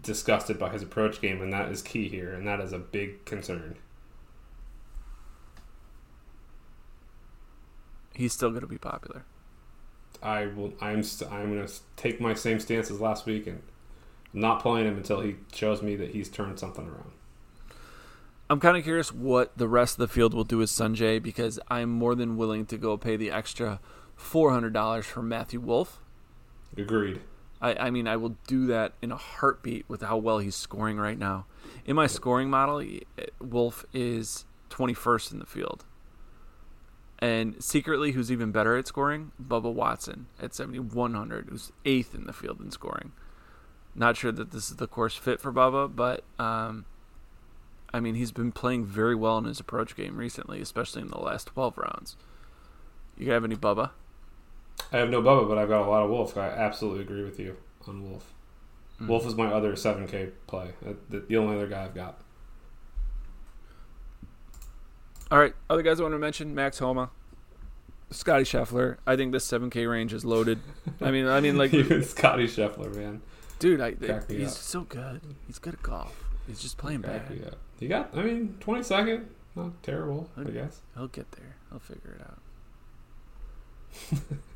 disgusted 0.03 0.59
by 0.59 0.71
his 0.71 0.83
approach 0.83 1.21
game, 1.21 1.43
and 1.43 1.53
that 1.53 1.71
is 1.71 1.83
key 1.83 2.09
here, 2.09 2.33
and 2.33 2.47
that 2.47 2.61
is 2.61 2.73
a 2.73 2.79
big 2.79 3.25
concern. 3.25 3.77
He's 8.15 8.33
still 8.33 8.49
going 8.49 8.63
to 8.63 8.67
be 8.67 8.79
popular. 8.79 9.25
I 10.23 10.47
will. 10.47 10.73
I'm. 10.81 11.03
St- 11.03 11.31
I'm 11.31 11.53
going 11.55 11.67
to 11.67 11.73
take 11.97 12.21
my 12.21 12.33
same 12.33 12.59
stance 12.59 12.91
as 12.91 12.99
last 12.99 13.27
week, 13.27 13.47
and 13.47 13.61
I'm 14.33 14.41
not 14.41 14.63
playing 14.63 14.87
him 14.87 14.97
until 14.97 15.21
he 15.21 15.37
shows 15.53 15.83
me 15.83 15.97
that 15.97 16.13
he's 16.13 16.31
turned 16.31 16.59
something 16.59 16.87
around. 16.87 17.13
I'm 18.49 18.61
kind 18.61 18.77
of 18.77 18.85
curious 18.85 19.13
what 19.13 19.59
the 19.59 19.69
rest 19.69 19.95
of 19.95 19.99
the 19.99 20.09
field 20.09 20.33
will 20.33 20.45
do 20.45 20.59
with 20.59 20.71
Sungjae 20.71 21.21
because 21.23 21.59
I'm 21.69 21.91
more 21.91 22.15
than 22.15 22.37
willing 22.37 22.65
to 22.67 22.79
go 22.79 22.97
pay 22.97 23.17
the 23.17 23.31
extra 23.31 23.81
$400 24.19 25.05
for 25.05 25.21
Matthew 25.21 25.61
Wolff. 25.61 26.01
Agreed. 26.77 27.21
I, 27.61 27.75
I 27.87 27.91
mean, 27.91 28.07
I 28.07 28.17
will 28.17 28.37
do 28.47 28.67
that 28.67 28.93
in 29.01 29.13
a 29.13 29.17
heartbeat 29.17 29.89
with 29.89 30.03
how 30.03 30.17
well 30.19 30.39
he's 30.39 30.55
scoring 30.55 30.99
right 30.99 31.19
now. 31.19 31.47
In 31.85 31.97
my 31.97 32.07
scoring 32.07 32.51
model, 32.51 32.85
Wolff 33.41 33.85
is 33.93 34.45
21st 34.71 35.33
in 35.33 35.39
the 35.39 35.47
field. 35.47 35.85
And 37.19 37.63
secretly, 37.63 38.13
who's 38.13 38.31
even 38.31 38.53
better 38.53 38.77
at 38.77 38.87
scoring? 38.87 39.33
Bubba 39.43 39.73
Watson 39.73 40.27
at 40.41 40.55
7,100, 40.55 41.47
who's 41.49 41.73
eighth 41.85 42.15
in 42.15 42.25
the 42.25 42.33
field 42.33 42.61
in 42.61 42.71
scoring. 42.71 43.13
Not 43.95 44.19
sure 44.19 44.33
that 44.33 44.51
this 44.51 44.71
is 44.71 44.77
the 44.77 44.87
course 44.87 45.17
fit 45.17 45.41
for 45.41 45.51
Bubba, 45.51 45.95
but 45.95 46.25
um, 46.39 46.85
I 47.95 48.01
mean, 48.01 48.17
he's 48.17 48.33
been 48.33 48.53
playing 48.53 48.85
very 48.85 49.15
well 49.15 49.39
in 49.39 49.45
his 49.45 49.61
approach 49.61 49.97
game 49.97 50.19
recently, 50.19 50.61
especially 50.61 51.01
in 51.01 51.09
the 51.09 51.19
last 51.19 51.47
12 51.47 51.79
rounds. 51.79 52.17
You 53.17 53.33
have 53.33 53.45
any 53.45 53.57
Bubba? 53.57 53.91
I 54.93 54.99
have 54.99 55.11
no 55.11 55.21
Bubba, 55.23 55.49
but 55.49 55.59
I've 55.59 55.69
got 55.69 55.87
a 55.87 55.91
lot 55.91 56.05
of 56.05 56.11
Wolff. 56.11 56.37
I 56.37 56.49
absolutely 56.49 57.03
agree 57.03 57.25
with 57.25 57.41
you 57.41 57.57
on 57.87 58.09
Wolff. 58.09 58.33
Hmm. 58.99 59.09
Wolff 59.09 59.27
is 59.27 59.35
my 59.35 59.47
other 59.47 59.73
7K 59.73 60.31
play. 60.47 60.71
The, 61.11 61.21
the 61.21 61.37
only 61.37 61.57
other 61.57 61.67
guy 61.67 61.85
I've 61.85 61.95
got. 61.95 62.21
All 65.31 65.39
right, 65.39 65.55
other 65.69 65.83
guys 65.83 65.99
I 65.99 66.05
want 66.05 66.15
to 66.15 66.19
mention: 66.19 66.55
Max 66.55 66.79
Homa, 66.79 67.11
Scotty 68.11 68.45
Scheffler. 68.45 68.99
I 69.07 69.17
think 69.17 69.33
this 69.33 69.51
7K 69.51 69.91
range 69.91 70.13
is 70.13 70.25
loaded. 70.25 70.61
I 71.01 71.11
mean, 71.11 71.27
I 71.27 71.41
mean, 71.41 71.59
like, 71.59 71.71
Scotty 72.05 72.47
Scheffler, 72.47 72.95
man. 72.95 73.23
dude, 73.59 73.81
I, 73.81 73.91
me 73.91 73.97
he's 74.29 74.53
up. 74.53 74.59
so 74.59 74.81
good. 74.83 75.21
He's 75.49 75.59
good 75.59 75.75
at 75.75 75.83
golf. 75.83 76.23
He's 76.47 76.61
just 76.61 76.79
playing 76.79 77.03
Crack 77.03 77.29
bad. 77.29 77.57
He 77.81 77.89
got, 77.89 78.17
I 78.17 78.23
mean, 78.23 78.57
22nd. 78.61 79.25
Not 79.57 79.83
terrible, 79.83 80.31
I 80.37 80.45
guess. 80.45 80.81
He'll 80.95 81.09
get 81.09 81.33
there. 81.33 81.57
He'll 81.71 81.81
figure 81.81 82.17
it 82.21 82.23
out. 82.23 82.39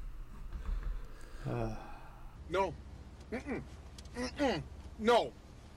No. 2.51 2.75
Mm-mm. 3.33 3.63
Mm-mm. 4.19 4.63
No. 4.99 5.33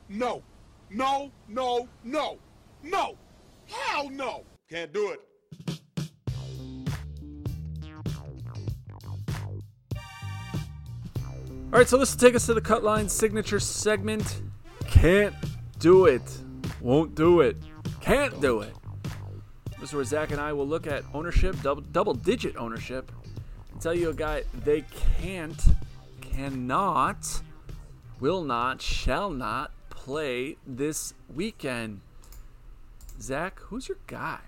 No. 0.10 0.42
No. 0.90 1.32
No. 1.48 1.88
No. 2.04 2.38
No. 2.82 3.16
Hell 3.68 4.10
no. 4.10 4.44
Can't 4.70 4.92
do 4.92 5.12
it. 5.12 5.22
All 11.74 11.80
right, 11.80 11.88
so 11.88 11.98
this 11.98 12.14
will 12.14 12.20
take 12.20 12.36
us 12.36 12.46
to 12.46 12.54
the 12.54 12.62
Cutline 12.62 13.10
signature 13.10 13.60
segment. 13.60 14.42
Can't 14.88 15.34
do 15.80 16.06
it. 16.06 16.22
Won't 16.82 17.16
do 17.16 17.42
it. 17.42 17.58
Can't 18.00 18.40
do 18.42 18.62
it. 18.62 18.76
This 19.80 19.90
is 19.90 19.96
where 19.96 20.04
Zac 20.04 20.32
and 20.32 20.40
I 20.40 20.54
will 20.54 20.68
look 20.68 20.86
at 20.86 21.04
ownership, 21.14 21.56
double, 21.62 21.82
double 21.82 22.14
digit 22.14 22.58
ownership, 22.58 23.12
tell 23.80 23.94
you 23.94 24.10
a 24.10 24.14
guy 24.14 24.44
they 24.64 24.86
can't, 25.20 25.62
cannot, 26.22 27.42
will 28.20 28.44
not, 28.44 28.82
shall 28.82 29.30
not 29.30 29.72
play 29.90 30.58
this 30.66 31.14
weekend. 31.34 32.02
Zac, 33.22 33.60
who's 33.60 33.88
your 33.88 33.98
guy? 34.08 34.40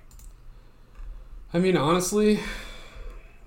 I 1.54 1.60
mean, 1.60 1.78
honestly, 1.78 2.40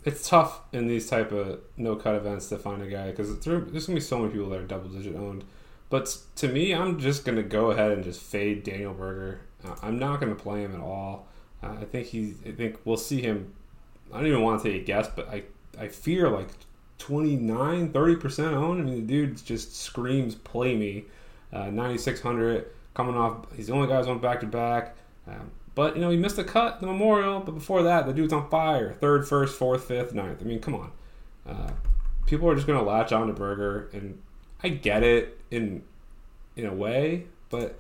it's 0.05 0.29
tough 0.29 0.61
in 0.73 0.87
these 0.87 1.09
type 1.09 1.33
of 1.33 1.61
no 1.77 1.97
cut 1.97 2.15
events 2.15 2.49
to 2.49 2.59
find 2.59 2.83
a 2.83 2.87
guy 2.87 3.11
because 3.11 3.39
there's 3.41 3.87
gonna 3.87 3.97
be 3.97 4.01
so 4.01 4.19
many 4.19 4.33
people 4.33 4.49
that 4.51 4.61
are 4.61 4.67
double 4.67 4.89
digit 4.89 5.15
owned. 5.17 5.45
But 5.91 6.17
to 6.37 6.49
me, 6.49 6.75
I'm 6.75 6.99
just 6.99 7.25
gonna 7.25 7.43
go 7.43 7.71
ahead 7.71 7.93
and 7.93 8.05
just 8.05 8.23
fade 8.23 8.63
Daniel 8.63 8.95
Berger. 8.95 9.41
Uh, 9.65 9.75
I'm 9.83 9.99
not 9.99 10.21
gonna 10.21 10.35
play 10.35 10.63
him 10.63 10.75
at 10.75 10.81
all. 10.81 11.27
Uh, 11.63 11.77
I 11.81 11.85
think 11.85 12.07
he. 12.09 12.35
I 12.47 12.53
think 12.53 12.79
we'll 12.85 12.97
see 12.97 13.21
him. 13.21 13.53
I 14.13 14.19
don't 14.19 14.27
even 14.27 14.43
want 14.43 14.63
to 14.63 14.71
take 14.71 14.83
a 14.83 14.85
guess, 14.85 15.09
but 15.15 15.29
I 15.29 15.45
I 15.79 15.89
fear 15.89 16.29
like 16.29 16.49
29, 16.99 17.93
30 17.93 18.17
percent 18.17 18.55
owned. 18.55 18.81
I 18.81 18.85
mean, 18.85 19.07
the 19.07 19.13
dude 19.13 19.45
just 19.45 19.77
screams 19.77 20.35
play 20.35 20.77
me. 20.77 21.05
Uh, 21.53 21.71
9600 21.71 22.67
coming 22.95 23.17
off. 23.17 23.47
He's 23.57 23.69
the 23.69 23.73
only 23.73 23.89
guy 23.89 23.97
who's 23.99 24.09
on 24.09 24.19
back 24.19 24.41
to 24.41 24.47
back. 24.47 24.97
Um, 25.27 25.51
but 25.75 25.95
you 25.95 26.03
know, 26.03 26.11
he 26.11 26.17
missed 26.17 26.39
a 26.39 26.45
cut, 26.45 26.81
the 26.81 26.87
Memorial. 26.87 27.41
But 27.41 27.53
before 27.53 27.83
that, 27.85 28.07
the 28.07 28.13
dude's 28.13 28.33
on 28.33 28.51
fire. 28.51 28.93
Third, 28.95 29.27
first, 29.27 29.57
fourth, 29.57 29.85
fifth, 29.85 30.13
ninth. 30.13 30.43
I 30.43 30.45
mean, 30.45 30.61
come 30.61 30.75
on. 30.75 30.91
Uh, 31.47 31.71
people 32.27 32.49
are 32.51 32.55
just 32.55 32.67
going 32.67 32.79
to 32.79 32.85
latch 32.85 33.13
on 33.13 33.29
to 33.29 33.33
Berger, 33.33 33.89
and 33.93 34.21
I 34.63 34.69
get 34.69 35.03
it 35.03 35.41
in 35.51 35.83
in 36.57 36.67
a 36.67 36.75
way, 36.75 37.27
but 37.51 37.79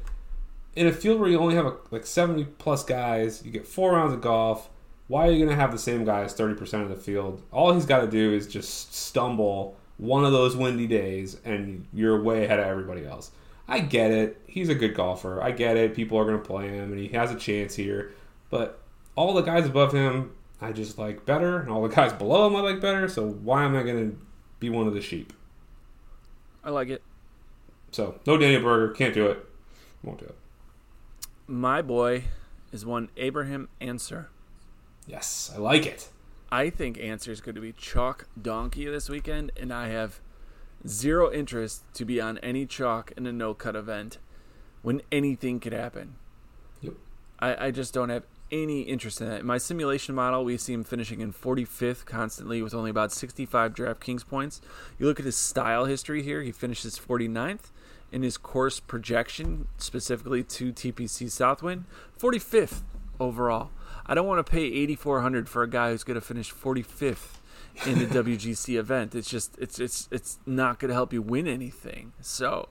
in 0.76 0.86
a 0.86 0.92
field 0.92 1.18
where 1.18 1.28
you 1.28 1.38
only 1.40 1.56
have 1.56 1.66
a, 1.66 1.74
like 1.90 2.06
70 2.06 2.44
plus 2.58 2.84
guys, 2.84 3.42
you 3.44 3.50
get 3.50 3.66
four 3.66 3.94
rounds 3.94 4.14
of 4.14 4.20
golf. 4.20 4.70
Why 5.08 5.26
are 5.26 5.30
you 5.30 5.38
going 5.38 5.56
to 5.56 5.60
have 5.60 5.72
the 5.72 5.78
same 5.78 6.04
guys 6.04 6.34
30% 6.34 6.82
of 6.82 6.90
the 6.90 6.96
field? 6.96 7.42
All 7.50 7.72
he's 7.72 7.86
got 7.86 8.02
to 8.02 8.06
do 8.06 8.32
is 8.32 8.46
just 8.46 8.94
stumble 8.94 9.76
one 9.96 10.24
of 10.24 10.32
those 10.32 10.54
windy 10.54 10.86
days, 10.86 11.38
and 11.44 11.86
you're 11.92 12.22
way 12.22 12.44
ahead 12.44 12.60
of 12.60 12.66
everybody 12.66 13.06
else. 13.06 13.30
I 13.66 13.80
get 13.80 14.10
it. 14.10 14.40
He's 14.46 14.68
a 14.68 14.74
good 14.74 14.94
golfer. 14.94 15.42
I 15.42 15.50
get 15.50 15.76
it. 15.76 15.94
People 15.94 16.18
are 16.18 16.24
going 16.24 16.40
to 16.40 16.46
play 16.46 16.68
him, 16.68 16.92
and 16.92 17.00
he 17.00 17.08
has 17.08 17.32
a 17.32 17.36
chance 17.36 17.74
here. 17.74 18.12
But 18.50 18.80
all 19.16 19.34
the 19.34 19.42
guys 19.42 19.66
above 19.66 19.92
him, 19.92 20.32
I 20.60 20.72
just 20.72 20.98
like 20.98 21.24
better, 21.24 21.58
and 21.58 21.70
all 21.70 21.82
the 21.82 21.94
guys 21.94 22.12
below 22.12 22.46
him, 22.46 22.56
I 22.56 22.60
like 22.60 22.80
better. 22.80 23.08
So 23.08 23.26
why 23.28 23.64
am 23.64 23.76
I 23.76 23.82
going 23.82 24.10
to 24.10 24.18
be 24.60 24.70
one 24.70 24.86
of 24.86 24.94
the 24.94 25.00
sheep? 25.00 25.32
I 26.62 26.70
like 26.70 26.88
it. 26.88 27.02
So 27.92 28.20
no 28.26 28.36
Daniel 28.36 28.62
Berger, 28.62 28.92
can't 28.92 29.14
do 29.14 29.26
it. 29.26 29.44
Won't 30.02 30.18
do 30.18 30.26
it. 30.26 30.36
My 31.46 31.80
boy 31.80 32.24
is 32.72 32.84
one 32.84 33.08
Abraham 33.16 33.68
Ancer. 33.80 34.28
Yes, 35.08 35.50
I 35.54 35.58
like 35.58 35.86
it. 35.86 36.08
I 36.52 36.70
think 36.70 36.98
Ancer 36.98 37.32
is 37.32 37.40
going 37.40 37.54
to 37.54 37.60
be 37.60 37.72
chalk 37.72 38.28
donkey 38.40 38.86
this 38.86 39.08
weekend, 39.08 39.50
and 39.56 39.72
I 39.72 39.88
have 39.88 40.20
zero 40.86 41.32
interest 41.32 41.82
to 41.94 42.04
be 42.04 42.20
on 42.20 42.38
any 42.38 42.66
chalk 42.66 43.12
in 43.16 43.26
a 43.26 43.32
no 43.32 43.54
cut 43.54 43.74
event 43.74 44.18
when 44.82 45.02
anything 45.10 45.60
could 45.60 45.72
happen. 45.72 46.16
Yep. 46.82 46.94
I, 47.40 47.66
I 47.66 47.70
just 47.70 47.92
don't 47.92 48.10
have 48.10 48.24
any 48.50 48.82
interest 48.82 49.20
in 49.20 49.28
that. 49.28 49.40
In 49.40 49.46
my 49.46 49.58
simulation 49.58 50.14
model, 50.14 50.44
we 50.44 50.56
see 50.56 50.72
him 50.72 50.84
finishing 50.84 51.20
in 51.20 51.32
45th 51.32 52.04
constantly 52.04 52.62
with 52.62 52.74
only 52.74 52.90
about 52.90 53.12
65 53.12 53.74
DraftKings 53.74 54.26
points. 54.26 54.60
You 54.98 55.06
look 55.06 55.18
at 55.18 55.26
his 55.26 55.36
style 55.36 55.86
history 55.86 56.22
here, 56.22 56.42
he 56.42 56.52
finishes 56.52 56.98
49th. 56.98 57.70
In 58.10 58.22
his 58.22 58.38
course 58.38 58.80
projection, 58.80 59.68
specifically 59.76 60.42
to 60.42 60.72
TPC 60.72 61.30
Southwind, 61.30 61.84
45th 62.18 62.80
overall. 63.20 63.70
I 64.08 64.14
don't 64.14 64.26
want 64.26 64.44
to 64.44 64.50
pay 64.50 64.64
8400 64.64 65.48
for 65.48 65.62
a 65.62 65.68
guy 65.68 65.90
who's 65.90 66.04
going 66.04 66.14
to 66.14 66.20
finish 66.20 66.52
45th 66.52 67.38
in 67.86 67.98
the 67.98 68.06
WGC 68.06 68.78
event. 68.78 69.14
It's 69.14 69.28
just 69.28 69.56
it's 69.58 69.78
it's 69.78 70.08
it's 70.10 70.38
not 70.46 70.78
going 70.78 70.88
to 70.88 70.94
help 70.94 71.12
you 71.12 71.20
win 71.20 71.46
anything. 71.46 72.12
So 72.20 72.70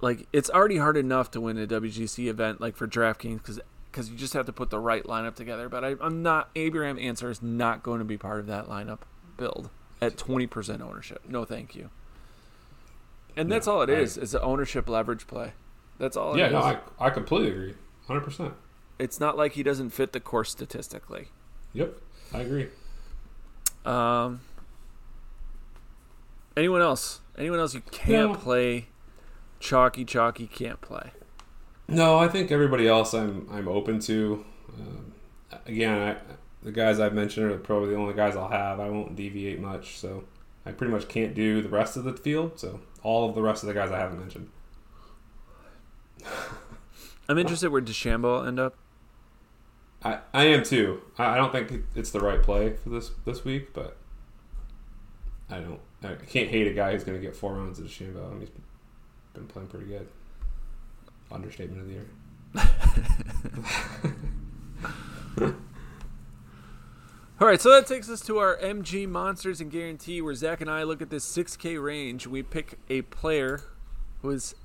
like 0.00 0.26
it's 0.32 0.50
already 0.50 0.78
hard 0.78 0.96
enough 0.96 1.30
to 1.32 1.40
win 1.40 1.58
a 1.58 1.66
WGC 1.66 2.28
event 2.28 2.60
like 2.60 2.76
for 2.76 2.88
DraftKings 2.88 3.42
cuz 3.42 3.60
because 3.90 4.10
you 4.10 4.16
just 4.16 4.34
have 4.34 4.46
to 4.46 4.52
put 4.52 4.70
the 4.70 4.78
right 4.78 5.04
lineup 5.04 5.34
together. 5.34 5.68
But 5.68 5.84
I, 5.84 5.94
am 6.00 6.22
not. 6.22 6.50
Abraham 6.56 6.98
Ancer 6.98 7.30
is 7.30 7.42
not 7.42 7.82
going 7.82 8.00
to 8.00 8.04
be 8.04 8.18
part 8.18 8.40
of 8.40 8.46
that 8.46 8.66
lineup 8.68 9.00
build 9.36 9.70
at 10.02 10.16
20% 10.16 10.80
ownership. 10.80 11.22
No, 11.26 11.44
thank 11.44 11.74
you. 11.74 11.90
And 13.36 13.50
that's 13.50 13.66
all 13.66 13.82
it 13.82 13.90
is. 13.90 14.18
I, 14.18 14.22
it's 14.22 14.34
an 14.34 14.40
ownership 14.42 14.88
leverage 14.88 15.26
play. 15.26 15.52
That's 15.98 16.16
all. 16.16 16.36
yeah, 16.36 16.48
no, 16.48 16.58
I 16.58 16.78
I 16.98 17.10
completely 17.10 17.50
agree. 17.50 17.74
100. 18.06 18.20
percent 18.20 18.54
It's 18.98 19.20
not 19.20 19.36
like 19.36 19.52
he 19.52 19.62
doesn't 19.62 19.90
fit 19.90 20.12
the 20.12 20.20
course 20.20 20.50
statistically. 20.50 21.28
Yep, 21.72 21.94
I 22.32 22.40
agree. 22.40 22.68
Um. 23.84 24.40
Anyone 26.56 26.82
else? 26.82 27.20
Anyone 27.36 27.60
else 27.60 27.74
you 27.74 27.82
can't 27.92 28.32
no. 28.32 28.34
play? 28.34 28.88
Chalky, 29.60 30.04
chalky 30.04 30.48
can't 30.48 30.80
play. 30.80 31.12
No, 31.86 32.18
I 32.18 32.28
think 32.28 32.50
everybody 32.50 32.88
else 32.88 33.14
I'm 33.14 33.48
I'm 33.50 33.68
open 33.68 34.00
to. 34.00 34.44
Um, 34.78 35.12
again, 35.66 35.96
I, 35.96 36.16
the 36.62 36.72
guys 36.72 36.98
I've 36.98 37.14
mentioned 37.14 37.50
are 37.50 37.58
probably 37.58 37.90
the 37.90 37.96
only 37.96 38.14
guys 38.14 38.36
I'll 38.36 38.48
have. 38.48 38.80
I 38.80 38.90
won't 38.90 39.14
deviate 39.14 39.60
much, 39.60 39.98
so 39.98 40.24
I 40.66 40.72
pretty 40.72 40.92
much 40.92 41.08
can't 41.08 41.34
do 41.34 41.62
the 41.62 41.68
rest 41.68 41.96
of 41.96 42.04
the 42.04 42.12
field. 42.12 42.58
So 42.58 42.80
all 43.02 43.28
of 43.28 43.34
the 43.34 43.42
rest 43.42 43.62
of 43.62 43.68
the 43.68 43.74
guys 43.74 43.90
I 43.90 43.98
haven't 43.98 44.18
mentioned. 44.18 44.50
I'm 47.28 47.38
interested 47.38 47.70
where 47.70 47.82
DeChambeau 47.82 48.22
will 48.22 48.44
end 48.44 48.58
up. 48.58 48.74
I, 50.02 50.18
I 50.32 50.44
am 50.44 50.62
too. 50.62 51.02
I, 51.18 51.36
don't 51.36 51.50
think 51.50 51.72
it's 51.94 52.10
the 52.10 52.20
right 52.20 52.42
play 52.42 52.74
for 52.74 52.90
this 52.90 53.10
this 53.24 53.44
week, 53.44 53.72
but 53.72 53.96
I 55.50 55.58
don't. 55.58 55.80
I 56.02 56.14
can't 56.14 56.48
hate 56.48 56.68
a 56.68 56.72
guy 56.72 56.92
who's 56.92 57.02
going 57.02 57.20
to 57.20 57.24
get 57.24 57.34
four 57.34 57.54
rounds 57.54 57.80
of 57.80 57.86
DeChambeau. 57.86 58.24
I 58.24 58.30
mean, 58.30 58.40
he's 58.40 58.50
been 59.34 59.46
playing 59.46 59.68
pretty 59.68 59.86
good. 59.86 60.06
Understatement 61.32 61.82
of 61.82 61.88
the 61.88 61.94
year. 61.94 62.06
All 67.40 67.46
right, 67.46 67.60
so 67.60 67.70
that 67.70 67.86
takes 67.86 68.10
us 68.10 68.20
to 68.22 68.38
our 68.38 68.56
MG 68.56 69.08
Monsters 69.08 69.60
and 69.60 69.70
Guarantee, 69.70 70.20
where 70.20 70.34
Zac 70.34 70.60
and 70.60 70.70
I 70.70 70.82
look 70.82 71.00
at 71.00 71.10
this 71.10 71.24
6K 71.24 71.80
range. 71.82 72.26
We 72.26 72.42
pick 72.42 72.78
a 72.90 73.02
player 73.02 73.60
who 74.22 74.30
is 74.30 74.56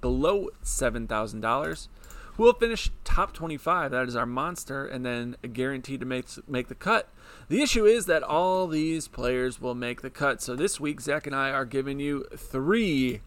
below 0.00 0.50
$7,000 0.62 1.88
who 2.36 2.42
will 2.42 2.52
finish 2.52 2.90
top 3.04 3.32
25. 3.32 3.90
That 3.90 4.08
is 4.08 4.16
our 4.16 4.26
monster, 4.26 4.86
and 4.86 5.04
then 5.04 5.36
a 5.42 5.48
guarantee 5.48 5.98
to 5.98 6.04
make, 6.04 6.26
make 6.48 6.68
the 6.68 6.74
cut. 6.74 7.08
The 7.48 7.62
issue 7.62 7.84
is 7.84 8.06
that 8.06 8.22
all 8.22 8.66
these 8.66 9.08
players 9.08 9.60
will 9.60 9.74
make 9.74 10.02
the 10.02 10.10
cut. 10.10 10.42
So 10.42 10.56
this 10.56 10.80
week, 10.80 11.00
Zac 11.00 11.26
and 11.26 11.34
I 11.34 11.50
are 11.50 11.64
giving 11.64 12.00
you 12.00 12.24
three 12.36 13.20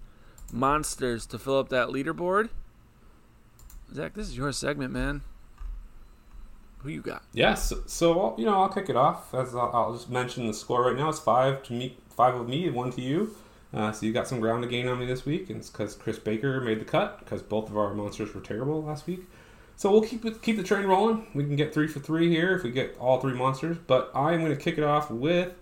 monsters 0.52 1.26
to 1.28 1.40
fill 1.40 1.60
up 1.60 1.70
that 1.70 1.90
leaderboard. 1.90 2.50
Zac, 3.94 4.14
this 4.14 4.28
is 4.28 4.38
your 4.38 4.52
segment, 4.52 4.92
man. 4.92 5.22
Who 6.80 6.90
you 6.90 7.02
got? 7.02 7.24
Yes. 7.34 7.72
Yeah, 7.72 7.78
so, 7.78 7.84
so, 7.88 8.36
you 8.38 8.46
know, 8.46 8.62
I'll 8.62 8.70
kick 8.70 8.90
it 8.90 8.96
off. 8.96 9.34
As 9.34 9.56
I'll, 9.56 9.72
I'll, 9.74 9.94
just 9.94 10.10
mention 10.10 10.48
the 10.48 10.54
score 10.54 10.86
right 10.86 10.96
now. 10.96 11.10
It's 11.10 11.20
five 11.20 11.64
to 11.64 11.74
me, 11.74 11.98
five 12.10 12.36
of 12.36 12.48
me, 12.48 12.70
one 12.70 12.92
to 12.92 13.02
you. 13.02 13.36
Uh, 13.74 13.92
so 13.92 14.06
you 14.06 14.14
got 14.14 14.28
some 14.28 14.40
ground 14.40 14.64
to 14.64 14.70
gain 14.70 14.88
on 14.88 15.00
me 15.00 15.06
this 15.06 15.26
week, 15.26 15.50
and 15.50 15.60
it's 15.60 15.70
because 15.70 15.96
Chris 15.96 16.18
Baker 16.20 16.62
made 16.62 16.80
the 16.80 16.86
cut 16.86 17.20
because 17.20 17.42
both 17.42 17.70
of 17.70 17.78
our 17.78 17.94
monsters 17.94 18.34
were 18.34 18.42
terrible 18.42 18.84
last 18.84 19.08
week. 19.08 19.22
So 19.76 19.92
we'll 19.92 20.02
keep 20.02 20.42
keep 20.42 20.58
the 20.58 20.64
train 20.64 20.86
rolling. 20.86 21.28
We 21.36 21.44
can 21.44 21.56
get 21.56 21.74
three 21.74 21.88
for 21.88 22.00
three 22.00 22.30
here 22.30 22.56
if 22.56 22.64
we 22.64 22.72
get 22.72 22.98
all 23.00 23.20
three 23.20 23.34
monsters. 23.34 23.78
But 23.86 24.10
I'm 24.16 24.40
going 24.40 24.56
to 24.56 24.62
kick 24.62 24.78
it 24.78 24.84
off 24.84 25.12
with 25.12 25.54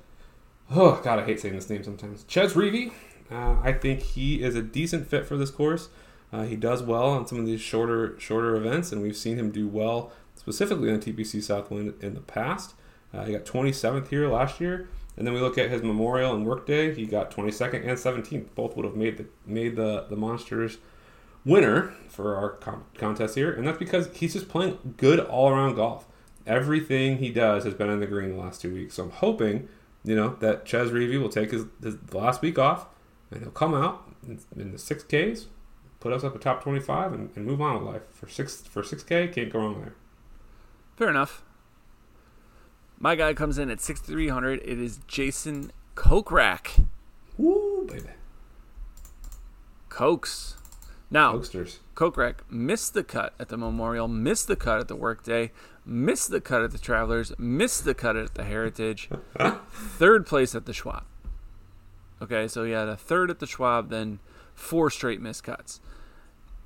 oh 0.72 1.02
god, 1.04 1.20
I 1.20 1.26
hate 1.26 1.40
saying 1.40 1.56
this 1.56 1.70
name 1.70 1.84
sometimes. 1.84 2.26
Chez 2.28 2.54
Reavie. 2.54 2.92
Uh, 3.32 3.56
I 3.64 3.74
think 3.74 4.02
he 4.02 4.44
is 4.44 4.56
a 4.56 4.62
decent 4.62 5.08
fit 5.08 5.26
for 5.26 5.36
this 5.36 5.50
course. 5.50 5.90
Uh, 6.32 6.44
he 6.44 6.56
does 6.56 6.84
well 6.84 7.10
on 7.10 7.26
some 7.26 7.40
of 7.40 7.46
these 7.46 7.62
shorter 7.62 8.20
shorter 8.20 8.56
events, 8.56 8.92
and 8.92 9.02
we've 9.02 9.18
seen 9.18 9.38
him 9.38 9.52
do 9.52 9.68
well 9.68 10.12
specifically 10.36 10.92
on 10.92 11.00
TPC 11.00 11.42
Southwind 11.42 11.94
in 12.04 12.14
the 12.14 12.22
past. 12.22 12.74
Uh, 13.14 13.26
he 13.26 13.32
got 13.32 13.46
27th 13.46 14.10
here 14.10 14.28
last 14.28 14.60
year, 14.60 14.90
and 15.18 15.26
then 15.26 15.34
we 15.34 15.40
look 15.40 15.58
at 15.58 15.70
his 15.70 15.82
Memorial 15.82 16.34
and 16.36 16.46
Workday. 16.46 16.94
He 16.94 17.06
got 17.06 17.32
22nd 17.32 17.88
and 17.88 17.98
17th. 17.98 18.48
Both 18.54 18.76
would 18.76 18.86
have 18.86 18.96
made 18.96 19.18
the 19.18 19.26
made 19.46 19.76
the 19.76 20.06
the 20.10 20.16
Monsters 20.16 20.78
winner 21.46 21.94
for 22.10 22.36
our 22.36 22.52
com- 22.52 22.86
contest 22.98 23.36
here, 23.36 23.52
and 23.54 23.68
that's 23.68 23.78
because 23.78 24.10
he's 24.16 24.34
just 24.34 24.50
playing 24.50 24.96
good 24.98 25.20
all 25.20 25.50
around 25.50 25.76
golf. 25.76 26.08
Everything 26.46 27.18
he 27.18 27.32
does 27.32 27.64
has 27.64 27.74
been 27.74 27.90
in 27.90 28.00
the 28.00 28.08
green 28.08 28.36
the 28.36 28.42
last 28.42 28.62
two 28.62 28.74
weeks. 28.74 28.96
So 28.96 29.04
I'm 29.04 29.12
hoping, 29.12 29.68
you 30.04 30.16
know, 30.16 30.36
that 30.42 30.68
Chez 30.68 30.92
Reavie 30.92 31.20
will 31.20 31.30
take 31.30 31.52
his, 31.52 31.66
his 31.82 31.96
last 32.14 32.42
week 32.42 32.60
off 32.60 32.88
and 33.32 33.42
he'll 33.42 33.52
come 33.52 33.74
out 33.74 34.12
in 34.28 34.72
the 34.72 34.78
six 34.78 35.04
Ks, 35.04 35.48
put 36.00 36.14
us 36.14 36.24
up 36.24 36.36
a 36.36 36.40
top 36.40 36.64
twenty 36.64 36.80
five, 36.80 37.14
and, 37.14 37.32
and 37.36 37.46
move 37.46 37.62
on 37.62 37.76
with 37.76 37.94
life. 37.94 38.04
For 38.12 38.28
six 38.28 38.62
for 38.62 38.84
six 38.84 39.04
K, 39.04 39.28
can't 39.28 39.52
go 39.52 39.60
wrong 39.60 39.82
there. 39.82 39.96
Fair 40.98 41.10
enough. 41.10 41.44
My 43.00 43.16
guy 43.16 43.34
comes 43.34 43.58
in 43.58 43.70
at 43.70 43.82
six 43.82 44.00
three 44.00 44.30
hundred. 44.30 44.62
It 44.64 44.80
is 44.80 45.00
Jason 45.08 45.72
Kokrak. 45.96 46.86
Woo, 47.38 47.86
baby. 47.88 48.10
Cokes. 49.90 50.58
Now, 51.12 51.34
Cokesters. 51.34 51.78
Kokrak 51.96 52.40
missed 52.50 52.94
the 52.94 53.04
cut 53.04 53.34
at 53.40 53.50
the 53.50 53.58
Memorial, 53.58 54.08
missed 54.08 54.48
the 54.48 54.56
cut 54.56 54.80
at 54.80 54.88
the 54.88 54.96
Workday, 54.96 55.52
missed 55.86 56.32
the 56.32 56.42
cut 56.42 56.64
at 56.64 56.72
the 56.72 56.78
Travelers, 56.78 57.32
missed 57.38 57.86
the 57.86 57.94
cut 57.94 58.16
at 58.16 58.34
the 58.34 58.44
Heritage, 58.44 59.10
third 59.70 60.26
place 60.26 60.56
at 60.56 60.66
the 60.66 60.74
Schwab. 60.74 61.04
Okay, 62.22 62.48
so 62.48 62.64
he 62.64 62.72
had 62.72 62.88
a 62.88 62.98
third 62.98 63.30
at 63.30 63.40
the 63.40 63.48
Schwab, 63.48 63.90
then 63.90 64.20
four 64.54 64.90
straight 64.90 65.22
miscuts. 65.22 65.80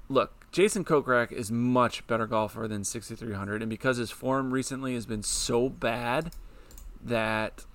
Look, 0.07 0.39
Jason 0.52 0.84
Kokrak 0.84 1.32
is 1.32 1.52
much 1.52 2.06
better 2.08 2.26
golfer 2.26 2.68
than 2.68 2.84
6300 2.84 3.62
and 3.62 3.70
because 3.70 3.97
his 3.97 4.10
form 4.10 4.52
recently 4.52 4.95
has 4.95 5.06
been 5.06 5.22
so 5.22 5.70
bad 5.70 6.32
that 7.04 7.66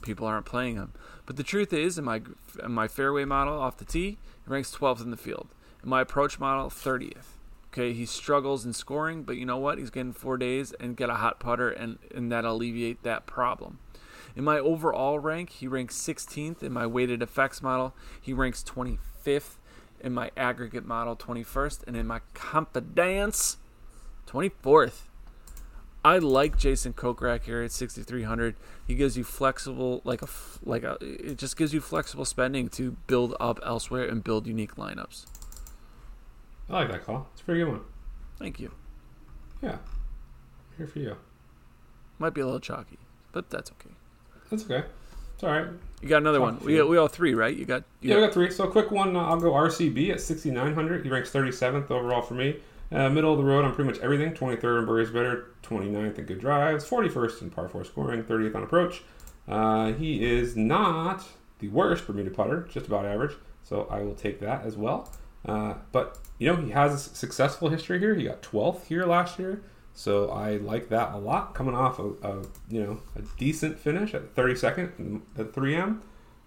people 0.00 0.26
aren't 0.26 0.46
playing 0.46 0.76
him. 0.76 0.92
But 1.26 1.36
the 1.36 1.42
truth 1.42 1.72
is 1.72 1.98
in 1.98 2.04
my 2.04 2.22
in 2.62 2.72
my 2.72 2.88
fairway 2.88 3.24
model 3.24 3.60
off 3.60 3.76
the 3.76 3.84
tee, 3.84 4.18
he 4.44 4.50
ranks 4.50 4.74
12th 4.74 5.02
in 5.02 5.10
the 5.10 5.16
field. 5.16 5.48
In 5.82 5.90
my 5.90 6.00
approach 6.00 6.38
model, 6.40 6.70
30th. 6.70 7.36
Okay, 7.72 7.92
he 7.92 8.06
struggles 8.06 8.64
in 8.64 8.72
scoring, 8.72 9.22
but 9.22 9.36
you 9.36 9.44
know 9.44 9.58
what? 9.58 9.78
He's 9.78 9.90
getting 9.90 10.14
4 10.14 10.38
days 10.38 10.72
and 10.80 10.96
get 10.96 11.10
a 11.10 11.16
hot 11.16 11.38
putter 11.38 11.68
and 11.68 11.98
and 12.14 12.32
that'll 12.32 12.56
alleviate 12.56 13.02
that 13.02 13.26
problem. 13.26 13.80
In 14.34 14.44
my 14.44 14.58
overall 14.58 15.18
rank, 15.18 15.50
he 15.50 15.68
ranks 15.68 16.00
16th. 16.00 16.62
In 16.62 16.72
my 16.72 16.86
weighted 16.86 17.22
effects 17.22 17.60
model, 17.60 17.94
he 18.20 18.32
ranks 18.32 18.64
25th. 18.64 19.57
In 20.00 20.14
my 20.14 20.30
aggregate 20.36 20.86
model, 20.86 21.16
21st. 21.16 21.86
And 21.86 21.96
in 21.96 22.06
my 22.06 22.20
confidence, 22.34 23.56
24th. 24.26 25.02
I 26.04 26.18
like 26.18 26.56
Jason 26.56 26.92
Kokrak 26.92 27.42
here 27.42 27.62
at 27.62 27.72
6300. 27.72 28.54
He 28.86 28.94
gives 28.94 29.16
you 29.16 29.24
flexible, 29.24 30.00
like 30.04 30.22
a, 30.22 30.28
like 30.62 30.84
a, 30.84 30.96
it 31.00 31.36
just 31.38 31.56
gives 31.56 31.74
you 31.74 31.80
flexible 31.80 32.24
spending 32.24 32.68
to 32.70 32.92
build 33.08 33.34
up 33.40 33.58
elsewhere 33.64 34.04
and 34.04 34.22
build 34.22 34.46
unique 34.46 34.76
lineups. 34.76 35.26
I 36.70 36.72
like 36.74 36.90
that 36.90 37.04
call. 37.04 37.28
It's 37.32 37.42
a 37.42 37.44
pretty 37.44 37.60
good 37.60 37.70
one. 37.70 37.80
Thank 38.38 38.60
you. 38.60 38.72
Yeah. 39.60 39.78
Here 40.76 40.86
for 40.86 41.00
you. 41.00 41.16
Might 42.18 42.34
be 42.34 42.40
a 42.40 42.44
little 42.44 42.60
chalky, 42.60 42.98
but 43.32 43.50
that's 43.50 43.70
okay. 43.72 43.94
That's 44.50 44.64
okay. 44.64 44.84
It's 45.38 45.44
all 45.44 45.50
right. 45.50 45.68
You 46.02 46.08
got 46.08 46.16
another 46.16 46.40
Talk 46.40 46.58
one. 46.58 46.66
We 46.66 46.78
got, 46.78 46.88
we 46.88 46.96
all 46.96 47.06
three, 47.06 47.32
right? 47.32 47.56
You 47.56 47.64
got 47.64 47.84
you 48.00 48.10
Yeah, 48.10 48.16
we 48.16 48.22
got 48.22 48.34
three. 48.34 48.50
So, 48.50 48.64
a 48.64 48.70
quick 48.72 48.90
one. 48.90 49.14
Uh, 49.14 49.20
I'll 49.20 49.38
go 49.38 49.52
RCB 49.52 50.10
at 50.10 50.20
6,900. 50.20 51.04
He 51.04 51.10
ranks 51.10 51.30
37th 51.30 51.92
overall 51.92 52.22
for 52.22 52.34
me. 52.34 52.56
Uh, 52.90 53.08
middle 53.08 53.30
of 53.30 53.38
the 53.38 53.44
road 53.44 53.64
on 53.64 53.72
pretty 53.72 53.88
much 53.88 54.00
everything. 54.00 54.32
23rd 54.32 54.80
in 54.80 54.86
birdies 54.86 55.10
better, 55.10 55.50
29th 55.62 56.18
in 56.18 56.24
good 56.24 56.40
drives, 56.40 56.84
41st 56.84 57.42
in 57.42 57.50
par 57.50 57.68
4 57.68 57.84
scoring, 57.84 58.24
30th 58.24 58.56
on 58.56 58.64
approach. 58.64 59.04
Uh, 59.46 59.92
he 59.92 60.24
is 60.24 60.56
not 60.56 61.24
the 61.60 61.68
worst 61.68 62.04
Bermuda 62.04 62.30
putter, 62.30 62.66
just 62.68 62.88
about 62.88 63.06
average. 63.06 63.36
So, 63.62 63.86
I 63.92 64.02
will 64.02 64.16
take 64.16 64.40
that 64.40 64.64
as 64.64 64.76
well. 64.76 65.08
Uh, 65.46 65.74
but, 65.92 66.18
you 66.38 66.48
know, 66.48 66.60
he 66.60 66.72
has 66.72 66.92
a 66.94 66.98
successful 66.98 67.68
history 67.68 68.00
here. 68.00 68.16
He 68.16 68.24
got 68.24 68.42
12th 68.42 68.86
here 68.86 69.06
last 69.06 69.38
year. 69.38 69.62
So 69.98 70.30
I 70.30 70.58
like 70.58 70.90
that 70.90 71.12
a 71.12 71.16
lot. 71.16 71.56
Coming 71.56 71.74
off 71.74 71.98
a, 71.98 72.04
a 72.22 72.42
you 72.70 72.84
know 72.84 73.00
a 73.16 73.22
decent 73.36 73.80
finish 73.80 74.14
at 74.14 74.32
32nd 74.36 75.22
at 75.36 75.50
3M, 75.52 75.98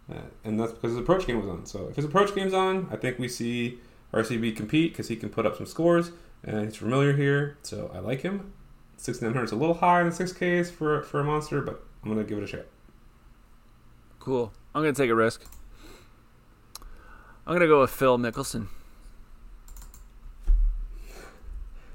uh, 0.09 0.15
and 0.45 0.57
that's 0.57 0.71
because 0.71 0.91
his 0.91 0.99
approach 0.99 1.27
game 1.27 1.37
was 1.37 1.49
on. 1.49 1.65
So 1.65 1.89
if 1.89 1.97
his 1.97 2.05
approach 2.05 2.33
game's 2.33 2.53
on, 2.53 2.87
I 2.89 2.95
think 2.95 3.19
we 3.19 3.27
see 3.27 3.79
RCB 4.13 4.55
compete 4.55 4.93
because 4.93 5.09
he 5.09 5.17
can 5.17 5.27
put 5.27 5.45
up 5.45 5.57
some 5.57 5.65
scores, 5.65 6.11
and 6.45 6.63
he's 6.63 6.77
familiar 6.77 7.11
here. 7.11 7.57
So 7.61 7.91
I 7.93 7.99
like 7.99 8.21
him. 8.21 8.53
6900 8.95 9.43
is 9.43 9.51
a 9.51 9.57
little 9.57 9.75
high 9.75 9.99
in 9.99 10.09
the 10.09 10.15
6Ks 10.15 10.71
for 10.71 11.01
for 11.03 11.19
a 11.19 11.23
monster, 11.25 11.59
but 11.59 11.83
I'm 12.03 12.09
gonna 12.09 12.23
give 12.23 12.37
it 12.37 12.45
a 12.45 12.47
shot. 12.47 12.67
Cool. 14.19 14.53
I'm 14.73 14.81
gonna 14.81 14.93
take 14.93 15.09
a 15.09 15.15
risk. 15.15 15.43
I'm 17.45 17.53
gonna 17.53 17.67
go 17.67 17.81
with 17.81 17.91
Phil 17.91 18.17
Mickelson. 18.17 18.67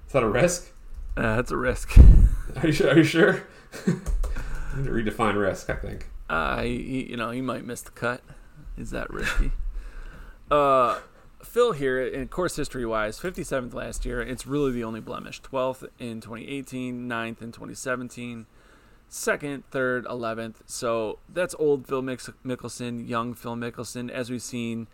Is 0.07 0.13
that 0.13 0.23
a 0.23 0.29
risk? 0.29 0.75
Uh, 1.17 1.37
that's 1.37 1.51
a 1.51 1.57
risk. 1.57 1.97
Are 2.57 2.67
you 2.67 2.73
sure? 2.73 2.91
Are 2.91 2.97
you 2.99 3.05
sure? 3.05 3.47
I 3.87 4.77
need 4.77 4.85
to 4.85 4.91
redefine 4.91 5.41
risk. 5.41 5.71
I 5.71 5.77
think. 5.77 6.09
Uh, 6.29 6.62
he, 6.62 7.07
you 7.11 7.17
know, 7.17 7.31
he 7.31 7.41
might 7.41 7.64
miss 7.64 7.83
the 7.83 7.91
cut. 7.93 8.21
Is 8.77 8.91
that 8.91 9.11
risky? 9.11 9.53
uh, 10.51 10.99
Phil 11.43 11.73
here, 11.73 12.05
in 12.05 12.29
course 12.29 12.57
history 12.57 12.85
wise, 12.85 13.19
57th 13.19 13.73
last 13.73 14.05
year. 14.05 14.21
It's 14.21 14.47
really 14.47 14.73
the 14.73 14.85
only 14.85 15.01
blemish. 15.01 15.41
12th 15.41 15.89
in 15.99 16.21
2018, 16.21 17.09
9th 17.09 17.41
in 17.41 17.53
2017, 17.53 18.47
second, 19.09 19.64
third, 19.71 20.05
11th. 20.05 20.57
So 20.67 21.21
that's 21.29 21.55
old 21.59 21.87
Phil 21.87 22.03
Mickelson, 22.03 23.09
young 23.09 23.33
Phil 23.35 23.55
Mickelson. 23.55 24.11
As 24.11 24.29
we've 24.31 24.43
seen, 24.43 24.89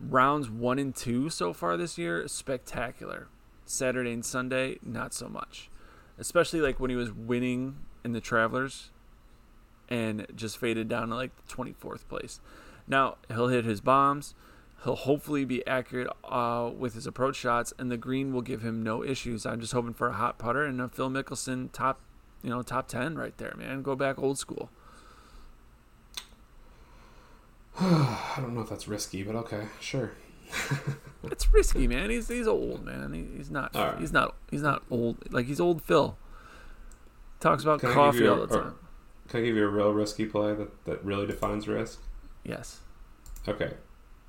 rounds 0.00 0.48
one 0.48 0.78
and 0.78 0.94
two 0.94 1.28
so 1.28 1.52
far 1.52 1.76
this 1.76 1.98
year, 1.98 2.26
spectacular. 2.28 3.28
Saturday 3.68 4.12
and 4.12 4.24
Sunday, 4.24 4.78
not 4.82 5.12
so 5.14 5.28
much. 5.28 5.70
Especially 6.18 6.60
like 6.60 6.80
when 6.80 6.90
he 6.90 6.96
was 6.96 7.12
winning 7.12 7.76
in 8.04 8.12
the 8.12 8.20
Travelers 8.20 8.90
and 9.88 10.26
just 10.34 10.58
faded 10.58 10.88
down 10.88 11.08
to 11.08 11.14
like 11.14 11.30
the 11.36 11.54
24th 11.54 12.08
place. 12.08 12.40
Now, 12.86 13.16
he'll 13.28 13.48
hit 13.48 13.64
his 13.64 13.80
bombs. 13.80 14.34
He'll 14.84 14.96
hopefully 14.96 15.44
be 15.44 15.66
accurate 15.66 16.08
uh, 16.24 16.70
with 16.76 16.94
his 16.94 17.06
approach 17.06 17.36
shots, 17.36 17.72
and 17.78 17.90
the 17.90 17.96
green 17.96 18.32
will 18.32 18.42
give 18.42 18.62
him 18.62 18.82
no 18.82 19.04
issues. 19.04 19.44
I'm 19.44 19.60
just 19.60 19.72
hoping 19.72 19.92
for 19.92 20.08
a 20.08 20.12
hot 20.12 20.38
putter 20.38 20.64
and 20.64 20.80
a 20.80 20.88
Phil 20.88 21.10
Mickelson 21.10 21.70
top, 21.72 22.00
you 22.42 22.50
know, 22.50 22.62
top 22.62 22.88
10 22.88 23.16
right 23.16 23.36
there, 23.38 23.54
man. 23.58 23.82
Go 23.82 23.96
back 23.96 24.18
old 24.18 24.38
school. 24.38 24.70
I 27.80 28.34
don't 28.36 28.54
know 28.54 28.60
if 28.60 28.68
that's 28.68 28.88
risky, 28.88 29.22
but 29.22 29.34
okay, 29.36 29.66
sure. 29.80 30.12
It's 31.30 31.52
risky, 31.52 31.88
man. 31.88 32.10
He's 32.10 32.28
he's 32.28 32.46
old, 32.46 32.84
man. 32.84 33.12
He, 33.12 33.26
he's 33.36 33.50
not. 33.50 33.74
Right. 33.74 33.98
He's 33.98 34.12
not. 34.12 34.36
He's 34.50 34.62
not 34.62 34.82
old. 34.88 35.16
Like 35.32 35.46
he's 35.46 35.58
old 35.60 35.82
Phil. 35.82 36.16
Talks 37.40 37.64
about 37.64 37.80
Can 37.80 37.92
coffee 37.92 38.24
a- 38.24 38.32
all 38.32 38.46
the 38.46 38.56
time. 38.56 38.74
Can 39.28 39.40
I 39.40 39.44
give 39.44 39.56
you 39.56 39.64
a 39.64 39.68
real 39.68 39.92
risky 39.92 40.26
play 40.26 40.54
that, 40.54 40.84
that 40.86 41.04
really 41.04 41.26
defines 41.26 41.68
risk? 41.68 42.00
Yes, 42.44 42.80
Okay. 43.46 43.74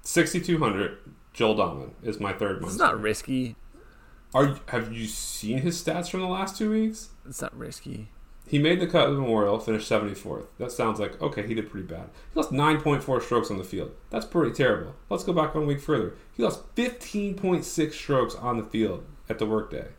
6,200, 0.01 0.97
Joel 1.33 1.55
Donovan 1.55 1.91
is 2.03 2.19
my 2.19 2.33
third 2.33 2.61
it's 2.63 2.77
not 2.77 2.99
risky. 2.99 3.55
Are 4.33 4.57
Have 4.69 4.91
you 4.91 5.05
seen 5.07 5.59
his 5.59 5.81
stats 5.81 6.09
from 6.09 6.19
the 6.21 6.27
last 6.27 6.57
two 6.57 6.71
weeks? 6.71 7.09
It's 7.27 7.41
not 7.41 7.55
risky. 7.57 8.09
He 8.49 8.57
made 8.57 8.79
the 8.79 8.87
cut 8.87 9.05
the 9.05 9.13
Memorial, 9.13 9.59
finished 9.59 9.89
74th. 9.89 10.45
That 10.57 10.71
sounds 10.71 10.99
like, 10.99 11.21
okay, 11.21 11.45
he 11.45 11.53
did 11.53 11.69
pretty 11.69 11.85
bad. 11.85 12.09
He 12.33 12.39
lost 12.39 12.51
9.4 12.51 13.21
strokes 13.21 13.51
on 13.51 13.59
the 13.59 13.63
field. 13.63 13.91
That's 14.09 14.25
pretty 14.25 14.55
terrible. 14.55 14.95
Let's 15.07 15.23
go 15.23 15.33
back 15.33 15.53
one 15.53 15.67
week 15.67 15.79
further. 15.79 16.15
He 16.35 16.41
lost 16.41 16.75
15.6 16.75 17.93
strokes 17.93 18.33
on 18.33 18.57
the 18.57 18.63
field 18.63 19.05
at 19.29 19.37
the 19.37 19.45
workday. 19.45 19.89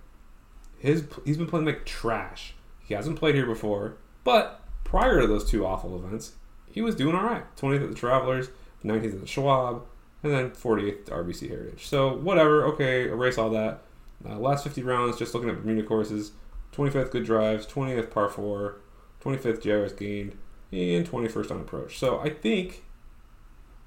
His, 0.81 1.05
he's 1.25 1.37
been 1.37 1.47
playing 1.47 1.67
like 1.67 1.87
trash. 1.87 2.55
He 2.81 2.95
hasn't 2.95 3.21
played 3.21 3.37
here 3.37 3.47
before, 3.47 3.99
but 4.25 4.65
prior 4.83 5.21
to 5.21 5.29
those 5.29 5.49
two 5.49 5.65
awful 5.65 5.95
events, 5.95 6.33
he 6.69 6.83
was 6.83 6.97
doing 6.97 7.15
all 7.15 7.23
right. 7.23 7.45
20th 7.57 7.85
at 7.85 7.89
the 7.91 7.95
Travelers, 7.95 8.49
19th 8.85 9.15
at 9.15 9.21
the 9.21 9.27
Schwab, 9.29 9.85
and 10.25 10.33
then 10.33 10.51
48th 10.51 11.03
at 11.03 11.07
RBC 11.07 11.49
Heritage. 11.49 11.87
So 11.87 12.17
whatever. 12.17 12.65
Okay, 12.65 13.05
erase 13.05 13.39
all 13.39 13.51
that. 13.51 13.83
Uh, 14.29 14.39
last 14.39 14.65
50 14.65 14.83
rounds, 14.83 15.19
just 15.19 15.35
looking 15.35 15.51
at 15.51 15.63
Bermuda 15.63 15.87
courses. 15.87 16.33
25th 16.75 17.11
good 17.11 17.25
drives, 17.25 17.67
20th 17.67 18.11
par 18.11 18.29
4, 18.29 18.77
25th 19.23 19.63
GIRs 19.63 19.93
gained, 19.93 20.37
and 20.73 21.09
21st 21.09 21.51
on 21.51 21.61
approach. 21.61 21.99
So 21.99 22.21
I 22.21 22.31
think 22.31 22.85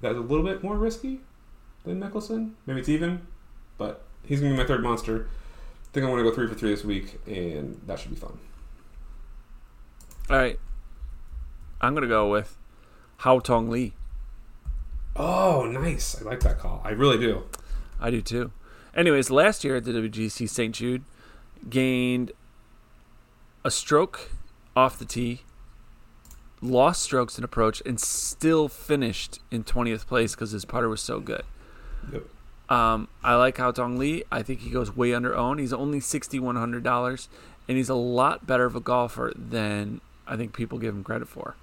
that's 0.00 0.16
a 0.16 0.20
little 0.20 0.44
bit 0.44 0.62
more 0.62 0.76
risky 0.76 1.20
than 1.84 2.00
Mickelson. 2.00 2.52
Maybe 2.66 2.80
it's 2.80 2.88
even, 2.88 3.26
but 3.78 4.02
he's 4.22 4.40
going 4.40 4.52
to 4.52 4.56
be 4.56 4.62
my 4.62 4.66
third 4.66 4.82
monster. 4.82 5.28
I 5.28 5.86
think 5.92 6.04
I'm 6.04 6.10
going 6.10 6.24
to 6.24 6.30
go 6.30 6.34
three 6.34 6.46
for 6.46 6.54
three 6.54 6.70
this 6.70 6.84
week, 6.84 7.20
and 7.26 7.80
that 7.86 7.98
should 7.98 8.10
be 8.10 8.16
fun. 8.16 8.38
All 10.30 10.38
right, 10.38 10.58
I'm 11.82 11.92
gonna 11.92 12.06
go 12.06 12.30
with 12.30 12.56
Haotong 13.20 13.68
Li. 13.68 13.92
Oh, 15.14 15.66
nice. 15.70 16.18
I 16.18 16.24
like 16.24 16.40
that 16.40 16.58
call. 16.58 16.80
I 16.82 16.90
really 16.90 17.18
do. 17.18 17.44
I 18.00 18.10
do 18.10 18.22
too. 18.22 18.50
Anyways, 18.96 19.28
last 19.30 19.64
year 19.64 19.76
at 19.76 19.84
the 19.84 19.92
WGC 19.92 20.48
St. 20.48 20.74
Jude, 20.74 21.04
gained 21.68 22.32
a 23.64 23.70
stroke 23.70 24.30
off 24.76 24.98
the 24.98 25.04
tee, 25.04 25.42
lost 26.60 27.02
strokes 27.02 27.38
in 27.38 27.44
approach, 27.44 27.82
and 27.86 27.98
still 27.98 28.68
finished 28.68 29.40
in 29.50 29.64
20th 29.64 30.06
place 30.06 30.34
because 30.34 30.50
his 30.50 30.64
putter 30.64 30.88
was 30.88 31.00
so 31.00 31.20
good. 31.20 31.42
Yep. 32.12 32.24
Um, 32.68 33.08
I 33.22 33.34
like 33.34 33.56
Haotong 33.56 33.98
Li. 33.98 34.24
I 34.30 34.42
think 34.42 34.60
he 34.60 34.70
goes 34.70 34.94
way 34.94 35.12
under 35.12 35.34
owned. 35.34 35.60
He's 35.60 35.72
only 35.72 36.00
sixty 36.00 36.40
one 36.40 36.56
hundred 36.56 36.82
dollars, 36.82 37.28
and 37.68 37.76
he's 37.76 37.90
a 37.90 37.94
lot 37.94 38.46
better 38.46 38.64
of 38.64 38.74
a 38.74 38.80
golfer 38.80 39.32
than 39.36 40.00
I 40.26 40.36
think 40.36 40.54
people 40.54 40.78
give 40.78 40.94
him 40.94 41.04
credit 41.04 41.28
for. 41.28 41.56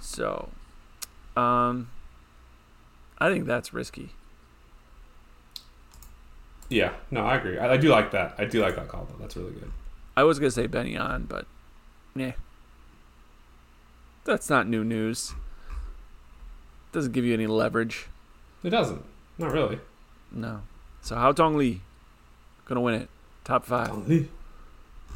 So, 0.00 0.50
um, 1.34 1.88
I 3.18 3.30
think 3.30 3.46
that's 3.46 3.72
risky. 3.72 4.10
Yeah, 6.68 6.92
no, 7.10 7.24
I 7.24 7.36
agree. 7.36 7.58
I, 7.58 7.72
I 7.72 7.76
do 7.78 7.88
like 7.88 8.10
that. 8.10 8.34
I 8.36 8.44
do 8.44 8.60
like 8.60 8.76
that 8.76 8.88
call, 8.88 9.08
though. 9.10 9.16
That's 9.18 9.34
really 9.36 9.52
good. 9.52 9.70
I 10.18 10.24
was 10.24 10.40
gonna 10.40 10.50
say 10.50 10.66
Benny 10.66 10.96
on, 10.96 11.26
but 11.26 11.46
yeah, 12.16 12.32
that's 14.24 14.50
not 14.50 14.66
new 14.66 14.82
news. 14.82 15.32
Doesn't 16.90 17.12
give 17.12 17.24
you 17.24 17.32
any 17.32 17.46
leverage. 17.46 18.08
It 18.64 18.70
doesn't. 18.70 19.04
Not 19.38 19.52
really. 19.52 19.78
No. 20.32 20.62
So 21.02 21.14
Haotong 21.14 21.54
Li, 21.54 21.82
gonna 22.64 22.80
win 22.80 22.94
it. 22.94 23.08
Top 23.44 23.64
five. 23.64 23.90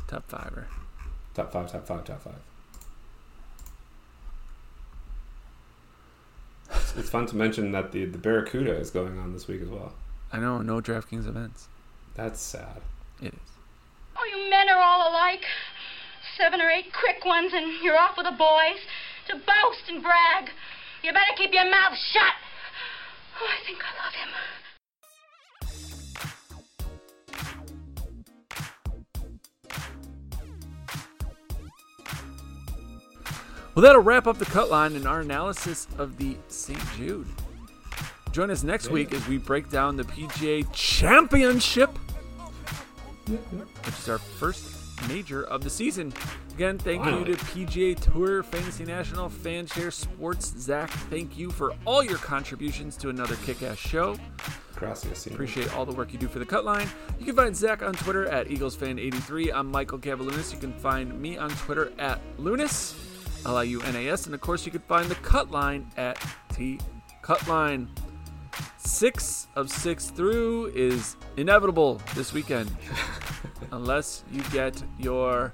Top 0.07 0.30
fiver. 0.30 0.68
Top 1.34 1.50
five, 1.50 1.72
top 1.72 1.84
five, 1.84 2.05
top 2.05 2.22
five. 2.22 2.34
it's, 6.76 6.96
it's 6.96 7.11
fun 7.11 7.26
to 7.26 7.34
mention 7.34 7.72
that 7.72 7.90
the 7.90 8.05
the 8.05 8.18
Barracuda 8.18 8.76
is 8.76 8.92
going 8.92 9.18
on 9.18 9.32
this 9.32 9.48
week 9.48 9.62
as 9.62 9.68
well. 9.68 9.94
I 10.32 10.38
know, 10.38 10.62
no 10.62 10.80
DraftKings 10.80 11.26
events. 11.26 11.66
That's 12.14 12.40
sad. 12.40 12.82
It 13.20 13.34
is. 13.34 13.51
You 14.53 14.59
men 14.59 14.68
are 14.68 14.82
all 14.82 15.11
alike. 15.11 15.44
Seven 16.36 16.61
or 16.61 16.68
eight 16.68 16.92
quick 16.92 17.24
ones, 17.24 17.53
and 17.55 17.82
you're 17.82 17.96
off 17.96 18.18
with 18.18 18.26
the 18.26 18.32
boys 18.32 18.84
to 19.28 19.36
boast 19.36 19.88
and 19.88 20.03
brag. 20.03 20.50
You 21.03 21.11
better 21.11 21.32
keep 21.38 21.55
your 21.55 21.70
mouth 21.70 21.96
shut. 21.96 22.34
Oh, 23.40 23.48
I 23.48 23.64
think 23.64 23.78
I 23.82 23.92
love 24.05 24.12
him. 24.12 24.28
Well, 33.74 33.82
that'll 33.82 34.03
wrap 34.03 34.26
up 34.26 34.36
the 34.36 34.44
cut 34.44 34.70
line 34.70 34.96
and 34.96 35.09
our 35.09 35.20
analysis 35.20 35.88
of 35.96 36.18
the 36.18 36.36
St. 36.48 36.78
Jude. 36.98 37.26
Join 38.32 38.50
us 38.50 38.62
next 38.62 38.90
week 38.90 39.14
as 39.14 39.26
we 39.26 39.38
break 39.38 39.70
down 39.70 39.96
the 39.96 40.05
PGA 40.05 40.66
Championship, 40.74 41.98
which 43.28 43.98
is 43.98 44.08
our 44.08 44.18
first 44.18 44.82
major 45.08 45.44
of 45.44 45.64
the 45.64 45.70
season. 45.70 46.12
Again, 46.54 46.78
thank 46.78 47.02
Finally. 47.02 47.30
you 47.30 47.36
to 47.36 47.44
PGA 47.44 48.12
Tour, 48.12 48.42
Fantasy 48.42 48.84
National, 48.84 49.28
Fanshare 49.28 49.92
Sports. 49.92 50.54
Zac, 50.58 50.90
thank 50.90 51.38
you 51.38 51.50
for 51.50 51.72
all 51.84 52.02
your 52.02 52.18
contributions 52.18 52.96
to 52.98 53.08
another 53.08 53.36
kick 53.44 53.62
ass 53.62 53.78
show. 53.78 54.16
Gracias. 54.74 55.26
Appreciate 55.26 55.74
all 55.76 55.86
the 55.86 55.92
work 55.92 56.12
you 56.12 56.18
do 56.18 56.28
for 56.28 56.38
the 56.40 56.44
cut 56.44 56.64
line. 56.64 56.88
You 57.18 57.24
can 57.24 57.36
find 57.36 57.56
Zac 57.56 57.82
on 57.82 57.94
Twitter 57.94 58.26
at 58.26 58.48
EaglesFan83. 58.48 59.52
I'm 59.54 59.70
Michael 59.70 59.98
Gavalunas. 59.98 60.52
You 60.52 60.58
can 60.58 60.72
find 60.72 61.20
me 61.20 61.38
on 61.38 61.50
Twitter 61.50 61.92
at 61.98 62.20
Lunas, 62.36 62.94
L 63.46 63.56
I 63.56 63.62
U 63.64 63.80
N 63.82 63.96
A 63.96 64.08
S. 64.08 64.26
And 64.26 64.34
of 64.34 64.40
course, 64.40 64.66
you 64.66 64.72
can 64.72 64.80
find 64.82 65.08
the 65.08 65.14
cut 65.16 65.50
line 65.50 65.90
at 65.96 66.18
T 66.52 66.80
Cutline. 67.22 67.86
Six 68.78 69.48
of 69.57 69.70
six 69.70 70.11
through 70.11 70.72
is 70.74 71.16
inevitable 71.36 72.00
this 72.14 72.32
weekend. 72.32 72.70
Unless 73.72 74.24
you 74.30 74.42
get 74.53 74.82
your 74.98 75.53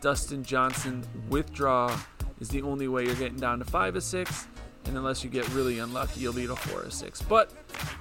Dustin 0.00 0.44
Johnson 0.44 1.04
withdraw, 1.28 1.98
is 2.40 2.48
the 2.48 2.62
only 2.62 2.88
way 2.88 3.04
you're 3.04 3.14
getting 3.14 3.38
down 3.38 3.58
to 3.58 3.64
five 3.64 3.96
of 3.96 4.02
six. 4.02 4.46
And 4.84 4.96
unless 4.96 5.24
you 5.24 5.30
get 5.30 5.48
really 5.48 5.80
unlucky, 5.80 6.20
you'll 6.20 6.32
be 6.32 6.44
at 6.44 6.50
a 6.50 6.56
four 6.56 6.82
of 6.82 6.92
six. 6.92 7.20
But 7.20 7.52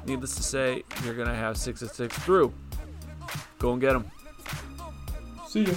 needless 0.06 0.36
to 0.36 0.44
say, 0.44 0.84
you're 1.04 1.16
gonna 1.16 1.34
have 1.34 1.58
six 1.58 1.82
of 1.82 1.92
six 1.92 2.16
through. 2.20 2.54
Go 3.58 3.72
and 3.74 3.82
get 3.82 3.94
them. 3.94 4.12
See 5.48 5.64
ya. 5.64 5.74